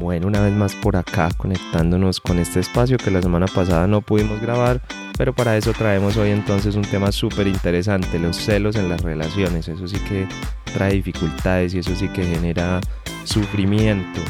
Bueno, 0.00 0.28
una 0.28 0.40
vez 0.40 0.54
más 0.54 0.74
por 0.76 0.96
acá 0.96 1.28
conectándonos 1.36 2.20
con 2.20 2.38
este 2.38 2.58
espacio 2.58 2.96
que 2.96 3.10
la 3.10 3.20
semana 3.20 3.44
pasada 3.44 3.86
no 3.86 4.00
pudimos 4.00 4.40
grabar, 4.40 4.80
pero 5.18 5.34
para 5.34 5.58
eso 5.58 5.74
traemos 5.74 6.16
hoy 6.16 6.30
entonces 6.30 6.74
un 6.74 6.84
tema 6.84 7.12
súper 7.12 7.46
interesante, 7.46 8.18
los 8.18 8.38
celos 8.38 8.76
en 8.76 8.88
las 8.88 9.02
relaciones. 9.02 9.68
Eso 9.68 9.86
sí 9.86 9.98
que 10.08 10.26
trae 10.72 10.94
dificultades 10.94 11.74
y 11.74 11.80
eso 11.80 11.94
sí 11.94 12.08
que 12.08 12.24
genera 12.24 12.80
sufrimiento. 13.24 14.22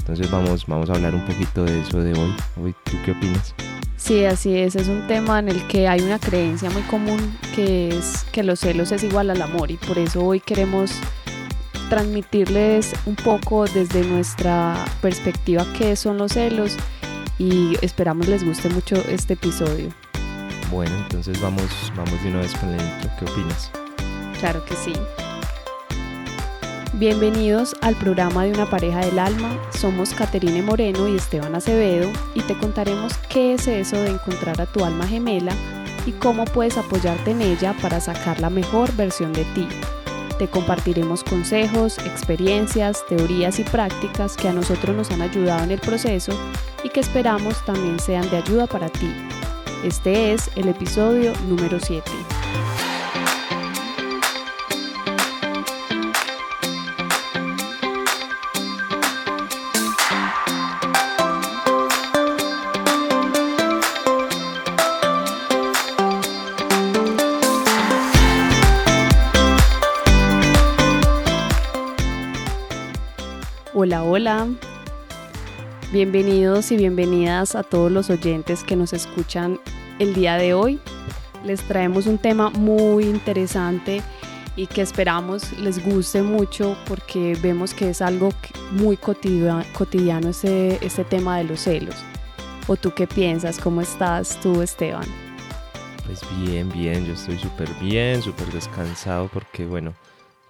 Entonces 0.00 0.30
vamos, 0.30 0.66
vamos 0.66 0.90
a 0.90 0.92
hablar 0.92 1.14
un 1.14 1.24
poquito 1.24 1.64
de 1.64 1.80
eso 1.80 2.00
de 2.02 2.12
hoy. 2.12 2.34
hoy 2.62 2.74
¿Tú 2.84 2.98
qué 3.06 3.12
opinas? 3.12 3.54
Sí, 3.96 4.26
así 4.26 4.54
es. 4.58 4.76
Es 4.76 4.88
un 4.88 5.06
tema 5.06 5.38
en 5.38 5.48
el 5.48 5.66
que 5.68 5.88
hay 5.88 6.02
una 6.02 6.18
creencia 6.18 6.68
muy 6.68 6.82
común 6.82 7.38
que 7.54 7.88
es 7.88 8.26
que 8.30 8.42
los 8.42 8.60
celos 8.60 8.92
es 8.92 9.02
igual 9.02 9.30
al 9.30 9.40
amor 9.40 9.70
y 9.70 9.78
por 9.78 9.96
eso 9.96 10.22
hoy 10.22 10.40
queremos 10.40 11.00
transmitirles 11.88 12.92
un 13.06 13.16
poco 13.16 13.64
desde 13.66 14.04
nuestra 14.04 14.84
perspectiva 15.00 15.66
qué 15.78 15.96
son 15.96 16.18
los 16.18 16.32
celos 16.32 16.76
y 17.38 17.76
esperamos 17.82 18.28
les 18.28 18.44
guste 18.44 18.68
mucho 18.68 18.96
este 19.08 19.34
episodio. 19.34 19.88
Bueno, 20.70 20.96
entonces 20.96 21.40
vamos, 21.40 21.64
vamos 21.96 22.22
de 22.22 22.30
una 22.30 22.40
vez 22.40 22.54
con 22.56 22.70
el 22.70 22.80
intro. 22.80 23.10
¿Qué 23.18 23.24
opinas? 23.30 23.70
Claro 24.40 24.64
que 24.64 24.74
sí. 24.74 24.92
Bienvenidos 26.94 27.74
al 27.80 27.96
programa 27.96 28.44
de 28.44 28.52
una 28.52 28.70
pareja 28.70 29.00
del 29.00 29.18
alma. 29.18 29.58
Somos 29.78 30.14
Caterine 30.14 30.62
Moreno 30.62 31.08
y 31.08 31.16
Esteban 31.16 31.54
Acevedo 31.54 32.08
y 32.34 32.40
te 32.42 32.56
contaremos 32.56 33.14
qué 33.28 33.54
es 33.54 33.66
eso 33.66 34.00
de 34.00 34.10
encontrar 34.10 34.60
a 34.60 34.66
tu 34.66 34.84
alma 34.84 35.06
gemela 35.06 35.52
y 36.06 36.12
cómo 36.12 36.44
puedes 36.44 36.78
apoyarte 36.78 37.32
en 37.32 37.42
ella 37.42 37.74
para 37.82 38.00
sacar 38.00 38.40
la 38.40 38.48
mejor 38.48 38.94
versión 38.94 39.32
de 39.32 39.44
ti. 39.56 39.66
Te 40.38 40.48
compartiremos 40.48 41.22
consejos, 41.22 41.98
experiencias, 41.98 43.04
teorías 43.08 43.60
y 43.60 43.64
prácticas 43.64 44.36
que 44.36 44.48
a 44.48 44.52
nosotros 44.52 44.96
nos 44.96 45.10
han 45.12 45.22
ayudado 45.22 45.62
en 45.62 45.70
el 45.70 45.80
proceso 45.80 46.32
y 46.82 46.88
que 46.88 47.00
esperamos 47.00 47.64
también 47.64 48.00
sean 48.00 48.28
de 48.30 48.38
ayuda 48.38 48.66
para 48.66 48.88
ti. 48.88 49.10
Este 49.84 50.32
es 50.32 50.50
el 50.56 50.68
episodio 50.68 51.32
número 51.48 51.78
7. 51.78 52.10
Bienvenidos 75.94 76.72
y 76.72 76.76
bienvenidas 76.76 77.54
a 77.54 77.62
todos 77.62 77.88
los 77.88 78.10
oyentes 78.10 78.64
que 78.64 78.74
nos 78.74 78.92
escuchan 78.92 79.60
el 80.00 80.12
día 80.12 80.36
de 80.36 80.52
hoy. 80.52 80.80
Les 81.44 81.62
traemos 81.62 82.08
un 82.08 82.18
tema 82.18 82.50
muy 82.50 83.04
interesante 83.04 84.02
y 84.56 84.66
que 84.66 84.82
esperamos 84.82 85.56
les 85.60 85.86
guste 85.86 86.22
mucho 86.22 86.76
porque 86.88 87.38
vemos 87.40 87.74
que 87.74 87.90
es 87.90 88.02
algo 88.02 88.30
muy 88.72 88.96
cotidiano 88.96 90.30
ese, 90.30 90.84
este 90.84 91.04
tema 91.04 91.38
de 91.38 91.44
los 91.44 91.60
celos. 91.60 91.94
¿O 92.66 92.74
tú 92.74 92.92
qué 92.92 93.06
piensas? 93.06 93.60
¿Cómo 93.60 93.80
estás 93.80 94.40
tú, 94.40 94.62
Esteban? 94.62 95.06
Pues 96.06 96.22
bien, 96.40 96.70
bien, 96.70 97.06
yo 97.06 97.12
estoy 97.12 97.38
súper 97.38 97.70
bien, 97.80 98.20
súper 98.20 98.48
descansado 98.48 99.30
porque 99.32 99.64
bueno, 99.64 99.94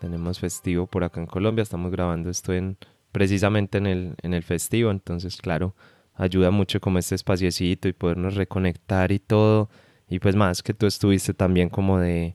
tenemos 0.00 0.38
festivo 0.38 0.86
por 0.86 1.04
acá 1.04 1.20
en 1.20 1.26
Colombia, 1.26 1.60
estamos 1.60 1.92
grabando 1.92 2.30
esto 2.30 2.54
en 2.54 2.78
precisamente 3.14 3.78
en 3.78 3.86
el, 3.86 4.14
en 4.22 4.34
el 4.34 4.42
festivo, 4.42 4.90
entonces 4.90 5.36
claro, 5.36 5.76
ayuda 6.14 6.50
mucho 6.50 6.80
como 6.80 6.98
este 6.98 7.14
espaciecito 7.14 7.86
y 7.86 7.92
podernos 7.92 8.34
reconectar 8.34 9.12
y 9.12 9.20
todo, 9.20 9.70
y 10.08 10.18
pues 10.18 10.34
más 10.34 10.64
que 10.64 10.74
tú 10.74 10.86
estuviste 10.86 11.32
también 11.32 11.68
como 11.68 12.00
de, 12.00 12.34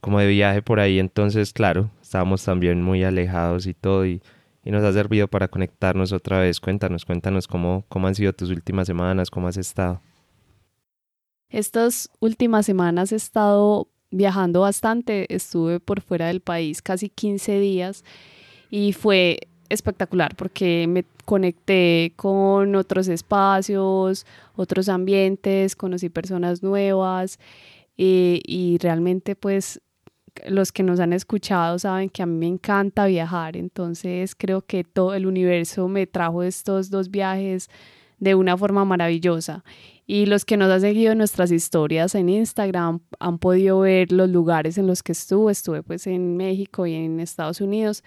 como 0.00 0.20
de 0.20 0.28
viaje 0.28 0.62
por 0.62 0.78
ahí, 0.78 1.00
entonces 1.00 1.52
claro, 1.52 1.90
estábamos 2.00 2.44
también 2.44 2.82
muy 2.82 3.02
alejados 3.02 3.66
y 3.66 3.74
todo, 3.74 4.06
y, 4.06 4.22
y 4.64 4.70
nos 4.70 4.84
ha 4.84 4.92
servido 4.92 5.26
para 5.26 5.48
conectarnos 5.48 6.12
otra 6.12 6.38
vez, 6.38 6.60
cuéntanos, 6.60 7.04
cuéntanos 7.04 7.48
cómo, 7.48 7.84
cómo 7.88 8.06
han 8.06 8.14
sido 8.14 8.32
tus 8.32 8.50
últimas 8.50 8.86
semanas, 8.86 9.28
cómo 9.28 9.48
has 9.48 9.56
estado. 9.56 10.00
Estas 11.48 12.08
últimas 12.20 12.64
semanas 12.64 13.10
he 13.10 13.16
estado 13.16 13.88
viajando 14.12 14.60
bastante, 14.60 15.26
estuve 15.34 15.80
por 15.80 16.00
fuera 16.00 16.28
del 16.28 16.42
país 16.42 16.80
casi 16.80 17.08
15 17.08 17.58
días 17.58 18.04
y 18.70 18.92
fue 18.92 19.48
espectacular 19.68 20.34
porque 20.36 20.86
me 20.88 21.04
conecté 21.24 22.12
con 22.16 22.74
otros 22.74 23.08
espacios, 23.08 24.26
otros 24.54 24.88
ambientes, 24.88 25.76
conocí 25.76 26.08
personas 26.08 26.62
nuevas 26.62 27.38
eh, 27.98 28.40
y 28.44 28.78
realmente 28.78 29.36
pues 29.36 29.80
los 30.46 30.72
que 30.72 30.82
nos 30.82 31.00
han 31.00 31.12
escuchado 31.12 31.78
saben 31.78 32.10
que 32.10 32.22
a 32.22 32.26
mí 32.26 32.36
me 32.36 32.46
encanta 32.46 33.06
viajar, 33.06 33.56
entonces 33.56 34.34
creo 34.34 34.62
que 34.62 34.84
todo 34.84 35.14
el 35.14 35.26
universo 35.26 35.88
me 35.88 36.06
trajo 36.06 36.42
estos 36.42 36.90
dos 36.90 37.10
viajes 37.10 37.70
de 38.18 38.34
una 38.34 38.56
forma 38.56 38.84
maravillosa. 38.84 39.64
Y 40.06 40.26
los 40.26 40.44
que 40.44 40.56
nos 40.56 40.70
han 40.70 40.80
seguido 40.80 41.14
nuestras 41.14 41.50
historias 41.50 42.14
en 42.14 42.28
Instagram 42.28 43.00
han 43.18 43.38
podido 43.38 43.80
ver 43.80 44.12
los 44.12 44.30
lugares 44.30 44.78
en 44.78 44.86
los 44.86 45.02
que 45.02 45.12
estuve. 45.12 45.50
Estuve 45.50 45.82
pues 45.82 46.06
en 46.06 46.36
México 46.36 46.86
y 46.86 46.94
en 46.94 47.18
Estados 47.18 47.60
Unidos 47.60 48.04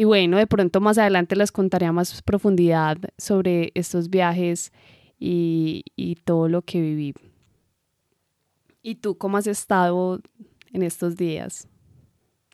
y 0.00 0.04
bueno, 0.04 0.38
de 0.38 0.46
pronto 0.46 0.80
más 0.80 0.96
adelante 0.96 1.36
les 1.36 1.52
contaré 1.52 1.84
a 1.84 1.92
más 1.92 2.22
profundidad 2.22 2.96
sobre 3.18 3.70
estos 3.74 4.08
viajes 4.08 4.72
y, 5.18 5.84
todo 6.24 6.48
lo 6.48 6.62
que 6.62 6.80
viví. 6.80 7.12
¿Y 8.82 8.94
tú 8.94 9.18
cómo 9.18 9.36
has 9.36 9.46
estado 9.46 10.22
en 10.72 10.84
estos 10.84 11.16
días? 11.16 11.68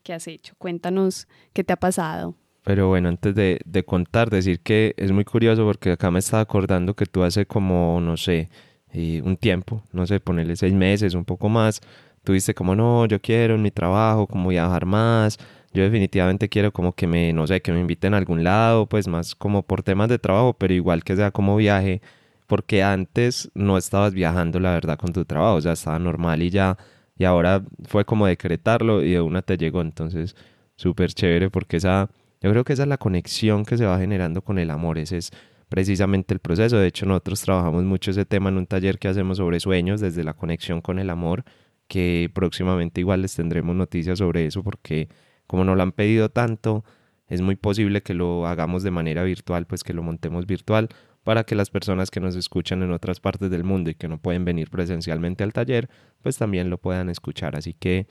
¿Qué 0.02 0.12
has 0.12 0.26
hecho? 0.26 0.54
Cuéntanos 0.58 1.28
qué 1.52 1.62
te 1.62 1.72
ha 1.72 1.76
pasado. 1.76 2.34
Pero 2.64 2.88
bueno, 2.88 3.10
antes 3.10 3.32
de, 3.32 3.60
de, 3.64 3.84
contar, 3.84 4.28
decir 4.28 4.58
que 4.58 4.94
es 4.96 5.12
muy 5.12 5.24
curioso 5.24 5.64
porque 5.64 5.92
acá 5.92 6.10
me 6.10 6.18
estaba 6.18 6.40
acordando 6.40 6.94
que 6.94 7.06
tú 7.06 7.22
hace 7.22 7.46
como, 7.46 8.00
no 8.00 8.16
sé, 8.16 8.50
eh, 8.92 9.22
un 9.24 9.36
tiempo, 9.36 9.84
no 9.92 10.04
sé, 10.04 10.18
ponerle 10.18 10.56
seis 10.56 10.74
meses, 10.74 11.14
un 11.14 11.24
poco 11.24 11.48
más, 11.48 11.80
tuviste 12.24 12.54
como, 12.54 12.74
no, 12.74 13.06
yo 13.06 13.20
quiero 13.20 13.54
en 13.54 13.62
mi 13.62 13.70
trabajo, 13.70 14.26
como 14.26 14.48
viajar 14.48 14.84
más, 14.84 15.38
yo 15.76 15.84
definitivamente 15.84 16.48
quiero 16.48 16.72
como 16.72 16.94
que 16.94 17.06
me, 17.06 17.32
no 17.32 17.46
sé, 17.46 17.60
que 17.62 17.72
me 17.72 17.80
inviten 17.80 18.14
a 18.14 18.16
algún 18.18 18.42
lado, 18.44 18.86
pues 18.86 19.08
más 19.08 19.34
como 19.34 19.62
por 19.62 19.82
temas 19.82 20.08
de 20.08 20.18
trabajo, 20.18 20.54
pero 20.54 20.74
igual 20.74 21.04
que 21.04 21.16
sea 21.16 21.30
como 21.30 21.56
viaje, 21.56 22.00
porque 22.46 22.82
antes 22.82 23.50
no 23.54 23.78
estabas 23.78 24.14
viajando, 24.14 24.58
la 24.60 24.72
verdad, 24.72 24.98
con 24.98 25.12
tu 25.12 25.24
trabajo, 25.24 25.56
o 25.56 25.60
sea, 25.60 25.72
estaba 25.72 25.98
normal 25.98 26.42
y 26.42 26.50
ya, 26.50 26.78
y 27.18 27.24
ahora 27.24 27.62
fue 27.84 28.04
como 28.04 28.26
decretarlo 28.26 29.02
y 29.02 29.12
de 29.12 29.20
una 29.20 29.42
te 29.42 29.56
llegó, 29.58 29.82
entonces 29.82 30.34
súper 30.76 31.12
chévere 31.12 31.50
porque 31.50 31.76
esa, 31.78 32.08
yo 32.40 32.50
creo 32.50 32.64
que 32.64 32.72
esa 32.72 32.84
es 32.84 32.88
la 32.88 32.98
conexión 32.98 33.64
que 33.64 33.76
se 33.76 33.84
va 33.86 33.98
generando 33.98 34.42
con 34.42 34.58
el 34.58 34.70
amor, 34.70 34.98
ese 34.98 35.18
es 35.18 35.30
precisamente 35.68 36.32
el 36.34 36.40
proceso, 36.40 36.78
de 36.78 36.86
hecho 36.88 37.06
nosotros 37.06 37.42
trabajamos 37.42 37.84
mucho 37.84 38.12
ese 38.12 38.24
tema 38.24 38.48
en 38.50 38.58
un 38.58 38.66
taller 38.66 38.98
que 38.98 39.08
hacemos 39.08 39.38
sobre 39.38 39.60
sueños, 39.60 40.00
desde 40.00 40.24
la 40.24 40.34
conexión 40.34 40.80
con 40.80 40.98
el 40.98 41.10
amor, 41.10 41.44
que 41.88 42.30
próximamente 42.34 43.00
igual 43.00 43.22
les 43.22 43.34
tendremos 43.34 43.76
noticias 43.76 44.18
sobre 44.18 44.46
eso 44.46 44.62
porque 44.62 45.08
como 45.46 45.64
nos 45.64 45.76
lo 45.76 45.82
han 45.82 45.92
pedido 45.92 46.28
tanto, 46.28 46.84
es 47.28 47.40
muy 47.40 47.56
posible 47.56 48.02
que 48.02 48.14
lo 48.14 48.46
hagamos 48.46 48.82
de 48.82 48.90
manera 48.90 49.24
virtual, 49.24 49.66
pues 49.66 49.82
que 49.82 49.92
lo 49.92 50.02
montemos 50.02 50.46
virtual 50.46 50.88
para 51.24 51.42
que 51.42 51.56
las 51.56 51.70
personas 51.70 52.12
que 52.12 52.20
nos 52.20 52.36
escuchan 52.36 52.84
en 52.84 52.92
otras 52.92 53.18
partes 53.18 53.50
del 53.50 53.64
mundo 53.64 53.90
y 53.90 53.96
que 53.96 54.06
no 54.06 54.18
pueden 54.18 54.44
venir 54.44 54.70
presencialmente 54.70 55.42
al 55.42 55.52
taller, 55.52 55.88
pues 56.22 56.38
también 56.38 56.70
lo 56.70 56.78
puedan 56.78 57.10
escuchar. 57.10 57.56
Así 57.56 57.74
que 57.74 58.06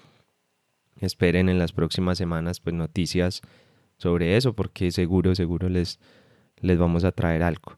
esperen 1.00 1.48
en 1.48 1.58
las 1.58 1.72
próximas 1.72 2.18
semanas 2.18 2.60
pues 2.60 2.76
noticias 2.76 3.42
sobre 3.98 4.36
eso 4.36 4.54
porque 4.54 4.92
seguro, 4.92 5.34
seguro 5.34 5.70
les, 5.70 6.00
les 6.60 6.78
vamos 6.78 7.06
a 7.06 7.14
traer 7.14 7.44
algo. 7.44 7.78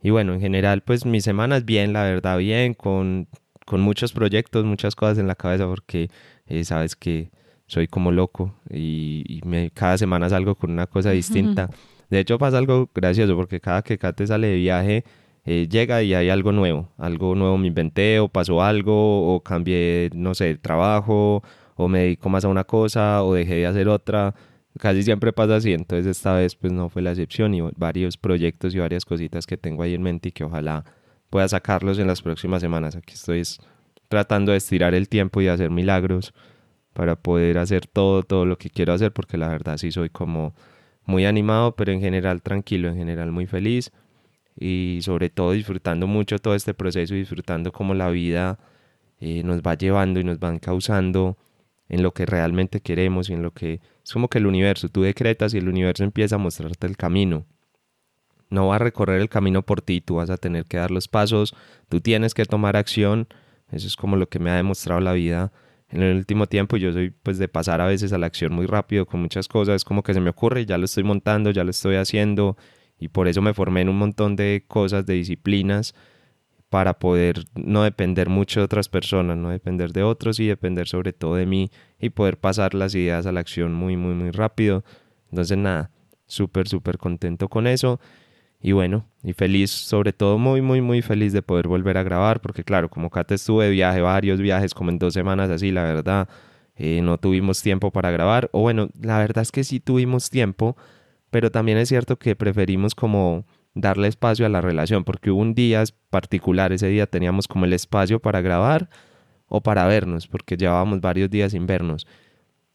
Y 0.00 0.10
bueno, 0.10 0.34
en 0.34 0.40
general 0.40 0.82
pues 0.82 1.04
mis 1.04 1.24
semanas 1.24 1.64
bien, 1.64 1.92
la 1.92 2.04
verdad 2.04 2.38
bien, 2.38 2.72
con, 2.74 3.26
con 3.64 3.80
muchos 3.80 4.12
proyectos, 4.12 4.64
muchas 4.64 4.94
cosas 4.94 5.18
en 5.18 5.26
la 5.26 5.34
cabeza 5.34 5.66
porque 5.66 6.10
eh, 6.46 6.64
sabes 6.64 6.94
que 6.94 7.32
soy 7.66 7.88
como 7.88 8.12
loco 8.12 8.54
y, 8.70 9.40
me, 9.44 9.70
cada 9.70 9.98
semana 9.98 10.28
salgo 10.28 10.54
con 10.54 10.70
una 10.70 10.86
cosa 10.86 11.10
distinta. 11.10 11.68
De 12.10 12.20
hecho 12.20 12.38
pasa 12.38 12.58
algo 12.58 12.88
gracioso 12.94 13.34
porque 13.34 13.60
cada 13.60 13.82
que 13.82 13.98
Kate 13.98 14.26
sale 14.26 14.46
de 14.48 14.56
viaje 14.56 15.04
eh, 15.44 15.68
llega 15.68 16.02
y 16.02 16.14
hay 16.14 16.28
algo 16.28 16.52
nuevo, 16.52 16.88
algo 16.98 17.34
nuevo 17.34 17.58
me 17.58 17.68
inventé 17.68 18.20
o 18.20 18.28
pasó 18.28 18.62
algo 18.62 19.34
o 19.34 19.40
cambié, 19.40 20.10
no 20.14 20.34
sé, 20.34 20.46
de 20.46 20.58
trabajo 20.58 21.42
o 21.76 21.88
me 21.88 22.00
dedico 22.00 22.28
más 22.28 22.44
a 22.44 22.48
una 22.48 22.64
cosa 22.64 23.22
o 23.22 23.34
dejé 23.34 23.56
de 23.56 23.66
hacer 23.66 23.88
otra. 23.88 24.34
Casi 24.78 25.02
siempre 25.02 25.32
pasa 25.32 25.56
así, 25.56 25.72
entonces 25.72 26.06
esta 26.06 26.34
vez 26.34 26.54
pues 26.54 26.72
no 26.72 26.88
fue 26.88 27.02
la 27.02 27.10
excepción 27.10 27.54
y 27.54 27.62
varios 27.76 28.16
proyectos 28.16 28.74
y 28.74 28.78
varias 28.78 29.04
cositas 29.04 29.46
que 29.46 29.56
tengo 29.56 29.82
ahí 29.82 29.94
en 29.94 30.02
mente 30.02 30.28
y 30.28 30.32
que 30.32 30.44
ojalá 30.44 30.84
pueda 31.30 31.48
sacarlos 31.48 31.98
en 31.98 32.06
las 32.06 32.22
próximas 32.22 32.60
semanas. 32.60 32.94
Aquí 32.94 33.14
estoy 33.14 33.42
tratando 34.08 34.52
de 34.52 34.58
estirar 34.58 34.94
el 34.94 35.08
tiempo 35.08 35.40
y 35.40 35.48
hacer 35.48 35.70
milagros 35.70 36.34
para 36.96 37.14
poder 37.14 37.58
hacer 37.58 37.86
todo, 37.86 38.22
todo 38.22 38.46
lo 38.46 38.56
que 38.56 38.70
quiero 38.70 38.94
hacer, 38.94 39.12
porque 39.12 39.36
la 39.36 39.48
verdad 39.48 39.76
sí 39.76 39.92
soy 39.92 40.08
como 40.08 40.54
muy 41.04 41.26
animado, 41.26 41.76
pero 41.76 41.92
en 41.92 42.00
general 42.00 42.40
tranquilo, 42.40 42.88
en 42.88 42.96
general 42.96 43.32
muy 43.32 43.46
feliz 43.46 43.92
y 44.58 45.00
sobre 45.02 45.28
todo 45.28 45.52
disfrutando 45.52 46.06
mucho 46.06 46.38
todo 46.38 46.54
este 46.54 46.72
proceso 46.72 47.14
y 47.14 47.18
disfrutando 47.18 47.70
cómo 47.70 47.92
la 47.92 48.08
vida 48.08 48.58
eh, 49.20 49.42
nos 49.44 49.60
va 49.60 49.74
llevando 49.74 50.20
y 50.20 50.24
nos 50.24 50.38
van 50.38 50.58
causando 50.58 51.36
en 51.90 52.02
lo 52.02 52.14
que 52.14 52.24
realmente 52.24 52.80
queremos 52.80 53.28
y 53.28 53.34
en 53.34 53.42
lo 53.42 53.50
que 53.50 53.80
es 54.02 54.12
como 54.14 54.28
que 54.28 54.38
el 54.38 54.46
universo, 54.46 54.88
tú 54.88 55.02
decretas 55.02 55.52
y 55.52 55.58
el 55.58 55.68
universo 55.68 56.02
empieza 56.02 56.36
a 56.36 56.38
mostrarte 56.38 56.86
el 56.86 56.96
camino. 56.96 57.44
No 58.48 58.68
va 58.68 58.76
a 58.76 58.78
recorrer 58.78 59.20
el 59.20 59.28
camino 59.28 59.60
por 59.60 59.82
ti, 59.82 60.00
tú 60.00 60.14
vas 60.14 60.30
a 60.30 60.38
tener 60.38 60.64
que 60.64 60.78
dar 60.78 60.90
los 60.90 61.08
pasos, 61.08 61.54
tú 61.90 62.00
tienes 62.00 62.32
que 62.32 62.46
tomar 62.46 62.74
acción, 62.74 63.28
eso 63.70 63.86
es 63.86 63.96
como 63.96 64.16
lo 64.16 64.30
que 64.30 64.38
me 64.38 64.48
ha 64.48 64.56
demostrado 64.56 65.02
la 65.02 65.12
vida 65.12 65.52
en 65.88 66.02
el 66.02 66.16
último 66.16 66.46
tiempo. 66.46 66.76
Yo 66.76 66.92
soy 66.92 67.10
pues 67.10 67.38
de 67.38 67.48
pasar 67.48 67.80
a 67.80 67.86
veces 67.86 68.12
a 68.12 68.18
la 68.18 68.26
acción 68.26 68.52
muy 68.52 68.66
rápido 68.66 69.06
con 69.06 69.20
muchas 69.20 69.48
cosas, 69.48 69.76
es 69.76 69.84
como 69.84 70.02
que 70.02 70.14
se 70.14 70.20
me 70.20 70.30
ocurre 70.30 70.66
ya 70.66 70.78
lo 70.78 70.84
estoy 70.84 71.04
montando, 71.04 71.50
ya 71.50 71.64
lo 71.64 71.70
estoy 71.70 71.96
haciendo 71.96 72.56
y 72.98 73.08
por 73.08 73.28
eso 73.28 73.42
me 73.42 73.54
formé 73.54 73.82
en 73.82 73.88
un 73.88 73.98
montón 73.98 74.36
de 74.36 74.64
cosas, 74.66 75.06
de 75.06 75.14
disciplinas 75.14 75.94
para 76.68 76.98
poder 76.98 77.44
no 77.54 77.84
depender 77.84 78.28
mucho 78.28 78.60
de 78.60 78.64
otras 78.64 78.88
personas, 78.88 79.36
no 79.36 79.50
depender 79.50 79.92
de 79.92 80.02
otros 80.02 80.40
y 80.40 80.46
depender 80.46 80.88
sobre 80.88 81.12
todo 81.12 81.36
de 81.36 81.46
mí 81.46 81.70
y 82.00 82.10
poder 82.10 82.38
pasar 82.38 82.74
las 82.74 82.94
ideas 82.94 83.26
a 83.26 83.32
la 83.32 83.40
acción 83.40 83.72
muy, 83.72 83.96
muy, 83.96 84.14
muy 84.14 84.30
rápido. 84.30 84.84
Entonces 85.30 85.56
nada, 85.56 85.90
súper, 86.26 86.68
súper 86.68 86.98
contento 86.98 87.48
con 87.48 87.66
eso. 87.66 88.00
Y 88.60 88.72
bueno, 88.72 89.06
y 89.22 89.32
feliz, 89.32 89.70
sobre 89.70 90.12
todo 90.12 90.38
muy, 90.38 90.60
muy, 90.60 90.80
muy 90.80 91.02
feliz 91.02 91.32
de 91.32 91.42
poder 91.42 91.68
volver 91.68 91.98
a 91.98 92.02
grabar, 92.02 92.40
porque 92.40 92.64
claro, 92.64 92.88
como 92.88 93.10
Kate 93.10 93.34
estuve 93.34 93.66
de 93.66 93.70
viaje, 93.70 94.00
varios 94.00 94.40
viajes, 94.40 94.74
como 94.74 94.90
en 94.90 94.98
dos 94.98 95.14
semanas 95.14 95.50
así, 95.50 95.70
la 95.70 95.84
verdad, 95.84 96.28
eh, 96.76 97.00
no 97.02 97.18
tuvimos 97.18 97.62
tiempo 97.62 97.90
para 97.90 98.10
grabar. 98.10 98.48
O 98.52 98.62
bueno, 98.62 98.88
la 99.00 99.18
verdad 99.18 99.42
es 99.42 99.52
que 99.52 99.64
sí 99.64 99.80
tuvimos 99.80 100.30
tiempo, 100.30 100.76
pero 101.30 101.50
también 101.50 101.78
es 101.78 101.88
cierto 101.88 102.18
que 102.18 102.36
preferimos 102.36 102.94
como 102.94 103.44
darle 103.74 104.08
espacio 104.08 104.46
a 104.46 104.48
la 104.48 104.60
relación, 104.60 105.04
porque 105.04 105.30
hubo 105.30 105.42
un 105.42 105.54
día 105.54 105.84
particular, 106.10 106.72
ese 106.72 106.88
día 106.88 107.06
teníamos 107.06 107.46
como 107.46 107.66
el 107.66 107.74
espacio 107.74 108.20
para 108.20 108.40
grabar 108.40 108.88
o 109.48 109.60
para 109.62 109.86
vernos, 109.86 110.26
porque 110.26 110.56
llevábamos 110.56 111.00
varios 111.00 111.30
días 111.30 111.52
sin 111.52 111.66
vernos. 111.66 112.06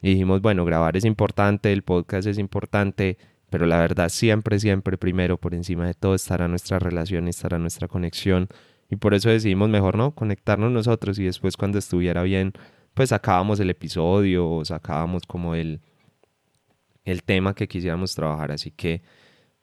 Y 0.02 0.12
dijimos, 0.12 0.42
bueno, 0.42 0.64
grabar 0.64 0.98
es 0.98 1.06
importante, 1.06 1.74
el 1.74 1.84
podcast 1.84 2.28
es 2.28 2.38
importante, 2.38 3.18
pero 3.52 3.66
la 3.66 3.80
verdad 3.82 4.08
siempre, 4.08 4.58
siempre 4.62 4.98
primero, 4.98 5.38
por 5.38 5.54
encima 5.54 5.86
de 5.86 5.94
todo, 5.94 6.16
estará 6.16 6.48
nuestra 6.48 6.80
relación, 6.80 7.28
estará 7.28 7.60
nuestra 7.60 7.90
conexión. 7.90 8.48
Y 8.90 8.96
por 8.96 9.14
eso 9.14 9.30
decidimos 9.30 9.68
mejor, 9.68 9.98
¿no? 9.98 10.16
Conectarnos 10.16 10.72
nosotros 10.72 11.20
y 11.20 11.26
después 11.26 11.58
cuando 11.58 11.78
estuviera 11.78 12.24
bien, 12.24 12.54
pues 12.94 13.10
sacábamos 13.10 13.60
el 13.60 13.70
episodio 13.70 14.50
o 14.50 14.64
sacábamos 14.64 15.24
como 15.28 15.54
el, 15.54 15.82
el 17.04 17.24
tema 17.24 17.54
que 17.54 17.68
quisiéramos 17.68 18.16
trabajar. 18.16 18.54
Así 18.54 18.72
que, 18.72 19.02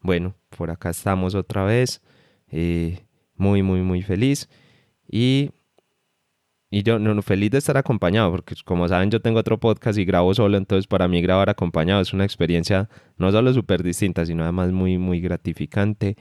bueno, 0.03 0.35
por 0.55 0.71
acá 0.71 0.91
estamos 0.91 1.35
otra 1.35 1.65
vez. 1.65 2.03
Eh, 2.51 3.07
muy, 3.37 3.63
muy, 3.63 3.81
muy 3.81 4.03
feliz. 4.03 4.51
Y, 5.11 5.51
y 6.71 6.83
yo 6.83 6.99
no, 6.99 7.23
feliz 7.23 7.51
de 7.51 7.59
estar 7.59 7.77
acompañado, 7.79 8.31
porque 8.31 8.55
como 8.65 8.89
saben 8.89 9.11
yo 9.11 9.21
tengo 9.21 9.39
otro 9.41 9.59
podcast 9.59 9.99
y 9.99 10.05
grabo 10.05 10.35
solo, 10.35 10.59
entonces 10.59 10.87
para 10.87 11.09
mí 11.09 11.23
grabar 11.23 11.49
acompañado 11.49 12.03
es 12.03 12.13
una 12.13 12.25
experiencia 12.25 12.91
no 13.17 13.33
solo 13.33 13.53
súper 13.55 13.83
distinta, 13.83 14.27
sino 14.27 14.43
además 14.43 14.71
muy, 14.73 14.99
muy 14.99 15.21
gratificante. 15.21 16.17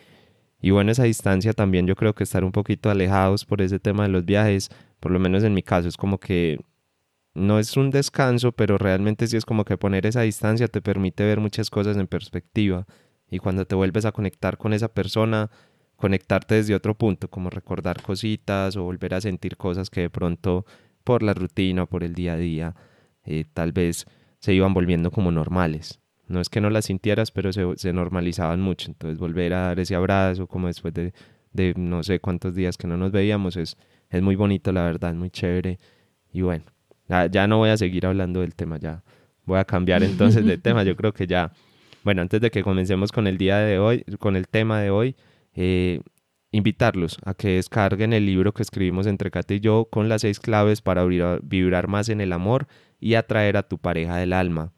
Y 0.62 0.72
bueno, 0.72 0.92
esa 0.92 1.04
distancia 1.04 1.54
también 1.54 1.86
yo 1.86 1.96
creo 1.96 2.16
que 2.16 2.24
estar 2.24 2.44
un 2.44 2.52
poquito 2.52 2.90
alejados 2.90 3.46
por 3.46 3.62
ese 3.62 3.80
tema 3.80 4.04
de 4.04 4.10
los 4.10 4.26
viajes, 4.26 4.70
por 5.00 5.12
lo 5.12 5.20
menos 5.20 5.44
en 5.44 5.54
mi 5.54 5.64
caso, 5.64 5.90
es 5.90 5.98
como 5.98 6.20
que 6.20 6.60
no 7.34 7.60
es 7.60 7.78
un 7.78 7.92
descanso, 7.92 8.52
pero 8.54 8.78
realmente 8.78 9.28
sí 9.28 9.38
es 9.38 9.46
como 9.46 9.66
que 9.66 9.78
poner 9.78 10.06
esa 10.06 10.22
distancia 10.22 10.68
te 10.68 10.82
permite 10.82 11.24
ver 11.24 11.40
muchas 11.40 11.70
cosas 11.70 11.98
en 11.98 12.08
perspectiva. 12.08 12.88
Y 13.30 13.40
cuando 13.40 13.66
te 13.66 13.76
vuelves 13.76 14.06
a 14.06 14.12
conectar 14.12 14.58
con 14.58 14.74
esa 14.74 14.88
persona, 14.88 15.52
conectarte 15.98 16.56
desde 16.56 16.76
otro 16.76 16.96
punto, 16.96 17.30
como 17.30 17.50
recordar 17.50 18.02
cositas 18.02 18.78
o 18.78 18.84
volver 18.84 19.14
a 19.14 19.22
sentir 19.22 19.58
cosas 19.58 19.90
que 19.90 20.02
de 20.02 20.10
pronto 20.10 20.66
por 21.04 21.24
la 21.24 21.34
rutina 21.34 21.84
o 21.84 21.88
por 21.88 22.04
el 22.04 22.14
día 22.14 22.34
a 22.34 22.38
día 22.38 22.76
eh, 23.26 23.46
tal 23.54 23.72
vez 23.72 24.06
se 24.40 24.54
iban 24.54 24.74
volviendo 24.74 25.12
como 25.12 25.32
normales. 25.32 26.00
No 26.28 26.40
es 26.40 26.50
que 26.50 26.62
no 26.62 26.70
las 26.70 26.86
sintieras, 26.86 27.32
pero 27.32 27.52
se, 27.54 27.66
se, 27.78 27.94
normalizaban 27.94 28.62
mucho. 28.62 28.92
Entonces 28.92 29.18
volver 29.18 29.54
a 29.54 29.62
dar 29.68 29.80
ese 29.80 29.96
abrazo 29.96 30.48
como 30.48 30.68
después 30.68 30.94
de, 30.94 31.14
de 31.54 31.74
no 31.76 32.04
sé 32.04 32.20
cuántos 32.20 32.56
días 32.56 32.78
que 32.78 32.88
no 32.88 32.98
nos 32.98 33.12
veíamos 33.12 33.56
es, 33.58 33.78
es 34.10 34.22
muy 34.22 34.36
bonito, 34.36 34.72
la 34.72 34.84
verdad, 34.84 35.14
muy 35.14 35.30
chévere. 35.30 35.80
Y 36.32 36.42
bueno, 36.42 36.66
ya, 37.32 37.48
no 37.48 37.58
voy 37.58 37.70
a 37.70 37.78
seguir 37.78 38.06
hablando 38.06 38.42
del 38.42 38.56
tema, 38.56 38.78
ya 38.78 39.04
voy 39.46 39.60
a 39.60 39.66
cambiar 39.66 40.04
entonces 40.04 40.46
de 40.46 40.58
tema. 40.58 40.84
Yo 40.84 40.96
creo 40.96 41.14
que 41.14 41.28
ya, 41.28 41.52
bueno, 42.04 42.22
antes 42.22 42.42
de 42.42 42.52
que 42.52 42.64
comencemos 42.64 43.12
con 43.12 43.28
el 43.28 43.38
día 43.38 43.58
de 43.58 43.80
hoy, 43.80 44.04
con 44.20 44.36
el 44.36 44.48
tema 44.48 44.82
de 44.82 44.90
hoy, 44.90 45.16
eh, 45.58 46.02
invitarlos 46.52 47.18
a 47.26 47.34
que 47.34 47.56
descarguen 47.56 48.14
el 48.14 48.26
libro 48.26 48.54
que 48.54 48.64
escribimos 48.64 49.08
entre 49.08 49.32
Kate 49.32 49.56
y 49.56 49.60
yo 49.60 49.90
con 49.92 50.08
las 50.08 50.22
seis 50.22 50.40
claves 50.40 50.82
para 50.82 51.04
vibrar 51.06 51.88
más 51.88 52.10
en 52.10 52.22
el 52.22 52.32
amor 52.32 52.68
y 53.00 53.16
atraer 53.16 53.58
a 53.58 53.64
tu 53.64 53.80
pareja 53.80 54.18
del 54.18 54.34
alma. 54.34 54.72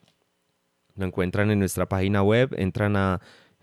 Lo 0.96 1.06
encuentran 1.06 1.52
en 1.52 1.60
nuestra 1.60 1.88
página 1.88 2.24
web, 2.24 2.56
entran 2.58 2.96
a 2.96 3.22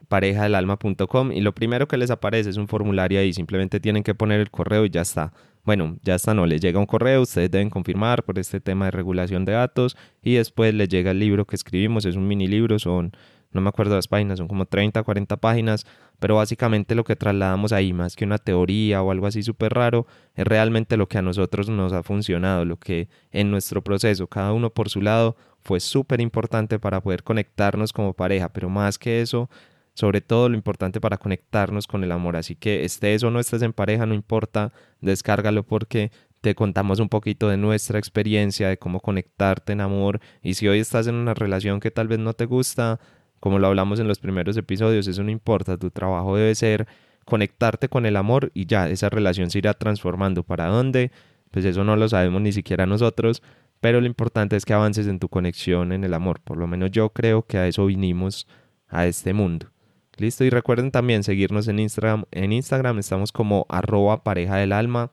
parejadelalma.com 0.09 1.33
y 1.33 1.41
lo 1.41 1.55
primero 1.55 1.89
que 1.89 1.97
les 1.97 2.11
aparece 2.11 2.51
es 2.51 2.59
un 2.59 2.69
formulario 2.69 3.19
ahí, 3.19 3.33
simplemente 3.33 3.81
tienen 3.81 4.03
que 4.03 4.15
poner 4.15 4.41
el 4.41 4.51
correo 4.51 4.85
y 4.85 4.91
ya 4.91 5.01
está. 5.01 5.33
Bueno, 5.65 5.99
ya 6.03 6.15
está, 6.15 6.33
no, 6.33 6.47
les 6.47 6.61
llega 6.61 6.79
un 6.79 6.87
correo, 6.87 7.23
ustedes 7.23 7.51
deben 7.51 7.71
confirmar 7.71 8.23
por 8.23 8.39
este 8.39 8.61
tema 8.61 8.85
de 8.85 8.93
regulación 8.93 9.45
de 9.45 9.53
datos 9.53 9.97
y 10.23 10.35
después 10.35 10.73
les 10.75 10.89
llega 10.89 11.11
el 11.11 11.19
libro 11.19 11.45
que 11.45 11.57
escribimos, 11.57 12.05
es 12.05 12.15
un 12.15 12.29
mini 12.29 12.47
libro, 12.47 12.79
son, 12.79 13.13
no 13.57 13.61
me 13.61 13.69
acuerdo 13.69 13.97
las 13.97 14.07
páginas, 14.07 14.39
son 14.39 14.47
como 14.47 14.67
30, 14.67 15.03
40 15.03 15.37
páginas, 15.39 15.87
pero 16.21 16.37
básicamente 16.37 16.95
lo 16.95 17.03
que 17.03 17.17
trasladamos 17.17 17.73
ahí, 17.73 17.93
más 17.93 18.15
que 18.15 18.25
una 18.25 18.39
teoría 18.39 19.03
o 19.03 19.11
algo 19.11 19.27
así 19.27 19.43
súper 19.43 19.75
raro, 19.75 20.07
es 20.35 20.45
realmente 20.45 20.97
lo 20.97 21.09
que 21.09 21.19
a 21.19 21.23
nosotros 21.23 21.69
nos 21.69 21.93
ha 21.93 22.05
funcionado, 22.05 22.65
lo 22.65 22.79
que 22.79 23.09
en 23.33 23.51
nuestro 23.51 23.83
proceso, 23.83 24.29
cada 24.29 24.53
uno 24.53 24.71
por 24.71 24.89
su 24.89 25.01
lado, 25.01 25.37
fue 25.63 25.81
súper 25.81 26.21
importante 26.21 26.79
para 26.79 27.01
poder 27.01 27.25
conectarnos 27.25 27.93
como 27.93 28.13
pareja, 28.13 28.53
pero 28.53 28.69
más 28.69 28.99
que 28.99 29.21
eso, 29.21 29.51
sobre 29.95 30.21
todo 30.21 30.49
lo 30.49 30.55
importante 30.55 31.01
para 31.01 31.17
conectarnos 31.17 31.87
con 31.87 32.05
el 32.05 32.13
amor. 32.13 32.37
Así 32.37 32.55
que 32.55 32.85
estés 32.85 33.23
o 33.25 33.31
no 33.31 33.41
estés 33.41 33.63
en 33.63 33.73
pareja, 33.73 34.07
no 34.07 34.15
importa, 34.15 34.73
descárgalo 35.01 35.65
porque 35.65 36.13
te 36.41 36.55
contamos 36.55 37.01
un 37.01 37.09
poquito 37.09 37.49
de 37.49 37.57
nuestra 37.57 37.99
experiencia, 37.99 38.69
de 38.69 38.79
cómo 38.79 39.01
conectarte 39.01 39.73
en 39.73 39.81
amor. 39.81 40.21
Y 40.43 40.55
si 40.55 40.69
hoy 40.69 40.79
estás 40.79 41.07
en 41.09 41.17
una 41.17 41.35
relación 41.35 41.81
que 41.81 41.91
tal 41.91 42.09
vez 42.09 42.19
no 42.19 42.35
te 42.35 42.45
gusta, 42.45 43.01
como 43.47 43.61
lo 43.61 43.69
hablamos 43.69 44.01
en 44.01 44.09
los 44.09 44.19
primeros 44.19 44.57
episodios, 44.57 45.07
eso 45.07 45.23
no 45.23 45.31
importa, 45.31 45.77
tu 45.77 45.93
trabajo 45.93 46.37
debe 46.37 46.53
ser 46.57 46.89
conectarte 47.25 47.89
con 47.89 48.05
el 48.05 48.17
amor 48.17 48.51
y 48.55 48.67
ya, 48.67 48.89
esa 48.89 49.09
relación 49.09 49.51
se 49.51 49.59
irá 49.59 49.73
transformando. 49.75 50.43
¿Para 50.43 50.67
dónde? 50.67 51.13
Pues 51.53 51.65
eso 51.65 51.85
no 51.85 51.95
lo 51.95 52.09
sabemos 52.09 52.43
ni 52.43 52.51
siquiera 52.51 52.87
nosotros, 52.87 53.45
pero 53.81 54.01
lo 54.01 54.09
importante 54.09 54.57
es 54.57 54.65
que 54.65 54.73
avances 54.73 55.07
en 55.07 55.21
tu 55.21 55.29
conexión 55.29 55.93
en 55.93 56.03
el 56.03 56.15
amor. 56.15 56.41
Por 56.41 56.57
lo 56.57 56.67
menos 56.67 56.91
yo 56.91 57.11
creo 57.11 57.47
que 57.47 57.57
a 57.57 57.69
eso 57.69 57.87
vinimos 57.87 58.49
a 58.89 59.07
este 59.07 59.33
mundo. 59.33 59.69
Listo, 60.17 60.43
y 60.43 60.51
recuerden 60.51 60.91
también 60.91 61.23
seguirnos 61.23 61.69
en 61.69 61.79
Instagram. 61.79 62.25
En 62.33 62.53
Instagram 62.53 62.99
estamos 62.99 63.31
como 63.31 63.67
arroba 63.69 64.25
pareja 64.25 64.57
del 64.57 64.73
alma. 64.73 65.13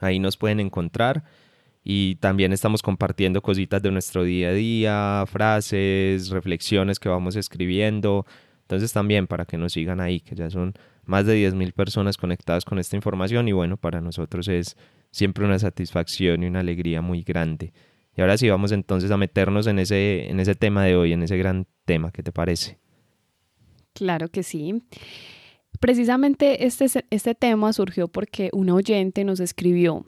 Ahí 0.00 0.20
nos 0.20 0.38
pueden 0.38 0.58
encontrar. 0.58 1.22
Y 1.88 2.16
también 2.16 2.52
estamos 2.52 2.82
compartiendo 2.82 3.40
cositas 3.40 3.80
de 3.80 3.92
nuestro 3.92 4.24
día 4.24 4.48
a 4.48 4.52
día, 4.52 5.24
frases, 5.28 6.30
reflexiones 6.30 6.98
que 6.98 7.08
vamos 7.08 7.36
escribiendo. 7.36 8.26
Entonces 8.62 8.92
también 8.92 9.28
para 9.28 9.44
que 9.44 9.56
nos 9.56 9.74
sigan 9.74 10.00
ahí, 10.00 10.18
que 10.18 10.34
ya 10.34 10.50
son 10.50 10.74
más 11.04 11.26
de 11.26 11.48
10.000 11.48 11.72
personas 11.74 12.16
conectadas 12.16 12.64
con 12.64 12.80
esta 12.80 12.96
información 12.96 13.46
y 13.46 13.52
bueno, 13.52 13.76
para 13.76 14.00
nosotros 14.00 14.48
es 14.48 14.76
siempre 15.12 15.44
una 15.44 15.60
satisfacción 15.60 16.42
y 16.42 16.46
una 16.46 16.58
alegría 16.58 17.02
muy 17.02 17.22
grande. 17.22 17.72
Y 18.16 18.20
ahora 18.20 18.36
sí 18.36 18.50
vamos 18.50 18.72
entonces 18.72 19.12
a 19.12 19.16
meternos 19.16 19.68
en 19.68 19.78
ese, 19.78 20.28
en 20.28 20.40
ese 20.40 20.56
tema 20.56 20.82
de 20.82 20.96
hoy, 20.96 21.12
en 21.12 21.22
ese 21.22 21.36
gran 21.36 21.68
tema, 21.84 22.10
¿qué 22.10 22.24
te 22.24 22.32
parece? 22.32 22.80
Claro 23.92 24.26
que 24.26 24.42
sí. 24.42 24.82
Precisamente 25.78 26.66
este, 26.66 26.86
este 27.10 27.36
tema 27.36 27.72
surgió 27.72 28.08
porque 28.08 28.50
un 28.52 28.70
oyente 28.70 29.22
nos 29.22 29.38
escribió, 29.38 30.04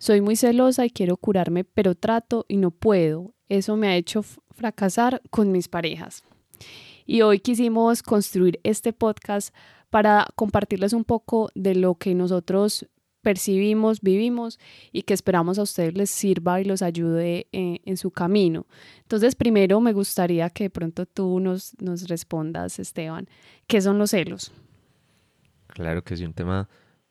soy 0.00 0.22
muy 0.22 0.34
celosa 0.34 0.86
y 0.86 0.90
quiero 0.90 1.18
curarme, 1.18 1.62
pero 1.62 1.94
trato 1.94 2.46
y 2.48 2.56
no 2.56 2.70
puedo. 2.70 3.34
Eso 3.50 3.76
me 3.76 3.86
ha 3.86 3.96
hecho 3.96 4.22
fracasar 4.22 5.20
con 5.28 5.52
mis 5.52 5.68
parejas. 5.68 6.24
Y 7.04 7.20
hoy 7.20 7.38
quisimos 7.38 8.02
construir 8.02 8.58
este 8.62 8.94
podcast 8.94 9.54
para 9.90 10.26
compartirles 10.36 10.94
un 10.94 11.04
poco 11.04 11.50
de 11.54 11.74
lo 11.74 11.96
que 11.96 12.14
nosotros 12.14 12.88
percibimos, 13.20 14.00
vivimos 14.00 14.58
y 14.90 15.02
que 15.02 15.12
esperamos 15.12 15.58
a 15.58 15.62
ustedes 15.64 15.92
les 15.94 16.08
sirva 16.08 16.62
y 16.62 16.64
los 16.64 16.80
ayude 16.80 17.48
eh, 17.52 17.80
en 17.84 17.96
su 17.98 18.10
camino. 18.10 18.66
Entonces, 19.02 19.34
primero 19.34 19.82
me 19.82 19.92
gustaría 19.92 20.48
que 20.48 20.64
de 20.64 20.70
pronto 20.70 21.04
tú 21.04 21.40
nos, 21.40 21.74
nos 21.78 22.08
respondas, 22.08 22.78
Esteban, 22.78 23.28
¿qué 23.66 23.82
son 23.82 23.98
los 23.98 24.12
celos? 24.12 24.50
Claro 25.66 26.02
que 26.02 26.14
es 26.14 26.22
un 26.22 26.32
tema 26.32 26.70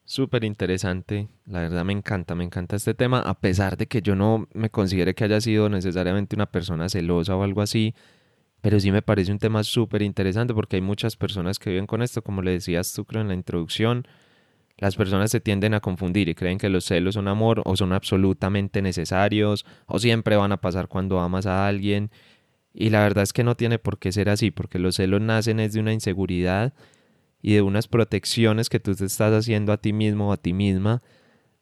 súper 0.10 0.44
interesante. 0.44 1.28
La 1.46 1.60
verdad 1.60 1.86
me 1.86 1.94
encanta, 1.94 2.34
me 2.34 2.44
encanta 2.44 2.75
este 2.75 2.96
tema, 2.96 3.20
a 3.20 3.39
pesar 3.39 3.78
de 3.78 3.86
que 3.86 4.01
yo 4.01 4.16
no 4.16 4.48
me 4.54 4.72
considere 4.72 5.13
que 5.13 5.24
haya 5.24 5.39
sido 5.39 5.70
necesariamente 5.70 6.36
una 6.36 6.48
persona 6.48 6.89
celosa 6.89 7.36
o 7.36 7.44
algo 7.44 7.62
así. 7.62 7.94
Pero 8.62 8.80
sí 8.80 8.92
me 8.92 9.04
parece 9.04 9.32
un 9.32 9.38
tema 9.38 9.63
súper 9.63 10.01
interesante 10.01 10.56
porque 10.56 10.78
hay 10.78 10.82
muchas 10.82 11.16
personas 11.16 11.60
que 11.60 11.70
viven 11.70 11.86
con 11.86 12.01
esto, 12.01 12.24
como 12.24 12.42
le 12.42 12.51
decías 12.51 12.92
tú 12.92 13.06
creo 13.06 13.22
en 13.22 13.28
la 13.28 13.36
introducción, 13.36 14.08
las 14.80 14.96
personas 14.96 15.30
se 15.30 15.42
tienden 15.42 15.75
a 15.75 15.80
confundir 15.80 16.28
y 16.28 16.34
creen 16.34 16.58
que 16.58 16.70
los 16.70 16.86
celos 16.86 17.13
son 17.13 17.28
amor 17.28 17.62
o 17.66 17.78
son 17.78 17.94
absolutamente 17.94 18.82
necesarios 18.82 19.63
o 19.86 20.00
siempre 20.00 20.38
van 20.38 20.51
a 20.51 20.58
pasar 20.58 20.88
cuando 20.88 21.20
amas 21.20 21.46
a 21.46 21.68
alguien. 21.68 22.10
Y 22.74 22.89
la 22.89 23.01
verdad 23.04 23.24
es 23.24 23.32
que 23.32 23.44
no 23.44 23.56
tiene 23.56 23.78
por 23.78 24.00
qué 24.00 24.12
ser 24.12 24.30
así, 24.30 24.50
porque 24.50 24.80
los 24.80 24.96
celos 24.96 25.22
nacen 25.22 25.60
es 25.60 25.74
de 25.74 25.82
una 25.82 25.94
inseguridad 25.94 26.74
y 27.41 27.53
de 27.53 27.62
unas 27.62 27.88
protecciones 27.88 28.69
que 28.69 28.79
tú 28.79 28.96
te 28.96 29.05
estás 29.05 29.34
haciendo 29.34 29.72
a 29.72 29.77
ti 29.77 29.93
mismo 29.93 30.29
o 30.29 30.34
a 30.34 30.38
ti 30.38 30.53
misma. 30.53 31.01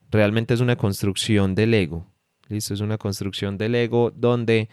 Realmente 0.10 0.54
es 0.54 0.62
una 0.62 0.76
construcción 0.76 1.56
del 1.56 1.74
ego. 1.74 2.08
¿Listo? 2.48 2.74
Es 2.74 2.82
una 2.82 2.98
construcción 2.98 3.58
del 3.58 3.76
ego 3.76 4.12
donde 4.12 4.70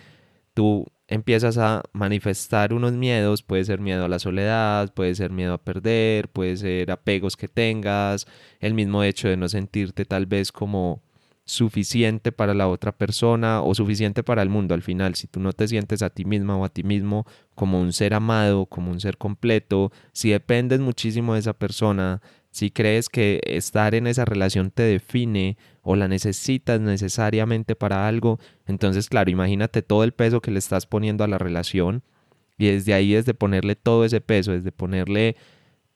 tú 0.55 0.87
empiezas 1.09 1.59
a 1.59 1.83
manifestar 1.93 2.73
unos 2.73 2.93
miedos, 2.93 3.43
puede 3.43 3.65
ser 3.65 3.81
miedo 3.81 4.05
a 4.05 4.09
la 4.09 4.19
soledad, 4.19 4.95
puede 4.95 5.15
ser 5.15 5.31
miedo 5.31 5.55
a 5.55 5.63
perder, 5.63 6.29
puede 6.29 6.57
ser 6.57 6.91
apegos 6.91 7.37
que 7.37 7.49
tengas, 7.49 8.27
el 8.61 8.75
mismo 8.75 9.03
hecho 9.03 9.29
de 9.29 9.37
no 9.37 9.49
sentirte 9.49 10.05
tal 10.05 10.27
vez 10.27 10.51
como 10.53 11.03
suficiente 11.45 12.33
para 12.33 12.55
la 12.55 12.69
otra 12.69 12.93
persona 12.93 13.63
o 13.63 13.75
suficiente 13.75 14.23
para 14.23 14.43
el 14.43 14.49
mundo 14.49 14.75
al 14.75 14.83
final, 14.83 15.15
si 15.15 15.27
tú 15.27 15.41
no 15.41 15.53
te 15.53 15.69
sientes 15.69 16.03
a 16.03 16.11
ti 16.11 16.25
misma 16.25 16.57
o 16.57 16.65
a 16.65 16.71
ti 16.71 16.83
mismo 16.83 17.27
como 17.55 17.81
un 17.81 17.93
ser 17.93 18.15
amado, 18.15 18.67
como 18.67 18.91
un 18.91 19.01
ser 19.01 19.19
completo, 19.19 19.93
si 20.13 20.31
dependes 20.31 20.81
muchísimo 20.81 21.35
de 21.35 21.41
esa 21.41 21.53
persona, 21.53 22.23
si 22.51 22.71
crees 22.71 23.09
que 23.09 23.41
estar 23.45 23.95
en 23.95 24.07
esa 24.07 24.25
relación 24.25 24.71
te 24.71 24.85
define 24.85 25.59
o 25.83 25.97
la 25.97 26.09
necesitas 26.09 26.81
necesariamente 26.81 27.77
para 27.77 28.09
algo, 28.09 28.39
entonces 28.67 29.11
claro, 29.11 29.31
imagínate 29.31 29.83
todo 29.83 30.03
el 30.05 30.13
peso 30.13 30.41
que 30.41 30.51
le 30.51 30.59
estás 30.59 30.87
poniendo 30.87 31.25
a 31.25 31.29
la 31.29 31.37
relación 31.37 32.03
y 32.57 32.69
desde 32.69 32.95
ahí 32.95 33.13
desde 33.13 33.35
ponerle 33.35 33.77
todo 33.77 34.05
ese 34.05 34.21
peso, 34.21 34.53
desde 34.53 34.73
ponerle 34.73 35.37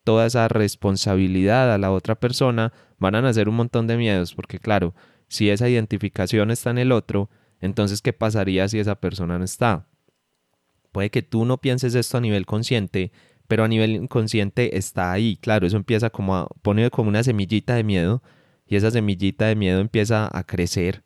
toda 0.05 0.27
esa 0.27 0.49
responsabilidad 0.49 1.73
a 1.73 1.79
la 1.79 1.91
otra 1.91 2.17
persona, 2.17 2.73
van 2.99 3.15
a 3.15 3.23
nacer 3.23 3.49
un 3.49 3.57
montón 3.57 3.87
de 3.87 3.97
miedos, 3.97 4.35
porque 4.35 4.59
claro, 4.59 4.95
si 5.29 5.51
esa 5.51 5.69
identificación 5.69 6.51
está 6.51 6.71
en 6.71 6.79
el 6.79 6.93
otro, 6.93 7.31
entonces 7.61 8.03
¿qué 8.03 8.13
pasaría 8.13 8.69
si 8.69 8.79
esa 8.79 8.97
persona 8.97 9.39
no 9.39 9.45
está? 9.45 9.87
Puede 10.93 11.11
que 11.11 11.23
tú 11.23 11.45
no 11.45 11.59
pienses 11.59 11.95
esto 11.95 12.19
a 12.19 12.21
nivel 12.21 12.47
consciente, 12.47 13.13
pero 13.47 13.65
a 13.65 13.69
nivel 13.69 13.93
inconsciente 13.93 14.77
está 14.77 15.13
ahí. 15.13 15.37
Claro, 15.41 15.67
eso 15.67 15.77
empieza 15.77 16.11
como 16.11 16.37
a 16.37 16.49
poner 16.63 16.91
como 16.91 17.09
una 17.09 17.23
semillita 17.23 17.75
de 17.75 17.85
miedo 17.85 18.23
y 18.67 18.77
esa 18.77 18.91
semillita 18.91 19.47
de 19.47 19.57
miedo 19.57 19.81
empieza 19.81 20.29
a 20.33 20.45
crecer 20.45 21.03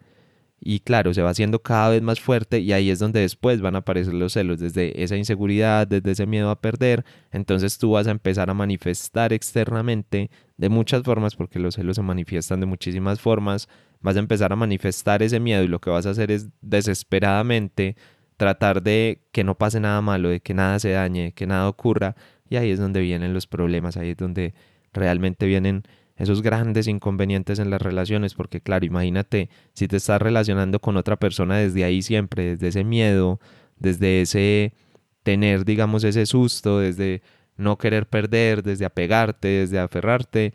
y 0.65 0.79
claro, 0.81 1.13
se 1.13 1.23
va 1.23 1.31
haciendo 1.31 1.61
cada 1.61 1.89
vez 1.89 2.03
más 2.03 2.21
fuerte 2.21 2.61
y 2.61 2.73
ahí 2.73 2.89
es 2.91 3.01
donde 3.01 3.19
después 3.19 3.61
van 3.61 3.75
a 3.75 3.79
aparecer 3.79 4.15
los 4.15 4.35
celos, 4.35 4.61
desde 4.61 5.03
esa 5.03 5.17
inseguridad, 5.17 5.89
desde 5.89 6.13
ese 6.13 6.27
miedo 6.27 6.51
a 6.51 6.61
perder, 6.61 7.05
entonces 7.33 7.79
tú 7.79 7.91
vas 7.91 8.07
a 8.07 8.13
empezar 8.13 8.49
a 8.49 8.55
manifestar 8.55 9.33
externamente 9.33 10.31
de 10.57 10.69
muchas 10.69 11.03
formas, 11.03 11.35
porque 11.35 11.59
los 11.59 11.75
celos 11.75 11.97
se 11.97 12.03
manifiestan 12.03 12.61
de 12.61 12.67
muchísimas 12.67 13.21
formas, 13.21 13.69
vas 14.03 14.17
a 14.17 14.21
empezar 14.21 14.53
a 14.53 14.57
manifestar 14.57 15.23
ese 15.23 15.41
miedo 15.41 15.63
y 15.63 15.69
lo 15.69 15.81
que 15.81 15.91
vas 15.91 16.07
a 16.07 16.11
hacer 16.11 16.31
es 16.31 16.49
desesperadamente 16.61 17.97
tratar 18.37 18.83
de 18.83 19.23
que 19.33 19.45
no 19.45 19.57
pase 19.57 19.81
nada 19.81 20.01
malo, 20.01 20.29
de 20.29 20.41
que 20.41 20.55
nada 20.55 20.79
se 20.79 20.91
dañe, 20.91 21.33
que 21.33 21.47
nada 21.47 21.69
ocurra. 21.69 22.17
Y 22.49 22.57
ahí 22.57 22.71
es 22.71 22.79
donde 22.79 23.01
vienen 23.01 23.33
los 23.33 23.47
problemas, 23.47 23.97
ahí 23.97 24.11
es 24.11 24.17
donde 24.17 24.55
realmente 24.93 25.47
vienen 25.47 25.85
esos 26.17 26.43
grandes 26.43 26.87
inconvenientes 26.89 27.59
en 27.59 27.71
las 27.71 27.81
relaciones, 27.81 28.35
porque 28.35 28.61
claro, 28.61 28.85
imagínate 28.85 29.49
si 29.73 29.89
te 29.89 29.97
estás 29.97 30.21
relacionando 30.21 30.79
con 30.81 30.97
otra 30.97 31.17
persona 31.17 31.57
desde 31.57 31.85
ahí 31.85 32.03
siempre, 32.03 32.51
desde 32.51 32.69
ese 32.69 32.85
miedo, 32.85 33.41
desde 33.79 34.21
ese 34.21 34.75
tener, 35.23 35.65
digamos, 35.65 36.05
ese 36.05 36.27
susto, 36.27 36.81
desde 36.81 37.23
no 37.57 37.79
querer 37.79 38.07
perder, 38.07 38.63
desde 38.63 38.85
apegarte, 38.85 39.49
desde 39.49 39.79
aferrarte. 39.79 40.53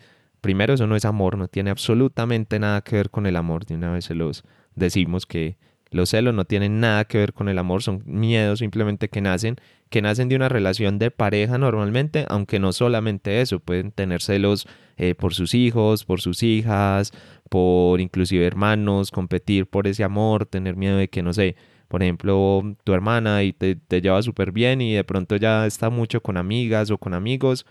Primero, 0.48 0.76
eso 0.76 0.88
no 0.88 0.96
es 0.96 1.04
amor, 1.04 1.38
no 1.38 1.50
tiene 1.50 1.72
absolutamente 1.72 2.58
nada 2.58 2.80
que 2.80 2.96
ver 2.96 3.10
con 3.10 3.26
el 3.26 3.36
amor. 3.36 3.66
De 3.66 3.76
una 3.76 3.92
vez 3.92 4.06
se 4.06 4.16
los 4.16 4.46
decimos 4.76 5.26
que 5.26 5.58
los 5.92 6.12
celos 6.12 6.34
no 6.34 6.46
tienen 6.46 6.80
nada 6.80 7.04
que 7.04 7.18
ver 7.18 7.34
con 7.34 7.50
el 7.50 7.58
amor, 7.58 7.84
son 7.84 8.02
miedos 8.06 8.60
simplemente 8.60 9.10
que 9.10 9.20
nacen, 9.20 9.58
que 9.90 10.02
nacen 10.02 10.30
de 10.30 10.38
una 10.38 10.48
relación 10.48 11.00
de 11.00 11.12
pareja 11.12 11.58
normalmente, 11.58 12.26
aunque 12.30 12.60
no 12.60 12.72
solamente 12.72 13.42
eso, 13.42 13.60
pueden 13.60 13.92
tener 13.92 14.22
celos 14.22 14.70
eh, 14.96 15.16
por 15.16 15.34
sus 15.34 15.54
hijos, 15.54 16.06
por 16.06 16.22
sus 16.22 16.42
hijas, 16.44 17.12
por 17.50 18.00
inclusive 18.00 18.48
hermanos, 18.48 19.12
competir 19.12 19.68
por 19.68 19.86
ese 19.86 20.06
amor, 20.06 20.46
tener 20.46 20.78
miedo 20.78 20.96
de 20.96 21.10
que, 21.10 21.24
no 21.24 21.34
sé, 21.34 21.58
por 21.90 22.04
ejemplo, 22.04 22.64
tu 22.86 22.94
hermana 22.94 23.44
y 23.44 23.52
te, 23.52 23.76
te 23.76 24.00
lleva 24.00 24.22
súper 24.22 24.54
bien 24.54 24.80
y 24.80 24.94
de 24.94 25.04
pronto 25.04 25.36
ya 25.36 25.66
está 25.66 25.90
mucho 25.90 26.22
con 26.22 26.38
amigas 26.38 26.90
o 26.90 26.98
con 26.98 27.14
amigos 27.14 27.66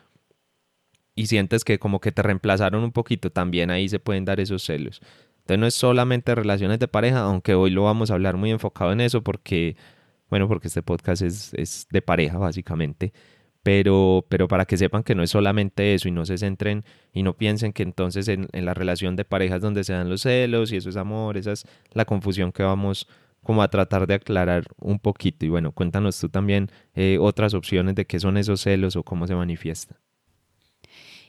y 1.16 1.26
sientes 1.26 1.64
que 1.64 1.80
como 1.80 1.98
que 2.00 2.12
te 2.12 2.22
reemplazaron 2.22 2.84
un 2.84 2.92
poquito, 2.92 3.30
también 3.30 3.70
ahí 3.70 3.88
se 3.88 3.98
pueden 3.98 4.24
dar 4.24 4.38
esos 4.38 4.62
celos. 4.62 5.00
Entonces 5.40 5.58
no 5.58 5.66
es 5.66 5.74
solamente 5.74 6.34
relaciones 6.34 6.78
de 6.78 6.88
pareja, 6.88 7.20
aunque 7.20 7.54
hoy 7.54 7.70
lo 7.70 7.84
vamos 7.84 8.10
a 8.10 8.14
hablar 8.14 8.36
muy 8.36 8.50
enfocado 8.50 8.92
en 8.92 9.00
eso 9.00 9.22
porque, 9.22 9.76
bueno, 10.28 10.46
porque 10.48 10.68
este 10.68 10.82
podcast 10.82 11.22
es, 11.22 11.54
es 11.54 11.88
de 11.90 12.02
pareja 12.02 12.38
básicamente. 12.38 13.12
Pero, 13.62 14.26
pero 14.28 14.46
para 14.46 14.64
que 14.66 14.76
sepan 14.76 15.02
que 15.02 15.14
no 15.16 15.24
es 15.24 15.30
solamente 15.30 15.94
eso 15.94 16.08
y 16.08 16.12
no 16.12 16.24
se 16.24 16.38
centren 16.38 16.84
y 17.12 17.24
no 17.24 17.36
piensen 17.36 17.72
que 17.72 17.82
entonces 17.82 18.28
en, 18.28 18.48
en 18.52 18.64
la 18.64 18.74
relación 18.74 19.16
de 19.16 19.24
pareja 19.24 19.56
es 19.56 19.62
donde 19.62 19.82
se 19.84 19.92
dan 19.92 20.08
los 20.08 20.22
celos 20.22 20.70
y 20.70 20.76
eso 20.76 20.90
es 20.90 20.96
amor, 20.96 21.36
esa 21.36 21.52
es 21.52 21.66
la 21.92 22.04
confusión 22.04 22.52
que 22.52 22.62
vamos 22.62 23.08
como 23.42 23.62
a 23.62 23.68
tratar 23.68 24.06
de 24.06 24.14
aclarar 24.14 24.64
un 24.78 24.98
poquito. 24.98 25.46
Y 25.46 25.48
bueno, 25.48 25.72
cuéntanos 25.72 26.18
tú 26.20 26.28
también 26.28 26.70
eh, 26.94 27.18
otras 27.20 27.54
opciones 27.54 27.94
de 27.94 28.04
qué 28.06 28.20
son 28.20 28.36
esos 28.36 28.60
celos 28.60 28.96
o 28.96 29.02
cómo 29.04 29.26
se 29.26 29.34
manifiestan. 29.34 29.98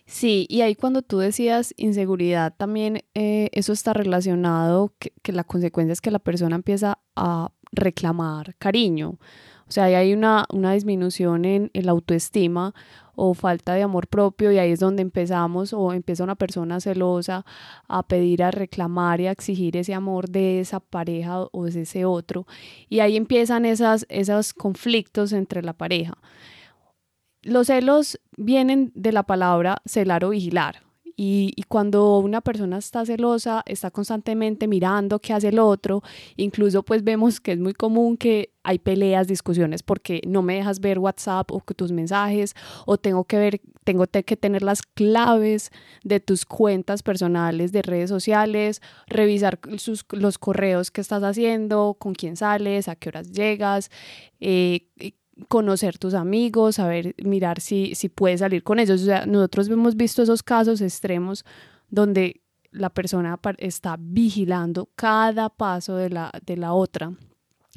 Sí, 0.07 0.47
y 0.49 0.61
ahí 0.61 0.73
cuando 0.75 1.01
tú 1.01 1.17
decías 1.19 1.73
inseguridad, 1.75 2.55
también 2.55 3.03
eh, 3.13 3.49
eso 3.51 3.73
está 3.73 3.91
relacionado, 3.93 4.93
que, 4.99 5.11
la 5.33 5.43
consecuencia 5.43 5.91
es 5.91 5.99
que 5.99 6.11
la 6.11 6.19
persona 6.19 6.55
empieza 6.55 6.99
a 7.17 7.51
reclamar 7.73 8.55
cariño. 8.55 9.19
O 9.67 9.71
sea, 9.71 9.83
ahí 9.85 9.95
hay 9.95 10.13
una, 10.13 10.45
una 10.53 10.71
disminución 10.71 11.43
en, 11.43 11.71
la 11.73 11.91
autoestima 11.91 12.73
o 13.15 13.33
falta 13.33 13.73
de 13.73 13.83
amor 13.83 14.07
propio 14.07 14.51
y 14.53 14.59
ahí 14.59 14.71
es 14.71 14.79
donde 14.79 15.01
empezamos 15.01 15.73
o 15.73 15.91
empieza 15.91 16.23
una 16.23 16.35
persona 16.35 16.79
celosa 16.79 17.45
a 17.89 18.07
pedir, 18.07 18.43
a 18.43 18.51
reclamar 18.51 19.19
y 19.19 19.27
a 19.27 19.31
exigir 19.31 19.75
ese 19.75 19.93
amor 19.93 20.29
de 20.29 20.61
esa 20.61 20.79
pareja 20.79 21.47
o 21.51 21.65
de 21.65 21.81
ese 21.81 22.05
otro. 22.05 22.47
Y 22.87 23.01
ahí 23.01 23.17
empiezan 23.17 23.65
esas, 23.65 24.05
esos 24.07 24.53
conflictos 24.53 25.33
entre 25.33 25.63
la 25.63 25.73
pareja. 25.73 26.17
Los 27.47 27.67
celos 27.67 28.19
vienen 28.35 28.91
de 28.93 29.13
la 29.13 29.23
palabra 29.23 29.77
celar 29.85 30.25
o 30.25 30.31
vigilar. 30.31 30.81
Y, 31.15 31.63
cuando 31.69 32.19
una 32.19 32.41
persona 32.41 32.77
está 32.77 33.05
celosa, 33.05 33.63
está 33.65 33.89
constantemente 33.89 34.67
mirando 34.67 35.17
qué 35.19 35.33
hace 35.33 35.47
el 35.47 35.57
otro, 35.57 36.03
incluso 36.35 36.83
pues 36.83 37.03
vemos 37.03 37.39
que 37.39 37.53
es 37.53 37.59
muy 37.59 37.73
común 37.73 38.17
que 38.17 38.51
hay 38.63 38.77
peleas, 38.77 39.27
discusiones 39.27 39.81
porque 39.81 40.21
no 40.27 40.43
me 40.43 40.55
dejas 40.55 40.79
ver 40.79 40.99
WhatsApp 40.99 41.51
o 41.51 41.61
tus 41.61 41.91
mensajes 41.91 42.53
o 42.85 42.97
tengo 42.97 43.23
que 43.23 43.37
ver, 43.37 43.61
tengo 43.83 44.05
que 44.05 44.37
tener 44.37 44.61
las 44.61 44.83
claves 44.83 45.71
de 46.03 46.19
tus 46.19 46.45
cuentas 46.45 47.01
personales 47.01 47.71
de 47.71 47.81
redes 47.81 48.09
sociales, 48.09 48.81
revisar 49.07 49.59
los 50.11 50.37
correos 50.37 50.91
que 50.91 51.01
estás 51.01 51.23
haciendo, 51.23 51.95
con 51.97 52.13
quién 52.13 52.35
sales, 52.35 52.89
a 52.89 52.95
qué 52.95 53.09
horas 53.09 53.31
llegas, 53.31 53.89
eh, 54.39 54.87
conocer 55.47 55.97
tus 55.97 56.13
amigos, 56.13 56.75
saber, 56.75 57.15
mirar 57.23 57.61
si, 57.61 57.95
si 57.95 58.09
puedes 58.09 58.39
salir 58.39 58.63
con 58.63 58.79
ellos. 58.79 59.01
O 59.01 59.05
sea, 59.05 59.25
nosotros 59.25 59.69
hemos 59.69 59.95
visto 59.95 60.21
esos 60.21 60.43
casos 60.43 60.81
extremos 60.81 61.45
donde 61.89 62.41
la 62.71 62.89
persona 62.89 63.39
está 63.57 63.97
vigilando 63.99 64.89
cada 64.95 65.49
paso 65.49 65.95
de 65.95 66.09
la, 66.09 66.31
de 66.45 66.57
la 66.57 66.73
otra. 66.73 67.13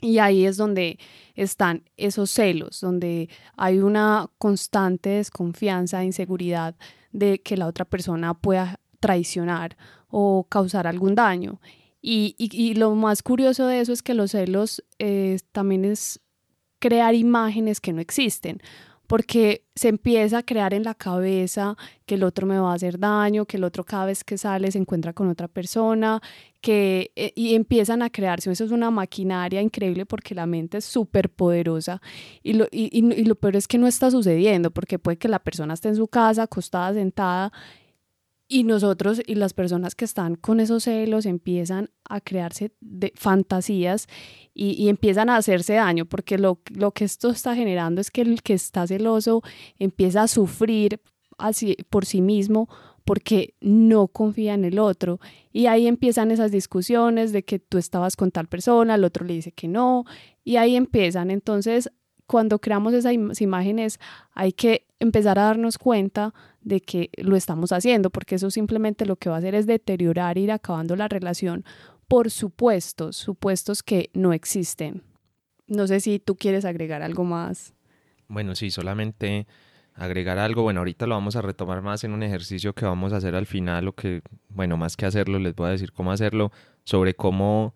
Y 0.03 0.19
ahí 0.19 0.47
es 0.47 0.57
donde 0.57 0.99
están 1.35 1.85
esos 1.97 2.31
celos, 2.31 2.81
donde 2.81 3.29
hay 3.57 3.81
una 3.81 4.31
constante 4.39 5.11
desconfianza, 5.11 6.05
inseguridad 6.05 6.75
de 7.13 7.41
que 7.43 7.57
la 7.57 7.67
otra 7.67 7.85
persona 7.85 8.35
pueda 8.35 8.81
traicionar 8.99 9.77
o 10.09 10.47
causar 10.49 10.87
algún 10.87 11.15
daño. 11.15 11.61
Y, 12.03 12.35
y, 12.39 12.75
lo 12.75 12.95
más 12.95 13.23
curioso 13.23 13.67
de 13.67 13.81
eso 13.81 13.93
es 13.93 14.03
que 14.03 14.15
los 14.15 14.31
celos 14.31 14.83
eh, 14.99 15.39
también 15.53 15.85
es 15.85 16.21
crear 16.81 17.15
imágenes 17.15 17.81
que 17.81 17.93
no 17.93 18.01
existen, 18.01 18.61
porque 19.07 19.65
se 19.75 19.89
empieza 19.89 20.39
a 20.39 20.43
crear 20.45 20.73
en 20.73 20.85
la 20.85 20.95
cabeza 20.95 21.77
que 22.07 22.15
el 22.15 22.23
otro 22.23 22.47
me 22.47 22.61
va 22.61 22.71
a 22.71 22.75
hacer 22.75 22.97
daño, 22.97 23.45
que 23.45 23.57
el 23.57 23.65
otro 23.65 23.83
cada 23.83 24.07
vez 24.07 24.23
que 24.23 24.39
sale 24.39 24.71
se 24.71 24.79
encuentra 24.79 25.13
con 25.13 25.29
otra 25.29 25.49
persona, 25.49 26.21
que 26.61 27.11
eh, 27.17 27.33
y 27.35 27.57
empiezan 27.57 28.03
a 28.03 28.11
crearse. 28.11 28.53
Eso 28.53 28.65
es 28.65 28.71
una 28.71 28.93
maquinaria 28.93 29.61
increíble 29.61 30.07
porque 30.07 30.35
la 30.35 30.47
mente 30.47 30.79
es 30.79 30.85
súper 30.85 31.29
poderosa 31.29 32.01
y 32.45 32.53
lo, 32.53 32.67
y, 32.71 32.89
y 32.97 33.25
lo 33.25 33.35
peor 33.35 33.57
es 33.57 33.67
que 33.67 33.79
no 33.79 33.89
está 33.89 34.13
sucediendo 34.13 34.71
porque 34.71 35.01
puede 35.01 35.19
que 35.19 35.29
la 35.29 35.41
persona 35.41 35.75
esté 35.75 35.89
en 35.89 35.97
su 35.97 36.07
casa 36.07 36.45
acostada, 36.45 36.95
sentada 36.95 37.53
Y 38.53 38.65
nosotros 38.65 39.23
y 39.25 39.37
las 39.37 39.55
personas 39.55 39.95
que 39.95 40.05
están 40.05 40.35
con 40.35 40.59
esos 40.59 40.83
celos 40.83 41.25
empiezan 41.25 41.91
a 42.09 42.21
crearse 42.21 42.73
de 42.81 43.13
fantasías 43.15 44.09
y, 44.53 44.89
empiezan 44.89 45.31
a 45.31 45.37
hacerse 45.37 45.75
daño, 45.75 46.05
porque 46.05 46.37
lo, 46.37 46.61
lo, 46.75 46.91
que 46.91 47.05
esto 47.05 47.31
está 47.31 47.55
generando 47.55 48.01
es 48.01 48.11
que 48.11 48.23
el 48.23 48.43
que 48.43 48.55
está 48.55 48.89
celoso 48.89 49.43
empieza 49.79 50.23
a 50.23 50.27
sufrir 50.27 51.01
así, 51.39 51.77
por 51.91 52.05
sí 52.05 52.23
mismo 52.23 52.69
porque 53.05 53.55
no 53.61 54.09
confía 54.09 54.55
en 54.55 54.65
el 54.65 54.81
otro. 54.81 55.21
Y 55.53 55.67
ahí 55.67 55.87
empiezan 55.87 56.33
esas 56.33 56.51
discusiones 56.51 57.33
de 57.33 57.45
que 57.45 57.61
tú 57.61 57.79
estabas 57.79 58.17
con 58.17 58.33
tal 58.33 58.49
persona, 58.49 58.97
el 58.97 59.05
otro 59.05 59.25
le 59.25 59.35
dice 59.35 59.53
que 59.53 59.69
no, 59.69 60.05
y 60.43 60.57
ahí 60.57 60.75
empiezan. 60.75 61.31
Entonces, 61.31 61.91
cuando 62.31 62.61
creamos 62.61 62.95
esas 62.95 63.41
imágenes, 63.41 63.99
hay 64.35 64.53
que 64.53 64.87
empezar 65.01 65.37
a 65.41 65.47
darnos 65.47 65.79
cuenta 65.79 66.33
de 66.61 66.81
que 66.81 67.11
lo 67.17 67.35
estamos 67.35 67.73
haciendo, 67.73 68.09
porque 68.09 68.37
eso 68.37 68.53
simplemente 68.53 69.05
lo 69.05 69.17
que 69.17 69.29
va 69.29 69.35
a 69.35 69.39
hacer 69.41 69.57
es 69.57 69.67
deteriorar, 69.67 70.39
ir 70.39 70.53
acabando 70.53 70.95
la 70.95 71.09
relación 71.09 71.65
por 72.07 72.31
supuestos, 72.31 73.17
supuestos 73.17 73.83
que 73.83 74.11
no 74.15 74.33
existen. 74.33 75.03
No 75.67 75.89
sé 75.89 75.99
si 75.99 76.21
tú 76.21 76.37
quieres 76.37 76.65
agregar 76.65 77.03
algo 77.03 77.25
más. 77.25 77.75
Bueno, 78.29 78.55
sí, 78.55 78.71
solamente 78.71 79.49
agregar 79.95 80.39
algo. 80.39 80.63
Bueno, 80.63 80.83
ahorita 80.83 81.09
lo 81.09 81.17
vamos 81.17 81.35
a 81.35 81.43
retomar 81.43 81.83
más 81.83 82.05
en 82.05 82.13
un 82.13 82.23
ejercicio 82.23 82.75
que 82.75 82.85
vamos 82.85 83.13
a 83.13 83.17
hacer 83.17 83.35
al 83.35 83.47
final, 83.47 83.89
o 83.89 83.93
que, 83.93 84.23
bueno, 84.51 84.77
más 84.77 84.97
que 84.97 85.05
hacerlo, 85.05 85.41
les 85.41 85.57
voy 85.57 85.67
a 85.67 85.73
decir 85.73 85.91
cómo 85.91 86.13
hacerlo, 86.13 86.53
sobre 86.85 87.15
cómo 87.15 87.75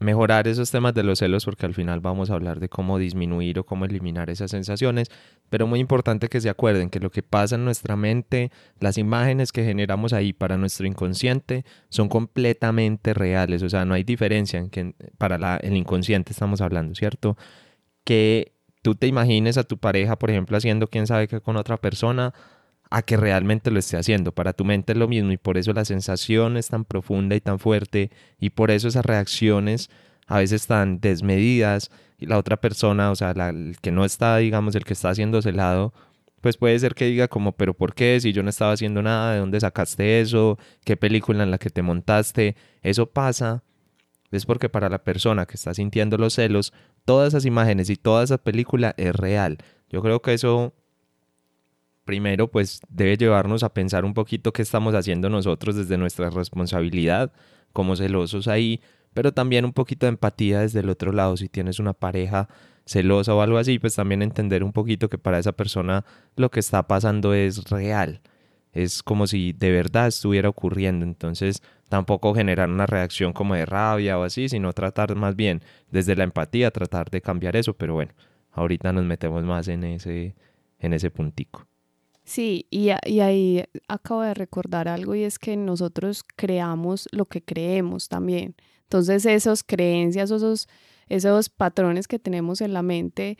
mejorar 0.00 0.48
esos 0.48 0.70
temas 0.70 0.94
de 0.94 1.02
los 1.02 1.18
celos 1.18 1.44
porque 1.44 1.66
al 1.66 1.74
final 1.74 2.00
vamos 2.00 2.30
a 2.30 2.34
hablar 2.34 2.58
de 2.58 2.68
cómo 2.68 2.98
disminuir 2.98 3.58
o 3.58 3.64
cómo 3.64 3.84
eliminar 3.84 4.30
esas 4.30 4.50
sensaciones, 4.50 5.10
pero 5.50 5.66
muy 5.66 5.78
importante 5.78 6.28
que 6.28 6.40
se 6.40 6.48
acuerden 6.48 6.88
que 6.88 7.00
lo 7.00 7.10
que 7.10 7.22
pasa 7.22 7.56
en 7.56 7.64
nuestra 7.66 7.96
mente, 7.96 8.50
las 8.80 8.96
imágenes 8.96 9.52
que 9.52 9.62
generamos 9.62 10.14
ahí 10.14 10.32
para 10.32 10.56
nuestro 10.56 10.86
inconsciente 10.86 11.64
son 11.90 12.08
completamente 12.08 13.12
reales, 13.12 13.62
o 13.62 13.68
sea, 13.68 13.84
no 13.84 13.94
hay 13.94 14.02
diferencia 14.02 14.58
en 14.58 14.70
que 14.70 14.94
para 15.18 15.58
el 15.58 15.76
inconsciente 15.76 16.32
estamos 16.32 16.62
hablando, 16.62 16.94
¿cierto? 16.94 17.36
Que 18.02 18.54
tú 18.82 18.94
te 18.94 19.06
imagines 19.06 19.58
a 19.58 19.64
tu 19.64 19.76
pareja, 19.78 20.18
por 20.18 20.30
ejemplo, 20.30 20.56
haciendo 20.56 20.88
quién 20.88 21.06
sabe 21.06 21.28
qué 21.28 21.40
con 21.40 21.56
otra 21.56 21.76
persona, 21.76 22.32
a 22.90 23.02
que 23.02 23.16
realmente 23.16 23.70
lo 23.70 23.78
esté 23.78 23.96
haciendo. 23.96 24.32
Para 24.32 24.52
tu 24.52 24.64
mente 24.64 24.92
es 24.92 24.98
lo 24.98 25.08
mismo 25.08 25.32
y 25.32 25.36
por 25.36 25.56
eso 25.56 25.72
la 25.72 25.84
sensación 25.84 26.56
es 26.56 26.68
tan 26.68 26.84
profunda 26.84 27.36
y 27.36 27.40
tan 27.40 27.58
fuerte 27.58 28.10
y 28.38 28.50
por 28.50 28.70
eso 28.70 28.88
esas 28.88 29.06
reacciones 29.06 29.90
a 30.26 30.38
veces 30.38 30.66
tan 30.66 31.00
desmedidas 31.00 31.90
y 32.18 32.26
la 32.26 32.36
otra 32.38 32.60
persona, 32.60 33.10
o 33.10 33.16
sea, 33.16 33.30
el 33.30 33.76
que 33.80 33.90
no 33.92 34.04
está, 34.04 34.36
digamos, 34.36 34.74
el 34.74 34.84
que 34.84 34.92
está 34.92 35.10
haciendo 35.10 35.40
celado, 35.40 35.94
pues 36.40 36.56
puede 36.56 36.78
ser 36.78 36.94
que 36.94 37.06
diga 37.06 37.28
como, 37.28 37.52
pero 37.52 37.74
¿por 37.74 37.94
qué? 37.94 38.18
Si 38.20 38.32
yo 38.32 38.42
no 38.42 38.50
estaba 38.50 38.72
haciendo 38.72 39.02
nada, 39.02 39.32
¿de 39.34 39.40
dónde 39.40 39.60
sacaste 39.60 40.20
eso? 40.20 40.58
¿Qué 40.84 40.96
película 40.96 41.42
en 41.42 41.50
la 41.50 41.58
que 41.58 41.70
te 41.70 41.82
montaste? 41.82 42.56
Eso 42.82 43.06
pasa. 43.06 43.62
Es 44.30 44.46
porque 44.46 44.68
para 44.68 44.88
la 44.88 45.02
persona 45.02 45.46
que 45.46 45.54
está 45.54 45.74
sintiendo 45.74 46.16
los 46.16 46.34
celos, 46.34 46.72
todas 47.04 47.28
esas 47.28 47.44
imágenes 47.44 47.90
y 47.90 47.96
toda 47.96 48.22
esa 48.22 48.38
película 48.38 48.94
es 48.96 49.14
real. 49.14 49.58
Yo 49.88 50.02
creo 50.02 50.22
que 50.22 50.34
eso 50.34 50.72
primero 52.10 52.48
pues 52.48 52.80
debe 52.88 53.16
llevarnos 53.16 53.62
a 53.62 53.72
pensar 53.72 54.04
un 54.04 54.14
poquito 54.14 54.52
qué 54.52 54.62
estamos 54.62 54.96
haciendo 54.96 55.30
nosotros 55.30 55.76
desde 55.76 55.96
nuestra 55.96 56.28
responsabilidad 56.28 57.30
como 57.72 57.94
celosos 57.94 58.48
ahí, 58.48 58.80
pero 59.14 59.32
también 59.32 59.64
un 59.64 59.72
poquito 59.72 60.06
de 60.06 60.10
empatía 60.10 60.58
desde 60.58 60.80
el 60.80 60.90
otro 60.90 61.12
lado. 61.12 61.36
Si 61.36 61.48
tienes 61.48 61.78
una 61.78 61.92
pareja 61.92 62.48
celosa 62.84 63.32
o 63.32 63.42
algo 63.42 63.58
así, 63.58 63.78
pues 63.78 63.94
también 63.94 64.22
entender 64.22 64.64
un 64.64 64.72
poquito 64.72 65.08
que 65.08 65.18
para 65.18 65.38
esa 65.38 65.52
persona 65.52 66.04
lo 66.34 66.50
que 66.50 66.58
está 66.58 66.88
pasando 66.88 67.32
es 67.32 67.70
real. 67.70 68.20
Es 68.72 69.04
como 69.04 69.28
si 69.28 69.52
de 69.52 69.70
verdad 69.70 70.08
estuviera 70.08 70.48
ocurriendo. 70.48 71.06
Entonces 71.06 71.62
tampoco 71.88 72.34
generar 72.34 72.68
una 72.68 72.86
reacción 72.86 73.32
como 73.32 73.54
de 73.54 73.66
rabia 73.66 74.18
o 74.18 74.24
así, 74.24 74.48
sino 74.48 74.72
tratar 74.72 75.14
más 75.14 75.36
bien 75.36 75.62
desde 75.92 76.16
la 76.16 76.24
empatía, 76.24 76.72
tratar 76.72 77.08
de 77.08 77.20
cambiar 77.20 77.54
eso. 77.54 77.74
Pero 77.74 77.94
bueno, 77.94 78.14
ahorita 78.50 78.92
nos 78.92 79.04
metemos 79.04 79.44
más 79.44 79.68
en 79.68 79.84
ese, 79.84 80.34
en 80.80 80.92
ese 80.92 81.12
puntico. 81.12 81.69
Sí, 82.30 82.68
y, 82.70 82.90
ahí 82.90 83.64
acabo 83.88 84.22
de 84.22 84.34
recordar 84.34 84.86
algo 84.86 85.16
y 85.16 85.24
es 85.24 85.40
que 85.40 85.56
nosotros 85.56 86.22
creamos 86.36 87.08
lo 87.10 87.24
que 87.26 87.42
creemos 87.42 88.08
también. 88.08 88.54
Entonces 88.84 89.26
esas 89.26 89.64
creencias, 89.64 90.30
esos, 90.30 90.68
esos 91.08 91.48
patrones 91.48 92.06
que 92.06 92.20
tenemos 92.20 92.60
en 92.60 92.72
la 92.72 92.82
mente, 92.82 93.36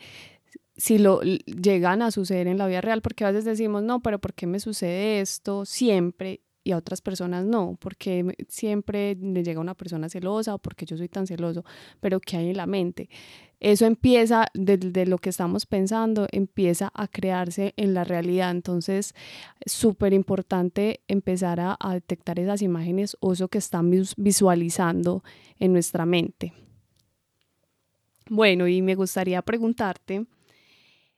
si 0.75 0.97
lo 0.97 1.21
llegan 1.21 2.01
a 2.01 2.11
suceder 2.11 2.47
en 2.47 2.57
la 2.57 2.67
vida 2.67 2.81
real, 2.81 3.01
porque 3.01 3.23
a 3.23 3.29
veces 3.31 3.45
decimos, 3.45 3.81
no, 3.81 4.01
pero 4.01 4.19
¿por 4.19 4.33
qué 4.33 4.45
me 4.45 4.59
sucede 4.59 5.21
esto 5.21 5.63
siempre? 5.63 6.41
Y 6.63 6.71
a 6.71 6.77
otras 6.77 7.01
personas 7.01 7.45
no, 7.45 7.77
porque 7.79 8.35
siempre 8.47 9.15
le 9.15 9.43
llega 9.43 9.59
una 9.59 9.73
persona 9.73 10.09
celosa 10.09 10.55
o 10.55 10.59
porque 10.59 10.85
yo 10.85 10.97
soy 10.97 11.09
tan 11.09 11.25
celoso, 11.25 11.65
pero 11.99 12.19
¿qué 12.19 12.37
hay 12.37 12.49
en 12.49 12.57
la 12.57 12.67
mente? 12.67 13.09
Eso 13.59 13.85
empieza, 13.85 14.47
de, 14.55 15.05
lo 15.05 15.19
que 15.19 15.29
estamos 15.29 15.67
pensando, 15.67 16.27
empieza 16.31 16.91
a 16.95 17.07
crearse 17.07 17.73
en 17.77 17.93
la 17.93 18.03
realidad. 18.03 18.49
Entonces, 18.49 19.13
súper 19.67 20.13
importante 20.13 21.01
empezar 21.07 21.59
a, 21.59 21.77
a, 21.79 21.93
detectar 21.93 22.39
esas 22.39 22.63
imágenes 22.63 23.15
o 23.19 23.33
eso 23.33 23.49
que 23.49 23.59
están 23.59 23.91
visualizando 24.17 25.23
en 25.59 25.73
nuestra 25.73 26.07
mente. 26.07 26.53
Bueno, 28.29 28.67
y 28.67 28.81
me 28.81 28.95
gustaría 28.95 29.41
preguntarte 29.43 30.25